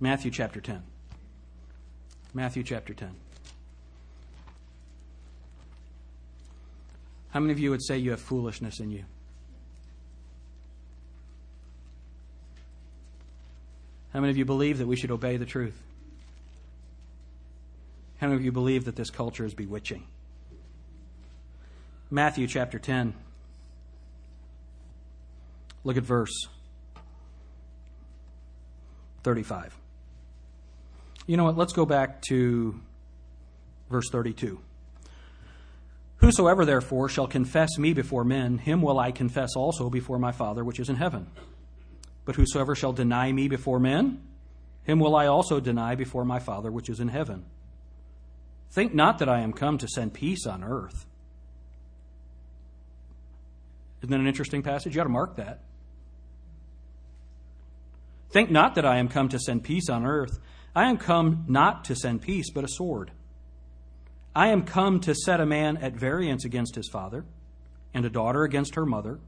Matthew 0.00 0.32
chapter 0.32 0.60
10. 0.60 0.82
Matthew 2.34 2.64
chapter 2.64 2.94
10. 2.94 3.14
How 7.34 7.40
many 7.40 7.52
of 7.52 7.58
you 7.58 7.70
would 7.70 7.82
say 7.82 7.98
you 7.98 8.12
have 8.12 8.20
foolishness 8.20 8.78
in 8.78 8.92
you? 8.92 9.04
How 14.12 14.20
many 14.20 14.30
of 14.30 14.36
you 14.36 14.44
believe 14.44 14.78
that 14.78 14.86
we 14.86 14.94
should 14.94 15.10
obey 15.10 15.36
the 15.36 15.44
truth? 15.44 15.76
How 18.18 18.28
many 18.28 18.36
of 18.36 18.44
you 18.44 18.52
believe 18.52 18.84
that 18.84 18.94
this 18.94 19.10
culture 19.10 19.44
is 19.44 19.52
bewitching? 19.52 20.06
Matthew 22.08 22.46
chapter 22.46 22.78
10. 22.78 23.14
Look 25.82 25.96
at 25.96 26.04
verse 26.04 26.46
35. 29.24 29.76
You 31.26 31.36
know 31.36 31.44
what? 31.44 31.58
Let's 31.58 31.72
go 31.72 31.84
back 31.84 32.22
to 32.28 32.80
verse 33.90 34.08
32. 34.12 34.60
Whosoever 36.24 36.64
therefore 36.64 37.10
shall 37.10 37.26
confess 37.26 37.76
me 37.76 37.92
before 37.92 38.24
men, 38.24 38.56
him 38.56 38.80
will 38.80 38.98
I 38.98 39.12
confess 39.12 39.50
also 39.56 39.90
before 39.90 40.18
my 40.18 40.32
Father 40.32 40.64
which 40.64 40.80
is 40.80 40.88
in 40.88 40.96
heaven. 40.96 41.26
But 42.24 42.36
whosoever 42.36 42.74
shall 42.74 42.94
deny 42.94 43.30
me 43.30 43.46
before 43.46 43.78
men, 43.78 44.22
him 44.84 45.00
will 45.00 45.16
I 45.16 45.26
also 45.26 45.60
deny 45.60 45.96
before 45.96 46.24
my 46.24 46.38
Father 46.38 46.72
which 46.72 46.88
is 46.88 46.98
in 46.98 47.08
heaven. 47.08 47.44
Think 48.70 48.94
not 48.94 49.18
that 49.18 49.28
I 49.28 49.40
am 49.40 49.52
come 49.52 49.76
to 49.76 49.86
send 49.86 50.14
peace 50.14 50.46
on 50.46 50.64
earth. 50.64 51.04
Isn't 54.00 54.10
that 54.10 54.20
an 54.20 54.26
interesting 54.26 54.62
passage? 54.62 54.94
You 54.94 55.02
ought 55.02 55.04
to 55.04 55.10
mark 55.10 55.36
that. 55.36 55.60
Think 58.30 58.50
not 58.50 58.76
that 58.76 58.86
I 58.86 58.96
am 58.96 59.08
come 59.08 59.28
to 59.28 59.38
send 59.38 59.62
peace 59.62 59.90
on 59.90 60.06
earth. 60.06 60.40
I 60.74 60.88
am 60.88 60.96
come 60.96 61.44
not 61.48 61.84
to 61.84 61.94
send 61.94 62.22
peace, 62.22 62.50
but 62.50 62.64
a 62.64 62.68
sword. 62.68 63.10
I 64.34 64.48
am 64.48 64.64
come 64.64 65.00
to 65.00 65.14
set 65.14 65.40
a 65.40 65.46
man 65.46 65.76
at 65.76 65.94
variance 65.94 66.44
against 66.44 66.74
his 66.74 66.88
father, 66.88 67.24
and 67.92 68.04
a 68.04 68.10
daughter 68.10 68.42
against 68.42 68.74
her 68.74 68.84
mother, 68.84 69.20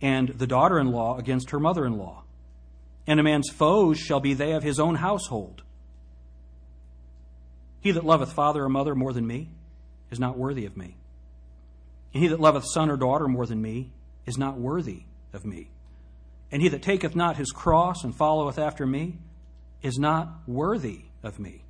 and 0.00 0.28
the 0.28 0.46
daughter 0.46 0.78
in 0.78 0.92
law 0.92 1.18
against 1.18 1.50
her 1.50 1.60
mother 1.60 1.84
in 1.84 1.98
law. 1.98 2.22
And 3.06 3.18
a 3.18 3.22
man's 3.22 3.50
foes 3.50 3.98
shall 3.98 4.20
be 4.20 4.34
they 4.34 4.52
of 4.52 4.62
his 4.62 4.78
own 4.78 4.96
household. 4.96 5.62
He 7.80 7.90
that 7.90 8.04
loveth 8.04 8.32
father 8.32 8.62
or 8.62 8.68
mother 8.68 8.94
more 8.94 9.12
than 9.12 9.26
me 9.26 9.48
is 10.10 10.20
not 10.20 10.38
worthy 10.38 10.66
of 10.66 10.76
me. 10.76 10.96
And 12.14 12.22
he 12.22 12.28
that 12.28 12.40
loveth 12.40 12.64
son 12.72 12.90
or 12.90 12.96
daughter 12.96 13.26
more 13.26 13.46
than 13.46 13.60
me 13.60 13.90
is 14.24 14.38
not 14.38 14.56
worthy 14.56 15.02
of 15.32 15.44
me. 15.44 15.68
And 16.52 16.62
he 16.62 16.68
that 16.68 16.82
taketh 16.82 17.16
not 17.16 17.36
his 17.36 17.50
cross 17.50 18.04
and 18.04 18.14
followeth 18.14 18.58
after 18.58 18.86
me 18.86 19.18
is 19.82 19.98
not 19.98 20.28
worthy 20.46 21.06
of 21.24 21.40
me. 21.40 21.64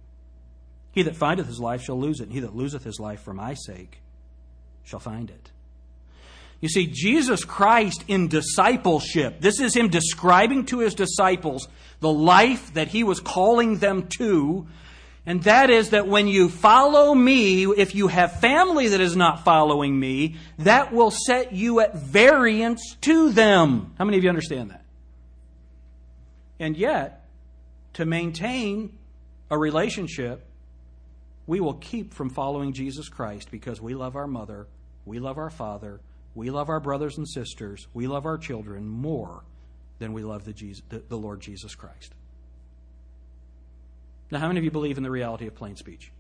He 0.93 1.03
that 1.03 1.17
findeth 1.17 1.47
his 1.47 1.59
life 1.59 1.83
shall 1.83 1.99
lose 1.99 2.21
it, 2.21 2.25
and 2.25 2.33
he 2.33 2.41
that 2.41 2.55
loseth 2.55 2.85
his 2.85 3.01
life 3.01 3.23
for 3.23 3.35
my 3.35 3.55
sake 3.55 4.01
shall 4.85 5.01
find 5.01 5.31
it. 5.31 5.51
You 6.61 6.69
see, 6.69 6.87
Jesus 6.87 7.45
Christ 7.45 8.05
in 8.07 8.29
discipleship, 8.29 9.41
this 9.41 9.59
is 9.59 9.75
him 9.75 9.89
describing 9.89 10.65
to 10.67 10.79
his 10.79 10.95
disciples 10.95 11.67
the 11.99 12.13
life 12.13 12.75
that 12.75 12.89
he 12.89 13.03
was 13.03 13.19
calling 13.19 13.79
them 13.79 14.07
to. 14.19 14.69
And 15.27 15.43
that 15.43 15.71
is 15.71 15.91
that 15.91 16.07
when 16.07 16.29
you 16.29 16.49
follow 16.49 17.15
me, 17.15 17.65
if 17.65 17.97
you 17.97 18.07
have 18.07 18.41
family 18.41 18.89
that 18.89 19.01
is 19.01 19.17
not 19.17 19.45
following 19.45 19.99
me, 19.99 20.37
that 20.59 20.93
will 20.93 21.11
set 21.11 21.53
you 21.53 21.81
at 21.81 21.97
variance 21.97 22.97
to 23.03 23.33
them. 23.33 23.95
How 23.99 24.05
many 24.05 24.19
of 24.19 24.25
you 24.25 24.31
understand 24.31 24.71
that? 24.71 24.85
And 26.61 26.77
yet, 26.77 27.25
to 27.95 28.05
maintain 28.05 28.97
a 29.51 29.59
relationship, 29.59 30.47
we 31.47 31.61
will 31.61 31.75
keep 31.75 32.15
from 32.15 32.31
following 32.31 32.73
Jesus 32.73 33.09
Christ 33.09 33.51
because 33.51 33.81
we 33.81 33.95
love 33.95 34.17
our 34.17 34.27
mother, 34.27 34.67
we 35.05 35.19
love 35.19 35.39
our 35.39 35.51
father, 35.51 36.01
we 36.35 36.51
love 36.51 36.69
our 36.69 36.81
brothers 36.81 37.19
and 37.19 37.29
sisters, 37.29 37.89
we 37.93 38.07
love 38.07 38.27
our 38.27 38.39
children 38.39 38.89
more 38.89 39.43
than 39.99 40.13
we 40.13 40.23
love 40.23 40.45
the, 40.45 40.53
Jesus, 40.53 40.83
the, 40.89 41.19
Lord 41.19 41.41
Jesus 41.41 41.75
Christ. 41.75 42.15
Now, 44.31 44.39
how 44.39 44.49
many 44.49 44.59
of 44.59 44.65
you 44.65 44.71
believe 44.71 44.97
in 44.97 45.03
the 45.03 45.11
reality 45.11 45.47
of 45.47 45.55
plain 45.55 45.77
speech? 45.77 46.11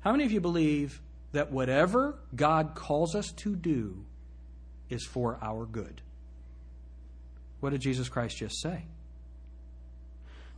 How 0.00 0.12
many 0.12 0.24
of 0.24 0.32
you 0.32 0.40
believe 0.40 1.00
that 1.32 1.52
whatever 1.52 2.18
God 2.34 2.74
calls 2.74 3.14
us 3.14 3.30
to 3.32 3.54
do 3.54 4.04
is 4.88 5.04
for 5.04 5.38
our 5.42 5.66
good? 5.66 6.00
What 7.60 7.70
did 7.70 7.80
Jesus 7.80 8.08
Christ 8.08 8.36
just 8.36 8.60
say? 8.60 8.84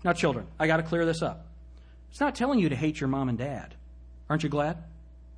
Now, 0.04 0.12
children, 0.12 0.46
I 0.58 0.66
got 0.66 0.78
to 0.78 0.82
clear 0.82 1.04
this 1.04 1.22
up. 1.22 1.47
It's 2.10 2.20
not 2.20 2.34
telling 2.34 2.58
you 2.58 2.68
to 2.68 2.76
hate 2.76 3.00
your 3.00 3.08
mom 3.08 3.28
and 3.28 3.38
dad. 3.38 3.74
Aren't 4.28 4.42
you 4.42 4.48
glad? 4.48 4.76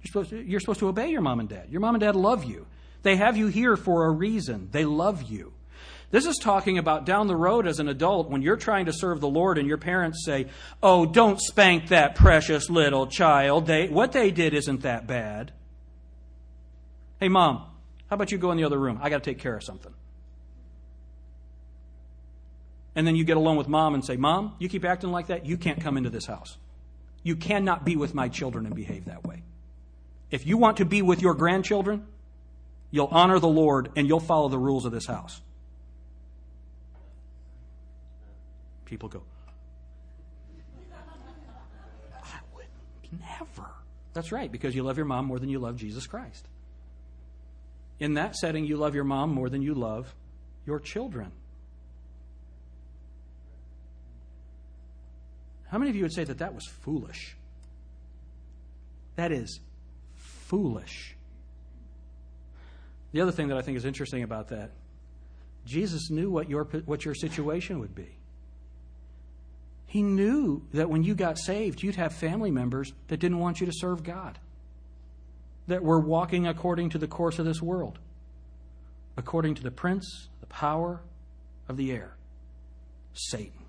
You're 0.02 0.08
supposed, 0.08 0.30
to, 0.30 0.42
you're 0.42 0.60
supposed 0.60 0.80
to 0.80 0.88
obey 0.88 1.10
your 1.10 1.20
mom 1.20 1.40
and 1.40 1.48
dad. 1.48 1.68
Your 1.70 1.80
mom 1.80 1.94
and 1.94 2.00
dad 2.00 2.16
love 2.16 2.44
you. 2.44 2.66
They 3.02 3.16
have 3.16 3.36
you 3.36 3.48
here 3.48 3.76
for 3.76 4.06
a 4.06 4.10
reason. 4.10 4.68
They 4.72 4.84
love 4.84 5.22
you. 5.22 5.52
This 6.10 6.26
is 6.26 6.38
talking 6.38 6.76
about 6.76 7.06
down 7.06 7.28
the 7.28 7.36
road 7.36 7.68
as 7.68 7.78
an 7.78 7.88
adult 7.88 8.28
when 8.28 8.42
you're 8.42 8.56
trying 8.56 8.86
to 8.86 8.92
serve 8.92 9.20
the 9.20 9.28
Lord 9.28 9.58
and 9.58 9.68
your 9.68 9.78
parents 9.78 10.24
say, 10.24 10.46
Oh, 10.82 11.06
don't 11.06 11.40
spank 11.40 11.88
that 11.88 12.16
precious 12.16 12.68
little 12.68 13.06
child. 13.06 13.66
They, 13.66 13.88
what 13.88 14.12
they 14.12 14.30
did 14.32 14.52
isn't 14.52 14.82
that 14.82 15.06
bad. 15.06 15.52
Hey, 17.20 17.28
mom, 17.28 17.64
how 18.08 18.14
about 18.14 18.32
you 18.32 18.38
go 18.38 18.50
in 18.50 18.56
the 18.56 18.64
other 18.64 18.78
room? 18.78 18.98
I 19.00 19.08
got 19.08 19.22
to 19.22 19.30
take 19.30 19.38
care 19.38 19.54
of 19.54 19.62
something. 19.62 19.94
And 22.94 23.06
then 23.06 23.14
you 23.16 23.24
get 23.24 23.36
alone 23.36 23.56
with 23.56 23.68
mom 23.68 23.94
and 23.94 24.04
say, 24.04 24.16
Mom, 24.16 24.54
you 24.58 24.68
keep 24.68 24.84
acting 24.84 25.10
like 25.10 25.28
that, 25.28 25.46
you 25.46 25.56
can't 25.56 25.80
come 25.80 25.96
into 25.96 26.10
this 26.10 26.26
house. 26.26 26.56
You 27.22 27.36
cannot 27.36 27.84
be 27.84 27.96
with 27.96 28.14
my 28.14 28.28
children 28.28 28.66
and 28.66 28.74
behave 28.74 29.04
that 29.04 29.24
way. 29.24 29.42
If 30.30 30.46
you 30.46 30.56
want 30.56 30.78
to 30.78 30.84
be 30.84 31.02
with 31.02 31.22
your 31.22 31.34
grandchildren, 31.34 32.06
you'll 32.90 33.08
honor 33.10 33.38
the 33.38 33.48
Lord 33.48 33.90
and 33.96 34.08
you'll 34.08 34.20
follow 34.20 34.48
the 34.48 34.58
rules 34.58 34.84
of 34.84 34.92
this 34.92 35.06
house. 35.06 35.40
People 38.86 39.08
go, 39.08 39.22
I 42.12 42.38
would 42.56 42.66
never. 43.20 43.68
That's 44.14 44.32
right, 44.32 44.50
because 44.50 44.74
you 44.74 44.82
love 44.82 44.96
your 44.96 45.06
mom 45.06 45.26
more 45.26 45.38
than 45.38 45.48
you 45.48 45.60
love 45.60 45.76
Jesus 45.76 46.06
Christ. 46.08 46.48
In 48.00 48.14
that 48.14 48.34
setting, 48.34 48.64
you 48.64 48.76
love 48.76 48.94
your 48.94 49.04
mom 49.04 49.32
more 49.32 49.48
than 49.48 49.62
you 49.62 49.74
love 49.74 50.12
your 50.66 50.80
children. 50.80 51.30
How 55.70 55.78
many 55.78 55.90
of 55.90 55.96
you 55.96 56.02
would 56.02 56.12
say 56.12 56.24
that 56.24 56.38
that 56.38 56.54
was 56.54 56.66
foolish? 56.66 57.36
That 59.16 59.30
is 59.30 59.60
foolish. 60.16 61.14
The 63.12 63.20
other 63.20 63.32
thing 63.32 63.48
that 63.48 63.56
I 63.56 63.62
think 63.62 63.76
is 63.76 63.84
interesting 63.84 64.22
about 64.22 64.48
that, 64.48 64.72
Jesus 65.64 66.10
knew 66.10 66.30
what 66.30 66.48
your, 66.48 66.64
what 66.64 67.04
your 67.04 67.14
situation 67.14 67.78
would 67.80 67.94
be. 67.94 68.16
He 69.86 70.02
knew 70.02 70.62
that 70.72 70.88
when 70.88 71.02
you 71.02 71.14
got 71.14 71.38
saved, 71.38 71.82
you'd 71.82 71.96
have 71.96 72.14
family 72.14 72.50
members 72.50 72.92
that 73.08 73.18
didn't 73.18 73.38
want 73.38 73.60
you 73.60 73.66
to 73.66 73.72
serve 73.72 74.02
God, 74.02 74.38
that 75.66 75.82
were 75.82 76.00
walking 76.00 76.46
according 76.46 76.90
to 76.90 76.98
the 76.98 77.08
course 77.08 77.38
of 77.38 77.44
this 77.44 77.60
world, 77.60 77.98
according 79.16 79.54
to 79.56 79.62
the 79.62 79.70
prince, 79.70 80.28
the 80.40 80.46
power 80.46 81.00
of 81.68 81.76
the 81.76 81.92
air, 81.92 82.16
Satan. 83.14 83.59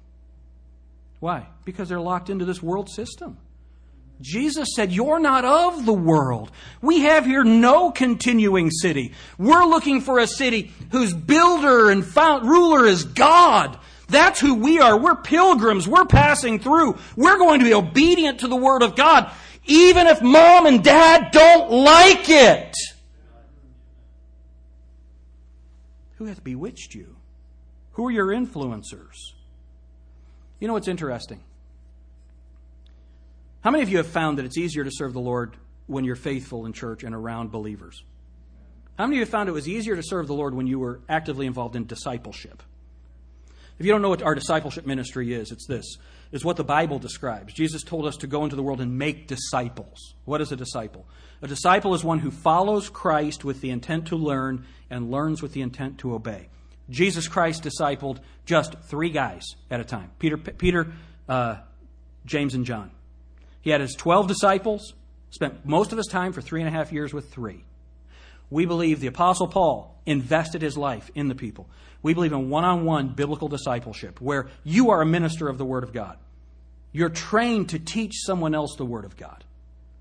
Why? 1.21 1.47
Because 1.65 1.87
they're 1.87 2.01
locked 2.01 2.31
into 2.31 2.45
this 2.45 2.61
world 2.63 2.89
system. 2.89 3.37
Jesus 4.21 4.69
said, 4.75 4.91
You're 4.91 5.19
not 5.19 5.45
of 5.45 5.85
the 5.85 5.93
world. 5.93 6.51
We 6.81 7.01
have 7.01 7.25
here 7.25 7.43
no 7.43 7.91
continuing 7.91 8.71
city. 8.71 9.13
We're 9.37 9.65
looking 9.65 10.01
for 10.01 10.17
a 10.17 10.25
city 10.25 10.73
whose 10.91 11.13
builder 11.13 11.91
and 11.91 12.03
fount, 12.03 12.43
ruler 12.43 12.87
is 12.87 13.03
God. 13.05 13.79
That's 14.07 14.39
who 14.39 14.55
we 14.55 14.79
are. 14.79 14.99
We're 14.99 15.15
pilgrims. 15.15 15.87
We're 15.87 16.05
passing 16.05 16.59
through. 16.59 16.97
We're 17.15 17.37
going 17.37 17.59
to 17.59 17.65
be 17.65 17.73
obedient 17.73 18.39
to 18.39 18.47
the 18.47 18.55
Word 18.55 18.81
of 18.81 18.95
God, 18.95 19.31
even 19.65 20.07
if 20.07 20.23
mom 20.23 20.65
and 20.65 20.83
dad 20.83 21.29
don't 21.31 21.69
like 21.69 22.29
it. 22.29 22.75
Who 26.15 26.25
hath 26.25 26.43
bewitched 26.43 26.95
you? 26.95 27.15
Who 27.91 28.07
are 28.07 28.11
your 28.11 28.27
influencers? 28.27 29.33
You 30.61 30.67
know 30.67 30.73
what's 30.73 30.87
interesting? 30.87 31.41
How 33.61 33.71
many 33.71 33.83
of 33.83 33.89
you 33.89 33.97
have 33.97 34.07
found 34.07 34.37
that 34.37 34.45
it's 34.45 34.57
easier 34.57 34.83
to 34.83 34.91
serve 34.93 35.11
the 35.11 35.19
Lord 35.19 35.57
when 35.87 36.05
you're 36.05 36.15
faithful 36.15 36.67
in 36.67 36.71
church 36.71 37.03
and 37.03 37.15
around 37.15 37.51
believers? 37.51 38.03
How 38.95 39.05
many 39.05 39.15
of 39.15 39.19
you 39.21 39.21
have 39.21 39.29
found 39.29 39.49
it 39.49 39.53
was 39.53 39.67
easier 39.67 39.95
to 39.95 40.03
serve 40.03 40.27
the 40.27 40.35
Lord 40.35 40.53
when 40.53 40.67
you 40.67 40.77
were 40.77 41.01
actively 41.09 41.47
involved 41.47 41.75
in 41.75 41.87
discipleship? 41.87 42.61
If 43.79 43.87
you 43.87 43.91
don't 43.91 44.03
know 44.03 44.09
what 44.09 44.21
our 44.21 44.35
discipleship 44.35 44.85
ministry 44.85 45.33
is, 45.33 45.51
it's 45.51 45.65
this. 45.65 45.97
It's 46.31 46.45
what 46.45 46.57
the 46.57 46.63
Bible 46.63 46.99
describes. 46.99 47.53
Jesus 47.53 47.81
told 47.81 48.05
us 48.05 48.17
to 48.17 48.27
go 48.27 48.43
into 48.43 48.55
the 48.55 48.61
world 48.61 48.81
and 48.81 48.99
make 48.99 49.27
disciples. 49.27 50.13
What 50.25 50.41
is 50.41 50.51
a 50.51 50.55
disciple? 50.55 51.07
A 51.41 51.47
disciple 51.47 51.95
is 51.95 52.03
one 52.03 52.19
who 52.19 52.29
follows 52.29 52.87
Christ 52.87 53.43
with 53.43 53.61
the 53.61 53.71
intent 53.71 54.07
to 54.07 54.15
learn 54.15 54.65
and 54.91 55.09
learns 55.09 55.41
with 55.41 55.53
the 55.53 55.61
intent 55.61 55.97
to 55.99 56.13
obey. 56.13 56.49
Jesus 56.91 57.27
Christ 57.27 57.63
discipled 57.63 58.19
just 58.45 58.75
three 58.83 59.09
guys 59.09 59.43
at 59.71 59.79
a 59.79 59.83
time 59.83 60.11
Peter, 60.19 60.37
Peter 60.37 60.91
uh, 61.27 61.55
James, 62.25 62.53
and 62.53 62.65
John. 62.65 62.91
He 63.61 63.69
had 63.69 63.81
his 63.81 63.95
12 63.95 64.27
disciples, 64.27 64.93
spent 65.29 65.65
most 65.65 65.91
of 65.91 65.97
his 65.97 66.07
time 66.07 66.33
for 66.33 66.41
three 66.41 66.61
and 66.61 66.67
a 66.67 66.71
half 66.71 66.91
years 66.91 67.13
with 67.13 67.31
three. 67.31 67.63
We 68.49 68.65
believe 68.65 68.99
the 68.99 69.07
Apostle 69.07 69.47
Paul 69.47 69.99
invested 70.05 70.61
his 70.61 70.77
life 70.77 71.09
in 71.15 71.29
the 71.29 71.35
people. 71.35 71.69
We 72.03 72.13
believe 72.13 72.33
in 72.33 72.49
one 72.49 72.65
on 72.65 72.83
one 72.83 73.09
biblical 73.09 73.47
discipleship 73.47 74.19
where 74.19 74.49
you 74.63 74.89
are 74.89 75.01
a 75.01 75.05
minister 75.05 75.47
of 75.47 75.57
the 75.57 75.65
Word 75.65 75.83
of 75.83 75.93
God. 75.93 76.17
You're 76.91 77.09
trained 77.09 77.69
to 77.69 77.79
teach 77.79 78.13
someone 78.25 78.53
else 78.53 78.75
the 78.75 78.85
Word 78.85 79.05
of 79.05 79.15
God. 79.15 79.45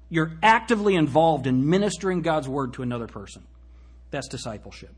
You're 0.09 0.33
actively 0.43 0.97
involved 0.97 1.47
in 1.47 1.69
ministering 1.71 2.23
God's 2.23 2.49
Word 2.49 2.73
to 2.75 2.83
another 2.83 3.07
person. 3.07 3.45
That's 4.11 4.27
discipleship. 4.27 4.93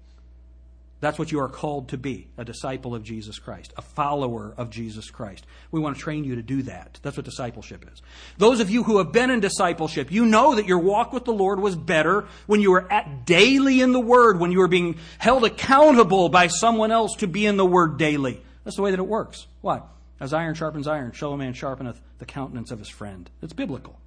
That's 1.02 1.18
what 1.18 1.32
you 1.32 1.40
are 1.40 1.48
called 1.48 1.88
to 1.88 1.98
be 1.98 2.28
a 2.38 2.44
disciple 2.44 2.94
of 2.94 3.02
Jesus 3.02 3.40
Christ, 3.40 3.72
a 3.76 3.82
follower 3.82 4.54
of 4.56 4.70
Jesus 4.70 5.10
Christ. 5.10 5.44
We 5.72 5.80
want 5.80 5.96
to 5.96 6.00
train 6.00 6.22
you 6.22 6.36
to 6.36 6.42
do 6.42 6.62
that. 6.62 7.00
That's 7.02 7.16
what 7.16 7.26
discipleship 7.26 7.84
is. 7.92 8.00
Those 8.38 8.60
of 8.60 8.70
you 8.70 8.84
who 8.84 8.98
have 8.98 9.10
been 9.10 9.28
in 9.28 9.40
discipleship, 9.40 10.12
you 10.12 10.24
know 10.24 10.54
that 10.54 10.66
your 10.66 10.78
walk 10.78 11.12
with 11.12 11.24
the 11.24 11.32
Lord 11.32 11.58
was 11.58 11.74
better 11.74 12.28
when 12.46 12.60
you 12.60 12.70
were 12.70 12.90
at 12.90 13.26
daily 13.26 13.80
in 13.80 13.90
the 13.90 13.98
Word, 13.98 14.38
when 14.38 14.52
you 14.52 14.60
were 14.60 14.68
being 14.68 14.96
held 15.18 15.44
accountable 15.44 16.28
by 16.28 16.46
someone 16.46 16.92
else 16.92 17.16
to 17.16 17.26
be 17.26 17.46
in 17.46 17.56
the 17.56 17.66
Word 17.66 17.98
daily. 17.98 18.40
That's 18.62 18.76
the 18.76 18.82
way 18.82 18.92
that 18.92 19.00
it 19.00 19.08
works. 19.08 19.48
Why? 19.60 19.82
As 20.20 20.32
iron 20.32 20.54
sharpens 20.54 20.86
iron, 20.86 21.14
so 21.16 21.32
a 21.32 21.36
man 21.36 21.52
sharpeneth 21.52 21.96
the 22.18 22.26
countenance 22.26 22.70
of 22.70 22.78
his 22.78 22.88
friend. 22.88 23.28
It's 23.42 23.52
biblical. 23.52 23.98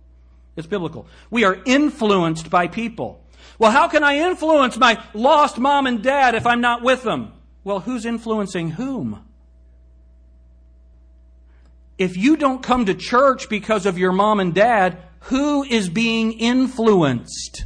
It's 0.56 0.66
biblical. 0.66 1.08
We 1.30 1.44
are 1.44 1.60
influenced 1.66 2.50
by 2.50 2.68
people. 2.68 3.25
Well, 3.58 3.72
how 3.72 3.88
can 3.88 4.04
I 4.04 4.18
influence 4.18 4.78
my 4.78 5.02
lost 5.14 5.58
mom 5.58 5.88
and 5.88 6.04
dad 6.04 6.36
if 6.36 6.46
I'm 6.46 6.62
not 6.62 6.84
with 6.84 7.04
them? 7.04 7.34
Well, 7.64 7.80
who's 7.80 8.06
influencing 8.06 8.72
whom? 8.72 9.26
If 11.98 12.18
you 12.18 12.36
don't 12.36 12.62
come 12.62 12.86
to 12.86 12.94
church 12.94 13.50
because 13.50 13.86
of 13.86 13.98
your 13.98 14.12
mom 14.12 14.40
and 14.40 14.54
dad, 14.54 14.98
who 15.22 15.64
is 15.64 15.90
being 15.90 16.34
influenced? 16.34 17.66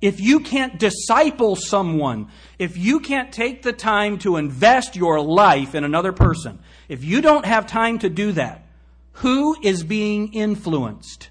If 0.00 0.20
you 0.20 0.40
can't 0.40 0.78
disciple 0.78 1.56
someone, 1.56 2.28
if 2.58 2.76
you 2.76 3.00
can't 3.00 3.32
take 3.32 3.62
the 3.62 3.72
time 3.72 4.18
to 4.18 4.36
invest 4.36 4.96
your 4.96 5.20
life 5.20 5.74
in 5.74 5.84
another 5.84 6.12
person, 6.12 6.58
if 6.88 7.04
you 7.04 7.20
don't 7.20 7.46
have 7.46 7.66
time 7.66 7.98
to 8.00 8.10
do 8.10 8.32
that, 8.32 8.66
who 9.12 9.56
is 9.62 9.84
being 9.84 10.32
influenced? 10.32 11.30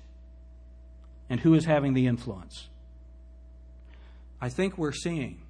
And 1.29 1.39
who 1.39 1.53
is 1.53 1.65
having 1.65 1.93
the 1.93 2.07
influence. 2.07 2.69
I 4.41 4.49
think 4.49 4.77
we're 4.77 4.91
seeing 4.91 5.41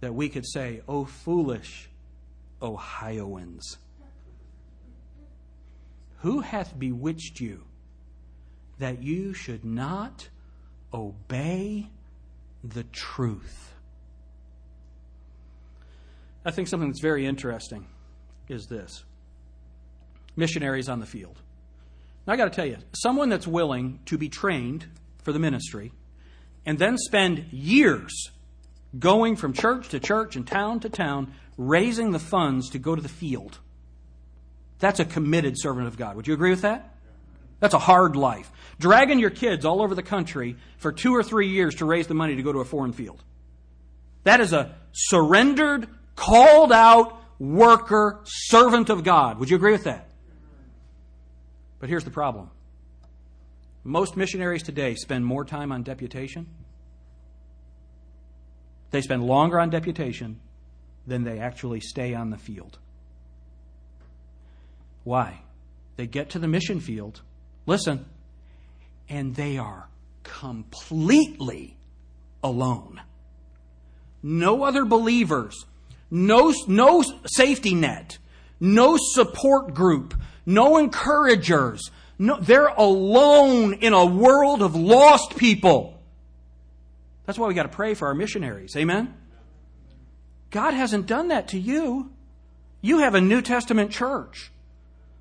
that 0.00 0.14
we 0.14 0.28
could 0.28 0.46
say, 0.46 0.82
Oh, 0.88 1.04
foolish 1.04 1.88
Ohioans, 2.60 3.78
who 6.18 6.40
hath 6.40 6.78
bewitched 6.78 7.40
you 7.40 7.64
that 8.78 9.02
you 9.02 9.34
should 9.34 9.64
not 9.64 10.28
obey 10.92 11.88
the 12.64 12.84
truth? 12.84 13.74
I 16.44 16.50
think 16.50 16.68
something 16.68 16.88
that's 16.88 17.00
very 17.00 17.24
interesting 17.24 17.86
is 18.48 18.66
this 18.66 19.04
missionaries 20.34 20.88
on 20.88 20.98
the 20.98 21.06
field. 21.06 21.40
Now, 22.26 22.34
I 22.34 22.36
got 22.36 22.44
to 22.44 22.50
tell 22.50 22.66
you, 22.66 22.78
someone 22.92 23.28
that's 23.28 23.46
willing 23.46 24.00
to 24.06 24.16
be 24.16 24.28
trained 24.28 24.86
for 25.22 25.32
the 25.32 25.38
ministry 25.38 25.92
and 26.64 26.78
then 26.78 26.96
spend 26.96 27.46
years 27.52 28.30
going 28.98 29.36
from 29.36 29.52
church 29.52 29.88
to 29.88 30.00
church 30.00 30.36
and 30.36 30.46
town 30.46 30.80
to 30.80 30.88
town, 30.88 31.34
raising 31.56 32.12
the 32.12 32.18
funds 32.18 32.70
to 32.70 32.78
go 32.78 32.94
to 32.94 33.02
the 33.02 33.08
field. 33.08 33.58
That's 34.78 35.00
a 35.00 35.04
committed 35.04 35.58
servant 35.58 35.86
of 35.86 35.96
God. 35.96 36.16
Would 36.16 36.26
you 36.26 36.34
agree 36.34 36.50
with 36.50 36.62
that? 36.62 36.96
That's 37.60 37.74
a 37.74 37.78
hard 37.78 38.16
life. 38.16 38.50
Dragging 38.78 39.18
your 39.18 39.30
kids 39.30 39.64
all 39.64 39.80
over 39.80 39.94
the 39.94 40.02
country 40.02 40.56
for 40.78 40.92
two 40.92 41.14
or 41.14 41.22
three 41.22 41.48
years 41.48 41.76
to 41.76 41.84
raise 41.84 42.08
the 42.08 42.14
money 42.14 42.36
to 42.36 42.42
go 42.42 42.52
to 42.52 42.58
a 42.58 42.64
foreign 42.64 42.92
field. 42.92 43.22
That 44.24 44.40
is 44.40 44.52
a 44.52 44.74
surrendered, 44.92 45.88
called 46.16 46.72
out 46.72 47.22
worker, 47.38 48.20
servant 48.24 48.90
of 48.90 49.04
God. 49.04 49.38
Would 49.38 49.50
you 49.50 49.56
agree 49.56 49.72
with 49.72 49.84
that? 49.84 50.08
But 51.82 51.88
here's 51.88 52.04
the 52.04 52.12
problem 52.12 52.48
most 53.82 54.16
missionaries 54.16 54.62
today 54.62 54.94
spend 54.94 55.26
more 55.26 55.44
time 55.44 55.72
on 55.72 55.82
deputation, 55.82 56.46
they 58.92 59.00
spend 59.00 59.24
longer 59.24 59.58
on 59.58 59.68
deputation 59.68 60.38
than 61.08 61.24
they 61.24 61.40
actually 61.40 61.80
stay 61.80 62.14
on 62.14 62.30
the 62.30 62.38
field. 62.38 62.78
Why? 65.02 65.40
They 65.96 66.06
get 66.06 66.30
to 66.30 66.38
the 66.38 66.46
mission 66.46 66.78
field, 66.78 67.20
listen, 67.66 68.06
and 69.08 69.34
they 69.34 69.58
are 69.58 69.88
completely 70.22 71.76
alone. 72.44 73.00
No 74.22 74.62
other 74.62 74.84
believers, 74.84 75.66
no, 76.12 76.54
no 76.68 77.02
safety 77.26 77.74
net, 77.74 78.18
no 78.62 78.96
support 78.96 79.74
group, 79.74 80.14
no 80.46 80.78
encouragers. 80.78 81.90
No, 82.16 82.38
they're 82.38 82.68
alone 82.68 83.74
in 83.74 83.92
a 83.92 84.06
world 84.06 84.62
of 84.62 84.76
lost 84.76 85.36
people. 85.36 86.00
That's 87.26 87.38
why 87.38 87.48
we 87.48 87.54
got 87.54 87.64
to 87.64 87.68
pray 87.68 87.94
for 87.94 88.06
our 88.06 88.14
missionaries. 88.14 88.76
Amen? 88.76 89.14
God 90.50 90.74
hasn't 90.74 91.06
done 91.06 91.28
that 91.28 91.48
to 91.48 91.58
you. 91.58 92.12
You 92.80 93.00
have 93.00 93.16
a 93.16 93.20
New 93.20 93.42
Testament 93.42 93.90
church. 93.90 94.52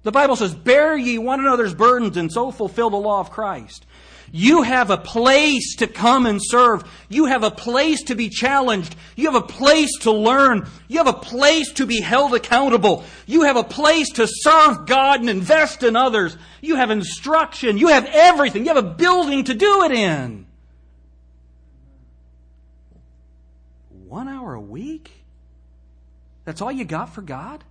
The 0.04 0.12
Bible 0.12 0.36
says, 0.36 0.54
Bear 0.54 0.96
ye 0.96 1.18
one 1.18 1.40
another's 1.40 1.74
burdens 1.74 2.18
and 2.18 2.32
so 2.32 2.52
fulfill 2.52 2.92
the 2.92 2.98
law 2.98 3.20
of 3.20 3.32
Christ. 3.32 3.88
You 4.32 4.62
have 4.62 4.90
a 4.90 4.98
place 4.98 5.76
to 5.78 5.88
come 5.88 6.26
and 6.26 6.40
serve. 6.42 6.84
You 7.10 7.26
have 7.26 7.44
a 7.44 7.52
place 7.52 8.04
to 8.04 8.16
be 8.16 8.30
challenged. 8.30 8.96
You 9.18 9.30
have 9.30 9.44
a 9.44 9.46
place 9.46 9.92
to 10.02 10.12
learn. 10.12 10.70
You 10.88 11.00
have 11.00 11.08
a 11.08 11.14
place 11.14 11.74
to 11.74 11.86
be 11.86 12.00
held 12.00 12.34
accountable. 12.34 13.04
You 13.26 13.44
have 13.44 13.58
a 13.58 13.64
place 13.64 14.10
to 14.14 14.28
serve 14.28 14.86
God 14.86 15.20
and 15.20 15.30
invest 15.30 15.84
in 15.84 15.98
others. 15.98 16.38
You 16.62 16.78
have 16.78 16.92
instruction. 16.92 17.78
You 17.78 17.90
have 17.90 18.06
everything. 18.06 18.64
You 18.64 18.74
have 18.74 18.84
a 18.84 18.90
building 18.90 19.44
to 19.46 19.54
do 19.54 19.84
it 19.84 19.92
in. 19.92 20.46
One 24.08 24.30
hour 24.30 24.54
a 24.54 24.62
week? 24.62 25.12
That's 26.46 26.62
all 26.62 26.72
you 26.72 26.86
got 26.86 27.14
for 27.14 27.22
God? 27.22 27.66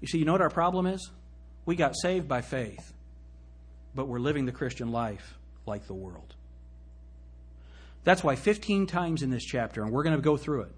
You 0.00 0.08
see, 0.08 0.18
you 0.18 0.24
know 0.24 0.32
what 0.32 0.40
our 0.40 0.50
problem 0.50 0.86
is? 0.86 1.10
We 1.66 1.76
got 1.76 1.96
saved 1.96 2.28
by 2.28 2.42
faith 2.42 2.93
but 3.94 4.08
we're 4.08 4.18
living 4.18 4.46
the 4.46 4.52
Christian 4.52 4.90
life 4.90 5.38
like 5.66 5.86
the 5.86 5.94
world. 5.94 6.34
That's 8.02 8.22
why 8.22 8.36
15 8.36 8.86
times 8.86 9.22
in 9.22 9.30
this 9.30 9.44
chapter, 9.44 9.82
and 9.82 9.92
we're 9.92 10.02
going 10.02 10.16
to 10.16 10.22
go 10.22 10.36
through 10.36 10.62
it, 10.62 10.72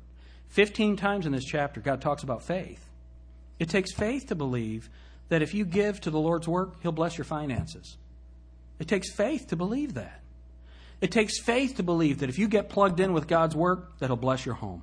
15 0.50 0.96
times 0.96 1.26
in 1.26 1.32
this 1.32 1.44
chapter, 1.44 1.80
God 1.80 2.00
talks 2.00 2.22
about 2.22 2.42
faith. 2.42 2.84
It 3.58 3.68
takes 3.68 3.92
faith 3.92 4.28
to 4.28 4.34
believe 4.34 4.88
that 5.28 5.42
if 5.42 5.54
you 5.54 5.64
give 5.64 6.00
to 6.02 6.10
the 6.10 6.20
Lord's 6.20 6.46
work, 6.46 6.80
He'll 6.82 6.92
bless 6.92 7.18
your 7.18 7.24
finances. 7.24 7.96
It 8.78 8.86
takes 8.86 9.10
faith 9.10 9.48
to 9.48 9.56
believe 9.56 9.94
that. 9.94 10.20
It 11.00 11.10
takes 11.10 11.40
faith 11.40 11.76
to 11.76 11.82
believe 11.82 12.20
that 12.20 12.28
if 12.28 12.38
you 12.38 12.48
get 12.48 12.68
plugged 12.68 13.00
in 13.00 13.12
with 13.12 13.26
God's 13.26 13.56
work, 13.56 13.98
that 13.98 14.06
He'll 14.06 14.16
bless 14.16 14.46
your 14.46 14.54
home. 14.54 14.82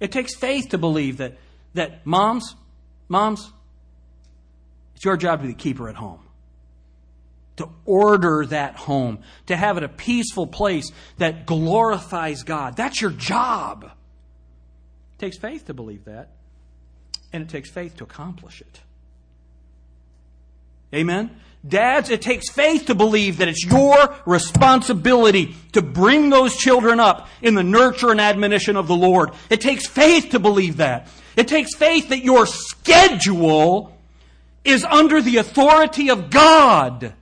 It 0.00 0.10
takes 0.10 0.34
faith 0.34 0.70
to 0.70 0.78
believe 0.78 1.18
that, 1.18 1.36
that 1.74 2.06
moms, 2.06 2.54
moms, 3.08 3.50
it's 4.94 5.04
your 5.04 5.16
job 5.16 5.40
to 5.40 5.46
be 5.46 5.52
the 5.52 5.58
keeper 5.58 5.88
at 5.88 5.96
home 5.96 6.27
to 7.58 7.68
order 7.84 8.46
that 8.46 8.76
home, 8.76 9.18
to 9.46 9.56
have 9.56 9.76
it 9.76 9.82
a 9.82 9.88
peaceful 9.88 10.46
place 10.46 10.90
that 11.18 11.46
glorifies 11.46 12.42
God. 12.42 12.76
That's 12.76 13.00
your 13.00 13.10
job. 13.10 13.84
It 13.84 15.18
takes 15.18 15.36
faith 15.36 15.66
to 15.66 15.74
believe 15.74 16.04
that, 16.06 16.30
and 17.32 17.42
it 17.42 17.48
takes 17.48 17.70
faith 17.70 17.96
to 17.98 18.04
accomplish 18.04 18.60
it. 18.60 18.80
Amen? 20.94 21.38
Dads, 21.66 22.08
it 22.08 22.22
takes 22.22 22.48
faith 22.48 22.86
to 22.86 22.94
believe 22.94 23.38
that 23.38 23.48
it's 23.48 23.64
your 23.64 24.14
responsibility 24.24 25.56
to 25.72 25.82
bring 25.82 26.30
those 26.30 26.56
children 26.56 27.00
up 27.00 27.28
in 27.42 27.54
the 27.54 27.64
nurture 27.64 28.10
and 28.10 28.20
admonition 28.20 28.76
of 28.76 28.86
the 28.86 28.96
Lord. 28.96 29.30
It 29.50 29.60
takes 29.60 29.86
faith 29.86 30.30
to 30.30 30.38
believe 30.38 30.76
that. 30.76 31.08
It 31.36 31.48
takes 31.48 31.74
faith 31.74 32.10
that 32.10 32.24
your 32.24 32.46
schedule 32.46 33.96
is 34.64 34.84
under 34.84 35.20
the 35.20 35.38
authority 35.38 36.10
of 36.10 36.30
God. 36.30 37.14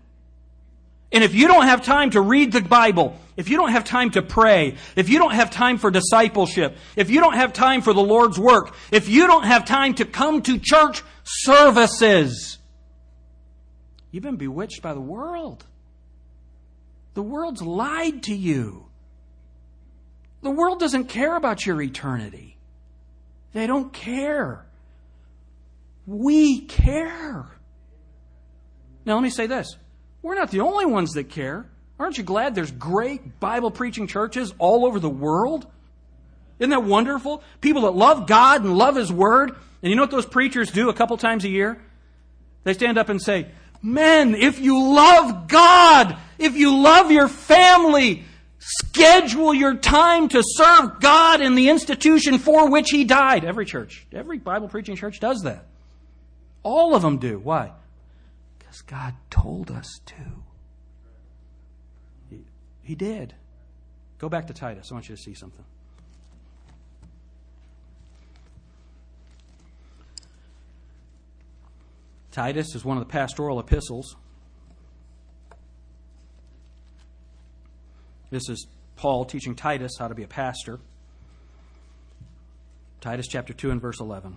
And 1.16 1.24
if 1.24 1.34
you 1.34 1.48
don't 1.48 1.64
have 1.64 1.82
time 1.82 2.10
to 2.10 2.20
read 2.20 2.52
the 2.52 2.60
Bible, 2.60 3.18
if 3.38 3.48
you 3.48 3.56
don't 3.56 3.70
have 3.70 3.84
time 3.84 4.10
to 4.10 4.20
pray, 4.20 4.76
if 4.96 5.08
you 5.08 5.18
don't 5.18 5.32
have 5.32 5.50
time 5.50 5.78
for 5.78 5.90
discipleship, 5.90 6.76
if 6.94 7.08
you 7.08 7.20
don't 7.20 7.36
have 7.36 7.54
time 7.54 7.80
for 7.80 7.94
the 7.94 8.02
Lord's 8.02 8.38
work, 8.38 8.74
if 8.92 9.08
you 9.08 9.26
don't 9.26 9.44
have 9.44 9.64
time 9.64 9.94
to 9.94 10.04
come 10.04 10.42
to 10.42 10.58
church 10.58 11.02
services, 11.24 12.58
you've 14.10 14.24
been 14.24 14.36
bewitched 14.36 14.82
by 14.82 14.92
the 14.92 15.00
world. 15.00 15.64
The 17.14 17.22
world's 17.22 17.62
lied 17.62 18.24
to 18.24 18.34
you. 18.34 18.84
The 20.42 20.50
world 20.50 20.80
doesn't 20.80 21.06
care 21.06 21.34
about 21.34 21.64
your 21.64 21.80
eternity. 21.80 22.58
They 23.54 23.66
don't 23.66 23.90
care. 23.90 24.66
We 26.06 26.66
care. 26.66 27.46
Now, 29.06 29.14
let 29.14 29.22
me 29.22 29.30
say 29.30 29.46
this 29.46 29.78
we're 30.26 30.34
not 30.34 30.50
the 30.50 30.62
only 30.62 30.86
ones 30.86 31.12
that 31.12 31.28
care. 31.28 31.66
Aren't 32.00 32.18
you 32.18 32.24
glad 32.24 32.56
there's 32.56 32.72
great 32.72 33.38
Bible 33.38 33.70
preaching 33.70 34.08
churches 34.08 34.52
all 34.58 34.84
over 34.84 34.98
the 34.98 35.08
world? 35.08 35.68
Isn't 36.58 36.70
that 36.70 36.82
wonderful? 36.82 37.44
People 37.60 37.82
that 37.82 37.92
love 37.92 38.26
God 38.26 38.64
and 38.64 38.76
love 38.76 38.96
His 38.96 39.12
Word. 39.12 39.50
And 39.50 39.90
you 39.90 39.94
know 39.94 40.02
what 40.02 40.10
those 40.10 40.26
preachers 40.26 40.72
do 40.72 40.88
a 40.88 40.94
couple 40.94 41.16
times 41.16 41.44
a 41.44 41.48
year? 41.48 41.80
They 42.64 42.74
stand 42.74 42.98
up 42.98 43.08
and 43.08 43.22
say, 43.22 43.46
Men, 43.82 44.34
if 44.34 44.58
you 44.58 44.92
love 44.92 45.46
God, 45.46 46.16
if 46.38 46.56
you 46.56 46.76
love 46.76 47.12
your 47.12 47.28
family, 47.28 48.24
schedule 48.58 49.54
your 49.54 49.76
time 49.76 50.28
to 50.30 50.42
serve 50.44 50.98
God 50.98 51.40
in 51.40 51.54
the 51.54 51.68
institution 51.68 52.38
for 52.38 52.68
which 52.68 52.90
He 52.90 53.04
died. 53.04 53.44
Every 53.44 53.64
church, 53.64 54.08
every 54.12 54.38
Bible 54.38 54.66
preaching 54.66 54.96
church 54.96 55.20
does 55.20 55.42
that. 55.42 55.66
All 56.64 56.96
of 56.96 57.02
them 57.02 57.18
do. 57.18 57.38
Why? 57.38 57.70
Because 58.76 58.82
God 58.82 59.14
told 59.30 59.70
us 59.70 60.00
to. 60.06 60.14
He, 62.28 62.44
he 62.82 62.94
did. 62.94 63.34
Go 64.18 64.28
back 64.28 64.46
to 64.48 64.52
Titus. 64.52 64.88
I 64.90 64.94
want 64.94 65.08
you 65.08 65.16
to 65.16 65.22
see 65.22 65.34
something. 65.34 65.64
Titus 72.30 72.74
is 72.74 72.84
one 72.84 72.98
of 72.98 73.02
the 73.06 73.10
pastoral 73.10 73.58
epistles. 73.60 74.14
This 78.30 78.48
is 78.50 78.66
Paul 78.96 79.24
teaching 79.24 79.54
Titus 79.54 79.92
how 79.98 80.08
to 80.08 80.14
be 80.14 80.22
a 80.22 80.28
pastor. 80.28 80.80
Titus 83.00 83.26
chapter 83.26 83.54
2 83.54 83.70
and 83.70 83.80
verse 83.80 84.00
11. 84.00 84.36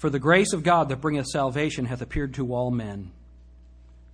For 0.00 0.08
the 0.08 0.18
grace 0.18 0.54
of 0.54 0.62
God 0.62 0.88
that 0.88 1.02
bringeth 1.02 1.26
salvation 1.26 1.84
hath 1.84 2.00
appeared 2.00 2.32
to 2.34 2.54
all 2.54 2.70
men, 2.70 3.12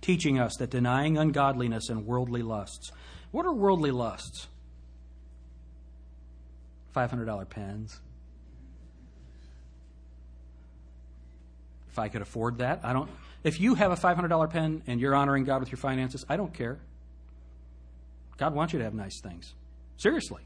teaching 0.01 0.37
us 0.37 0.57
that 0.57 0.69
denying 0.69 1.17
ungodliness 1.17 1.87
and 1.87 2.05
worldly 2.05 2.41
lusts. 2.41 2.91
What 3.31 3.45
are 3.45 3.53
worldly 3.53 3.91
lusts? 3.91 4.47
$500 6.93 7.49
pens, 7.49 8.01
if 11.89 11.97
I 11.97 12.09
could 12.09 12.21
afford 12.21 12.57
that. 12.57 12.81
I 12.83 12.91
don't. 12.91 13.09
If 13.45 13.61
you 13.61 13.75
have 13.75 13.93
a 13.93 13.95
$500 13.95 14.49
pen 14.49 14.83
and 14.87 14.99
you're 14.99 15.15
honoring 15.15 15.45
God 15.45 15.61
with 15.61 15.71
your 15.71 15.77
finances, 15.77 16.25
I 16.27 16.35
don't 16.35 16.53
care. 16.53 16.79
God 18.35 18.53
wants 18.53 18.73
you 18.73 18.79
to 18.79 18.85
have 18.85 18.93
nice 18.93 19.21
things. 19.21 19.53
Seriously. 19.95 20.41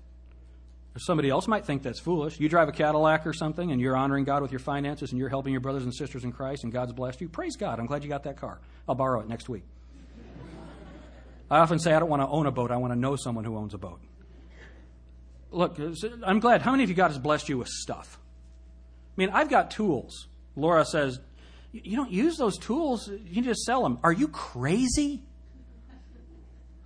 Somebody 0.98 1.30
else 1.30 1.48
might 1.48 1.66
think 1.66 1.84
that's 1.84 2.02
foolish. 2.02 2.38
You 2.40 2.50
drive 2.50 2.68
a 2.68 2.74
Cadillac 2.74 3.26
or 3.26 3.32
something 3.32 3.72
and 3.72 3.80
you're 3.80 3.96
honoring 3.96 4.26
God 4.26 4.42
with 4.42 4.52
your 4.52 4.60
finances 4.60 5.12
and 5.12 5.20
you're 5.20 5.30
helping 5.30 5.54
your 5.54 5.62
brothers 5.62 5.84
and 5.84 5.96
sisters 5.96 6.26
in 6.26 6.34
Christ 6.34 6.66
and 6.66 6.74
God's 6.74 6.92
blessed 6.92 7.22
you. 7.22 7.30
Praise 7.30 7.56
God. 7.56 7.80
I'm 7.80 7.86
glad 7.86 8.04
you 8.04 8.10
got 8.10 8.24
that 8.24 8.36
car. 8.36 8.60
I'll 8.90 8.96
borrow 8.96 9.22
it 9.22 9.30
next 9.30 9.48
week. 9.48 9.64
I 11.50 11.60
often 11.60 11.80
say 11.80 11.94
I 11.94 12.00
don't 12.00 12.10
want 12.10 12.22
to 12.22 12.28
own 12.28 12.46
a 12.46 12.52
boat, 12.52 12.72
I 12.72 12.78
want 12.78 12.94
to 12.94 13.00
know 13.00 13.16
someone 13.16 13.44
who 13.44 13.58
owns 13.58 13.74
a 13.74 13.78
boat. 13.78 14.00
Look, 15.52 15.78
I'm 16.24 16.40
glad. 16.40 16.62
How 16.62 16.72
many 16.72 16.84
of 16.84 16.90
you 16.90 16.96
God 16.96 17.10
has 17.10 17.20
blessed 17.20 17.50
you 17.50 17.58
with 17.58 17.68
stuff? 17.68 18.18
I 19.18 19.22
mean, 19.22 19.30
I've 19.32 19.50
got 19.50 19.72
tools. 19.72 20.28
Laura 20.56 20.86
says, 20.86 21.20
you 21.74 21.96
don't 21.96 22.12
use 22.12 22.38
those 22.38 22.58
tools. 22.58 23.10
You 23.26 23.42
just 23.42 23.62
sell 23.64 23.84
them. 23.84 24.00
Are 24.04 24.12
you 24.12 24.28
crazy? 24.28 25.24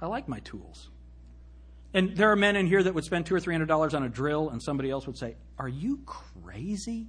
I 0.01 0.07
like 0.07 0.27
my 0.27 0.39
tools. 0.39 0.89
And 1.95 2.13
there 2.17 2.29
are 2.29 2.35
men 2.35 2.57
in 2.57 2.67
here 2.67 2.83
that 2.83 2.93
would 2.93 3.05
spend 3.05 3.25
two 3.25 3.33
or 3.33 3.39
three 3.39 3.53
hundred 3.53 3.69
dollars 3.69 3.93
on 3.93 4.03
a 4.03 4.09
drill, 4.09 4.49
and 4.49 4.61
somebody 4.61 4.91
else 4.91 5.07
would 5.07 5.17
say, 5.17 5.37
Are 5.57 5.69
you 5.69 6.01
crazy? 6.05 7.07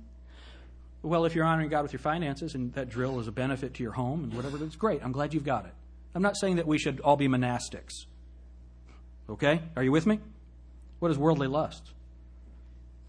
Well, 1.03 1.25
if 1.25 1.35
you're 1.35 1.45
honoring 1.45 1.69
God 1.71 1.83
with 1.83 1.93
your 1.93 2.01
finances 2.01 2.55
and 2.55 2.73
that 2.75 2.89
drill 2.89 3.19
is 3.19 3.27
a 3.27 3.33
benefit 3.33 3.75
to 3.75 3.83
your 3.83 3.93
home 3.93 4.23
and 4.23 4.33
whatever, 4.33 4.65
it's 4.65 4.77
great. 4.77 5.05
I'm 5.05 5.11
glad 5.11 5.35
you've 5.35 5.45
got 5.45 5.67
it. 5.67 5.73
I'm 6.15 6.23
not 6.23 6.37
saying 6.37 6.57
that 6.57 6.69
we 6.69 6.79
should 6.79 7.01
all 7.01 7.17
be 7.17 7.27
monastics. 7.27 8.07
Okay? 9.29 9.61
Are 9.77 9.83
you 9.83 9.91
with 9.91 10.07
me? 10.07 10.21
What 11.01 11.11
is 11.11 11.19
worldly 11.19 11.49
lust? 11.49 11.91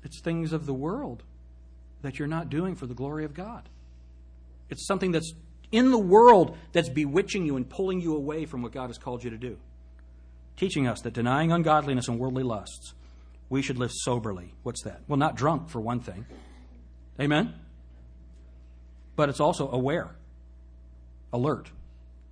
It's 0.04 0.20
things 0.20 0.54
of 0.54 0.66
the 0.66 0.74
world 0.74 1.24
that 2.02 2.18
you're 2.18 2.28
not 2.28 2.50
doing 2.50 2.76
for 2.76 2.88
the 2.88 2.94
glory 2.94 3.24
of 3.24 3.34
God. 3.34 3.70
It's 4.70 4.86
something 4.86 5.12
that's 5.12 5.34
in 5.72 5.92
the 5.92 5.98
world 5.98 6.58
that's 6.72 6.90
bewitching 6.90 7.46
you 7.46 7.56
and 7.56 7.70
pulling 7.70 8.02
you 8.02 8.16
away 8.16 8.46
from 8.46 8.62
what 8.62 8.72
God 8.72 8.88
has 8.88 8.98
called 8.98 9.24
you 9.24 9.30
to 9.30 9.38
do. 9.38 9.58
Teaching 10.58 10.88
us 10.88 11.02
that 11.02 11.14
denying 11.14 11.52
ungodliness 11.52 12.08
and 12.08 12.20
worldly 12.20 12.44
lusts, 12.44 12.94
we 13.50 13.62
should 13.62 13.78
live 13.78 13.92
soberly. 13.94 14.54
What's 14.64 14.84
that? 14.84 15.02
Well, 15.08 15.18
not 15.18 15.36
drunk, 15.36 15.70
for 15.70 15.80
one 15.80 16.02
thing. 16.02 16.26
Amen? 17.20 17.54
But 19.16 19.30
it's 19.30 19.40
also 19.40 19.70
aware, 19.72 20.16
alert, 21.32 21.72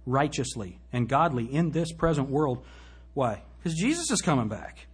righteously, 0.05 0.79
and 0.91 1.07
godly 1.07 1.45
in 1.45 1.71
this 1.71 1.91
present 1.91 2.29
world. 2.29 2.65
Why? 3.13 3.43
Because 3.57 3.77
Jesus 3.77 4.11
is 4.11 4.21
coming 4.21 4.49
back 4.49 4.87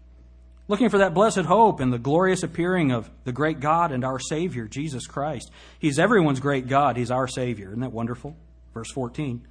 looking 0.71 0.87
for 0.87 0.99
that 0.99 1.13
blessed 1.13 1.41
hope 1.41 1.81
and 1.81 1.91
the 1.91 1.99
glorious 1.99 2.43
appearing 2.43 2.93
of 2.93 3.11
the 3.25 3.33
great 3.33 3.59
God 3.59 3.91
and 3.91 4.05
our 4.05 4.19
Savior, 4.19 4.69
Jesus 4.69 5.05
Christ. 5.05 5.51
He's 5.79 5.99
everyone's 5.99 6.39
great 6.39 6.69
God. 6.69 6.95
He's 6.95 7.11
our 7.11 7.27
Savior. 7.27 7.67
Isn't 7.67 7.81
that 7.81 7.91
wonderful? 7.91 8.37
Verse 8.73 8.89
14. 8.93 9.45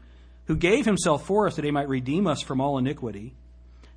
Who 0.46 0.56
gave 0.56 0.86
himself 0.86 1.26
for 1.26 1.46
us 1.46 1.56
that 1.56 1.64
he 1.66 1.70
might 1.70 1.90
redeem 1.90 2.26
us 2.26 2.40
from 2.40 2.62
all 2.62 2.78
iniquity 2.78 3.34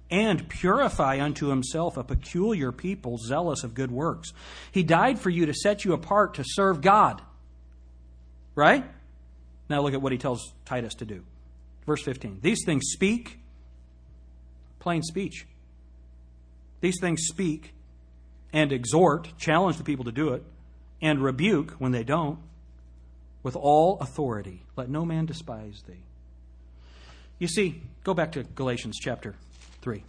and 0.09 0.47
purify 0.47 1.19
unto 1.21 1.47
himself 1.47 1.97
a 1.97 2.03
peculiar 2.03 2.71
people 2.71 3.17
zealous 3.17 3.63
of 3.63 3.73
good 3.73 3.91
works. 3.91 4.33
He 4.71 4.83
died 4.83 5.19
for 5.19 5.29
you 5.29 5.45
to 5.47 5.53
set 5.53 5.85
you 5.85 5.93
apart 5.93 6.35
to 6.35 6.43
serve 6.45 6.81
God. 6.81 7.21
Right? 8.55 8.85
Now 9.69 9.81
look 9.81 9.93
at 9.93 10.01
what 10.01 10.11
he 10.11 10.17
tells 10.17 10.53
Titus 10.65 10.93
to 10.95 11.05
do. 11.05 11.23
Verse 11.85 12.03
15. 12.03 12.39
These 12.41 12.63
things 12.65 12.83
speak 12.91 13.39
plain 14.79 15.01
speech 15.01 15.47
these 16.83 16.99
things 16.99 17.27
speak 17.29 17.73
and 18.51 18.73
exhort, 18.73 19.37
challenge 19.37 19.77
the 19.77 19.85
people 19.85 20.03
to 20.03 20.11
do 20.11 20.33
it, 20.33 20.43
and 21.01 21.23
rebuke 21.23 21.71
when 21.79 21.93
they 21.93 22.03
don't, 22.03 22.39
with 23.41 23.55
all 23.55 23.97
authority. 23.99 24.63
Let 24.75 24.89
no 24.89 25.05
man 25.05 25.25
despise 25.25 25.81
thee. 25.87 26.03
You 27.39 27.47
see, 27.47 27.83
go 28.03 28.13
back 28.13 28.33
to 28.33 28.43
Galatians 28.43 28.99
chapter 29.01 29.35
3. 29.83 30.01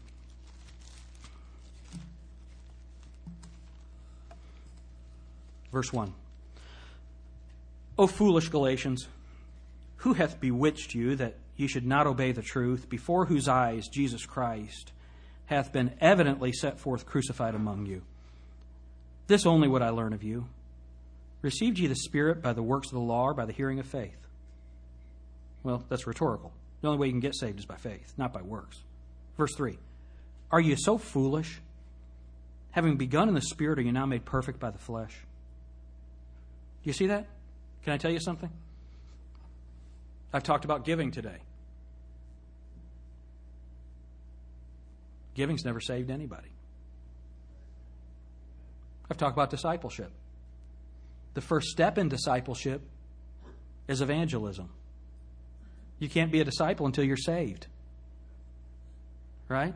Verse 5.73 5.93
1. 5.93 6.15
O 7.99 8.07
foolish 8.07 8.49
Galatians, 8.49 9.09
who 9.97 10.13
hath 10.13 10.41
bewitched 10.41 10.95
you 10.95 11.17
that 11.17 11.35
ye 11.57 11.67
should 11.67 11.85
not 11.85 12.07
obey 12.07 12.31
the 12.31 12.43
truth, 12.43 12.89
before 12.89 13.27
whose 13.27 13.49
eyes 13.49 13.89
Jesus 13.89 14.25
Christ 14.25 14.93
hath 15.47 15.73
been 15.73 15.93
evidently 16.01 16.53
set 16.53 16.79
forth 16.79 17.05
crucified 17.05 17.57
among 17.57 17.87
you. 17.87 18.03
This 19.27 19.45
only 19.45 19.67
would 19.67 19.83
I 19.83 19.91
learn 19.91 20.13
of 20.13 20.23
you. 20.23 20.47
Received 21.43 21.81
ye 21.81 21.89
the 21.89 21.97
Spirit 21.97 22.41
by 22.41 22.53
the 22.53 22.63
works 22.63 22.89
of 22.89 22.95
the 22.95 23.01
law 23.01 23.25
or 23.25 23.35
by 23.35 23.45
the 23.45 23.53
hearing 23.53 23.81
of 23.81 23.87
faith? 23.87 24.17
Well, 25.65 25.83
that's 25.89 26.07
rhetorical. 26.07 26.53
The 26.81 26.89
only 26.89 27.01
way 27.01 27.07
you 27.09 27.13
can 27.13 27.21
get 27.21 27.35
saved 27.35 27.59
is 27.59 27.67
by 27.67 27.77
faith, 27.77 28.15
not 28.17 28.33
by 28.33 28.43
works. 28.43 28.79
Verse 29.37 29.55
3 29.57 29.79
Are 30.51 30.61
you 30.61 30.77
so 30.77 30.99
foolish? 30.99 31.61
Having 32.73 32.97
begun 32.97 33.29
in 33.29 33.35
the 33.35 33.41
Spirit, 33.41 33.79
are 33.79 33.83
you 33.83 33.93
now 33.93 34.07
made 34.07 34.25
perfect 34.25 34.59
by 34.59 34.71
the 34.71 34.79
flesh? 34.79 35.13
Do 36.83 36.91
you 36.91 36.93
see 36.93 37.07
that? 37.07 37.27
Can 37.85 37.93
I 37.93 37.99
tell 37.99 38.11
you 38.11 38.19
something? 38.19 38.51
I've 40.33 40.43
talked 40.43 40.65
about 40.65 40.85
giving 40.85 41.13
today. 41.13 41.39
Giving's 45.35 45.65
never 45.65 45.81
saved 45.81 46.11
anybody. 46.11 46.49
I've 49.11 49.17
talked 49.17 49.37
about 49.37 49.51
discipleship. 49.51 50.11
The 51.35 51.41
first 51.41 51.69
step 51.69 51.99
in 51.99 52.09
discipleship 52.09 52.83
is 53.87 54.01
evangelism. 54.01 54.71
You 55.99 56.09
can't 56.09 56.33
be 56.33 56.41
a 56.41 56.45
disciple 56.45 56.87
until 56.87 57.05
you're 57.05 57.17
saved. 57.17 57.67
Right? 59.55 59.75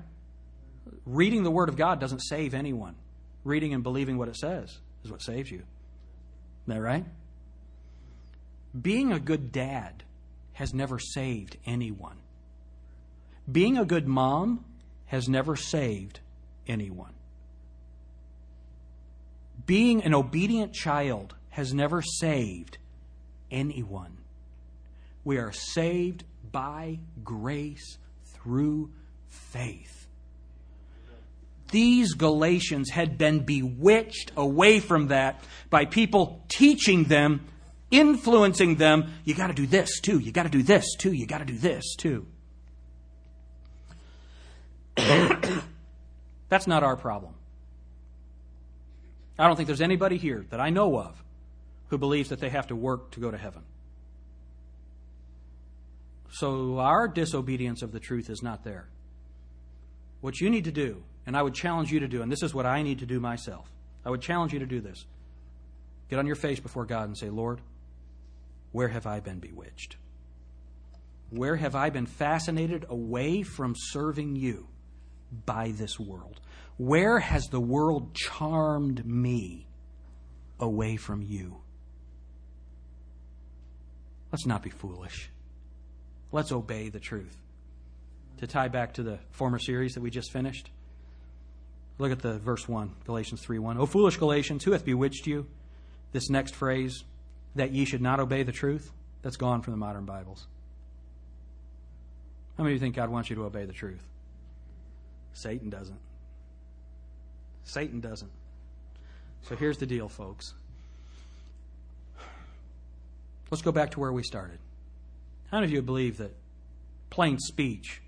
Reading 1.07 1.45
the 1.45 1.53
Word 1.53 1.69
of 1.69 1.77
God 1.77 2.01
doesn't 2.01 2.19
save 2.19 2.53
anyone. 2.53 2.97
Reading 3.45 3.75
and 3.75 3.85
believing 3.85 4.19
what 4.19 4.27
it 4.27 4.35
says 4.35 4.77
is 5.05 5.11
what 5.13 5.23
saves 5.23 5.53
you. 5.53 5.59
Isn't 5.59 6.75
that 6.75 6.81
right? 6.81 7.05
Being 8.79 9.13
a 9.13 9.21
good 9.21 9.53
dad 9.53 10.03
has 10.55 10.75
never 10.75 10.99
saved 10.99 11.59
anyone. 11.65 12.17
Being 13.51 13.79
a 13.79 13.85
good 13.85 14.09
mom 14.09 14.65
has 15.07 15.29
never 15.29 15.55
saved 15.55 16.19
anyone. 16.67 17.15
Being 19.65 20.03
an 20.03 20.13
obedient 20.13 20.73
child 20.73 21.37
has 21.51 21.73
never 21.73 22.03
saved 22.03 22.79
anyone. 23.49 24.17
We 25.23 25.39
are 25.39 25.53
saved 25.53 26.25
by 26.51 26.99
grace 27.23 27.97
through 28.25 28.91
faith. 29.29 30.07
These 31.71 32.15
Galatians 32.15 32.91
had 32.91 33.19
been 33.19 33.41
bewitched 33.41 34.33
away 34.37 34.81
from 34.81 35.09
that 35.09 35.43
by 35.69 35.85
people 35.85 36.43
teaching 36.49 37.05
them, 37.05 37.47
influencing 37.91 38.77
them. 38.77 39.13
You 39.25 39.35
got 39.35 39.49
to 39.49 39.55
do 39.55 39.67
this 39.67 40.01
too. 40.01 40.19
You 40.19 40.33
got 40.33 40.45
to 40.45 40.49
do 40.49 40.63
this 40.63 40.95
too. 40.97 41.13
You 41.13 41.27
got 41.27 41.39
to 41.39 41.45
do 41.45 41.59
this 41.59 41.95
too. 41.97 42.27
That's 46.49 46.67
not 46.67 46.83
our 46.83 46.97
problem. 46.97 47.35
I 49.39 49.47
don't 49.47 49.57
think 49.57 49.67
there's 49.67 49.83
anybody 49.83 50.17
here 50.17 50.47
that 50.51 50.61
I 50.61 50.71
know 50.71 50.99
of 50.99 51.23
who 51.89 51.99
believes 51.99 52.31
that 52.31 52.41
they 52.41 52.49
have 52.49 52.69
to 52.69 52.77
work 52.77 53.13
to 53.13 53.21
go 53.21 53.31
to 53.31 53.39
heaven. 53.39 53.63
So 56.31 56.79
our 56.79 57.09
disobedience 57.09 57.83
of 57.83 57.93
the 57.93 58.01
truth 58.01 58.31
is 58.31 58.43
not 58.43 58.65
there. 58.65 58.89
What 60.21 60.41
you 60.41 60.51
need 60.51 60.65
to 60.65 60.73
do, 60.73 61.03
and 61.27 61.37
I 61.37 61.43
would 61.43 61.55
challenge 61.55 61.93
you 61.93 62.01
to 62.01 62.09
do, 62.09 62.23
and 62.23 62.31
this 62.31 62.43
is 62.43 62.55
what 62.55 62.67
I 62.67 62.83
need 62.83 62.99
to 63.01 63.07
do 63.07 63.21
myself, 63.21 63.71
I 64.05 64.11
would 64.11 64.21
challenge 64.21 64.53
you 64.53 64.59
to 64.59 64.67
do 64.67 64.81
this. 64.81 65.05
Get 66.11 66.19
on 66.19 66.27
your 66.27 66.37
face 66.37 66.61
before 66.61 66.87
God 66.87 67.09
and 67.09 67.17
say, 67.17 67.29
Lord, 67.29 67.61
where 68.73 68.89
have 68.89 69.07
I 69.07 69.21
been 69.21 69.39
bewitched? 69.39 69.97
Where 71.31 71.57
have 71.57 71.75
I 71.75 71.91
been 71.91 72.07
fascinated 72.07 72.87
away 72.89 73.43
from 73.43 73.75
serving 73.77 74.37
you 74.37 74.69
by 75.45 75.73
this 75.73 75.99
world? 76.01 76.41
Where 76.79 77.19
has 77.19 77.45
the 77.49 77.61
world 77.61 78.15
charmed 78.15 79.05
me 79.05 79.67
away 80.59 80.97
from 80.97 81.23
you? 81.23 81.59
Let's 84.33 84.47
not 84.47 84.63
be 84.63 84.71
foolish. 84.71 85.31
Let's 86.33 86.53
obey 86.53 86.89
the 86.89 87.01
truth. 87.01 87.37
To 88.39 88.47
tie 88.47 88.69
back 88.69 88.95
to 88.95 89.03
the 89.03 89.19
former 89.31 89.59
series 89.59 89.95
that 89.95 90.01
we 90.01 90.11
just 90.11 90.33
finished, 90.33 90.71
look 91.99 92.13
at 92.13 92.21
the 92.21 92.39
verse 92.39 92.69
1, 92.69 92.95
Galatians 93.05 93.41
3 93.41 93.59
1. 93.59 93.79
O 93.79 93.87
foolish 93.87 94.17
Galatians, 94.17 94.63
who 94.63 94.73
hath 94.73 94.85
bewitched 94.85 95.27
you? 95.27 95.47
This 96.13 96.31
next 96.31 96.55
phrase, 96.55 97.05
that 97.57 97.73
ye 97.73 97.85
should 97.85 98.01
not 98.01 98.21
obey 98.21 98.45
the 98.45 98.53
truth, 98.53 98.93
that's 99.23 99.37
gone 99.37 99.63
from 99.63 99.73
the 99.73 99.77
modern 99.77 100.05
Bibles. 100.05 100.47
How 102.57 102.65
many 102.65 102.75
of 102.75 102.81
you 102.81 102.85
think 102.85 102.97
God 102.97 103.11
wants 103.11 103.29
you 103.29 103.37
to 103.37 103.45
obey 103.45 103.65
the 103.65 103.73
truth? 103.73 104.07
Satan 105.33 105.69
doesn't. 105.69 106.01
Satan 107.65 108.01
doesn't. 108.01 108.31
So 109.43 109.57
here's 109.57 109.79
the 109.79 109.87
deal, 109.87 110.09
folks. 110.09 110.55
Let's 113.51 113.63
go 113.63 113.73
back 113.73 113.93
to 113.93 114.01
where 114.01 114.13
we 114.13 114.23
started. 114.23 114.59
How 115.51 115.59
many 115.59 115.67
of 115.67 115.73
you 115.73 115.83
believe 115.83 116.19
that 116.19 116.35
plain 117.11 117.39
speech 117.39 118.01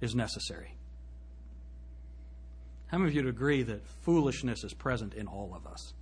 is 0.00 0.14
necessary? 0.14 0.74
How 2.88 2.98
many 2.98 3.10
of 3.10 3.14
you 3.14 3.24
would 3.24 3.34
agree 3.34 3.62
that 3.64 3.86
foolishness 4.02 4.64
is 4.64 4.72
present 4.72 5.14
in 5.14 5.26
all 5.26 5.52
of 5.54 5.66
us? 5.66 5.92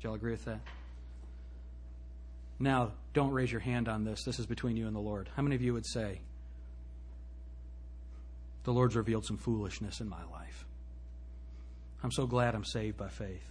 Do 0.00 0.08
y'all 0.08 0.14
agree 0.14 0.32
with 0.32 0.44
that? 0.46 0.60
Now, 2.58 2.92
don't 3.12 3.32
raise 3.32 3.50
your 3.50 3.60
hand 3.60 3.88
on 3.88 4.04
this. 4.04 4.24
This 4.24 4.38
is 4.38 4.46
between 4.46 4.76
you 4.76 4.86
and 4.86 4.96
the 4.96 5.00
Lord. 5.00 5.28
How 5.36 5.42
many 5.42 5.54
of 5.54 5.62
you 5.62 5.74
would 5.74 5.86
say, 5.86 6.20
The 8.64 8.72
Lord's 8.72 8.96
revealed 8.96 9.26
some 9.26 9.36
foolishness 9.36 10.00
in 10.00 10.08
my 10.08 10.24
life? 10.32 10.64
I'm 12.02 12.12
so 12.12 12.26
glad 12.26 12.54
I'm 12.54 12.64
saved 12.64 12.96
by 12.96 13.08
faith, 13.08 13.50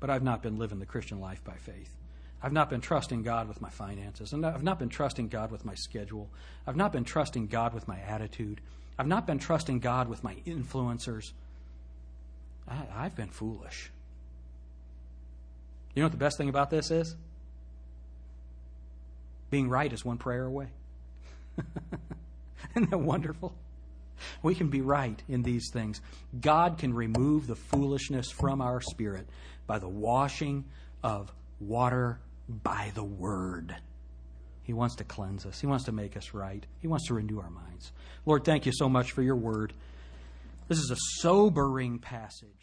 but 0.00 0.10
I've 0.10 0.22
not 0.22 0.42
been 0.42 0.58
living 0.58 0.78
the 0.78 0.86
Christian 0.86 1.20
life 1.20 1.42
by 1.44 1.54
faith. 1.54 1.94
I've 2.42 2.52
not 2.52 2.68
been 2.68 2.80
trusting 2.80 3.22
God 3.22 3.48
with 3.48 3.60
my 3.60 3.70
finances. 3.70 4.32
and 4.32 4.44
I've 4.44 4.64
not 4.64 4.78
been 4.78 4.88
trusting 4.88 5.28
God 5.28 5.52
with 5.52 5.64
my 5.64 5.74
schedule. 5.74 6.28
I've 6.66 6.76
not 6.76 6.92
been 6.92 7.04
trusting 7.04 7.46
God 7.46 7.72
with 7.72 7.86
my 7.86 8.00
attitude. 8.00 8.60
I've 8.98 9.06
not 9.06 9.26
been 9.26 9.38
trusting 9.38 9.80
God 9.80 10.08
with 10.08 10.22
my 10.22 10.34
influencers. 10.46 11.32
I, 12.68 13.04
have 13.04 13.16
been 13.16 13.28
foolish. 13.28 13.90
You 15.94 16.02
know 16.02 16.06
what 16.06 16.12
the 16.12 16.18
best 16.18 16.38
thing 16.38 16.48
about 16.48 16.70
this 16.70 16.90
is? 16.90 17.16
Being 19.50 19.68
right 19.68 19.92
is 19.92 20.04
one 20.04 20.16
prayer 20.16 20.44
away. 20.44 20.68
Isn't 22.76 22.90
that 22.90 22.98
wonderful? 22.98 23.54
We 24.42 24.54
can 24.54 24.68
be 24.68 24.80
right 24.80 25.20
in 25.28 25.42
these 25.42 25.70
things. 25.72 26.00
God 26.40 26.78
can 26.78 26.94
remove 26.94 27.46
the 27.46 27.56
foolishness 27.56 28.30
from 28.30 28.62
our 28.62 28.80
spirit 28.80 29.26
by 29.66 29.78
the 29.78 29.88
washing 29.88 30.64
of 31.02 31.32
water 31.60 32.18
by 32.48 32.92
the 32.94 33.04
word. 33.04 33.74
He 34.62 34.72
wants 34.72 34.96
to 34.96 35.04
cleanse 35.04 35.44
us. 35.44 35.60
He 35.60 35.66
wants 35.66 35.84
to 35.84 35.92
make 35.92 36.16
us 36.16 36.32
right. 36.32 36.64
He 36.80 36.88
wants 36.88 37.08
to 37.08 37.14
renew 37.14 37.40
our 37.40 37.50
minds. 37.50 37.92
Lord, 38.24 38.44
thank 38.44 38.66
you 38.66 38.72
so 38.74 38.88
much 38.88 39.12
for 39.12 39.22
your 39.22 39.36
word. 39.36 39.72
This 40.68 40.78
is 40.78 40.90
a 40.90 40.96
sobering 41.20 41.98
passage. 41.98 42.61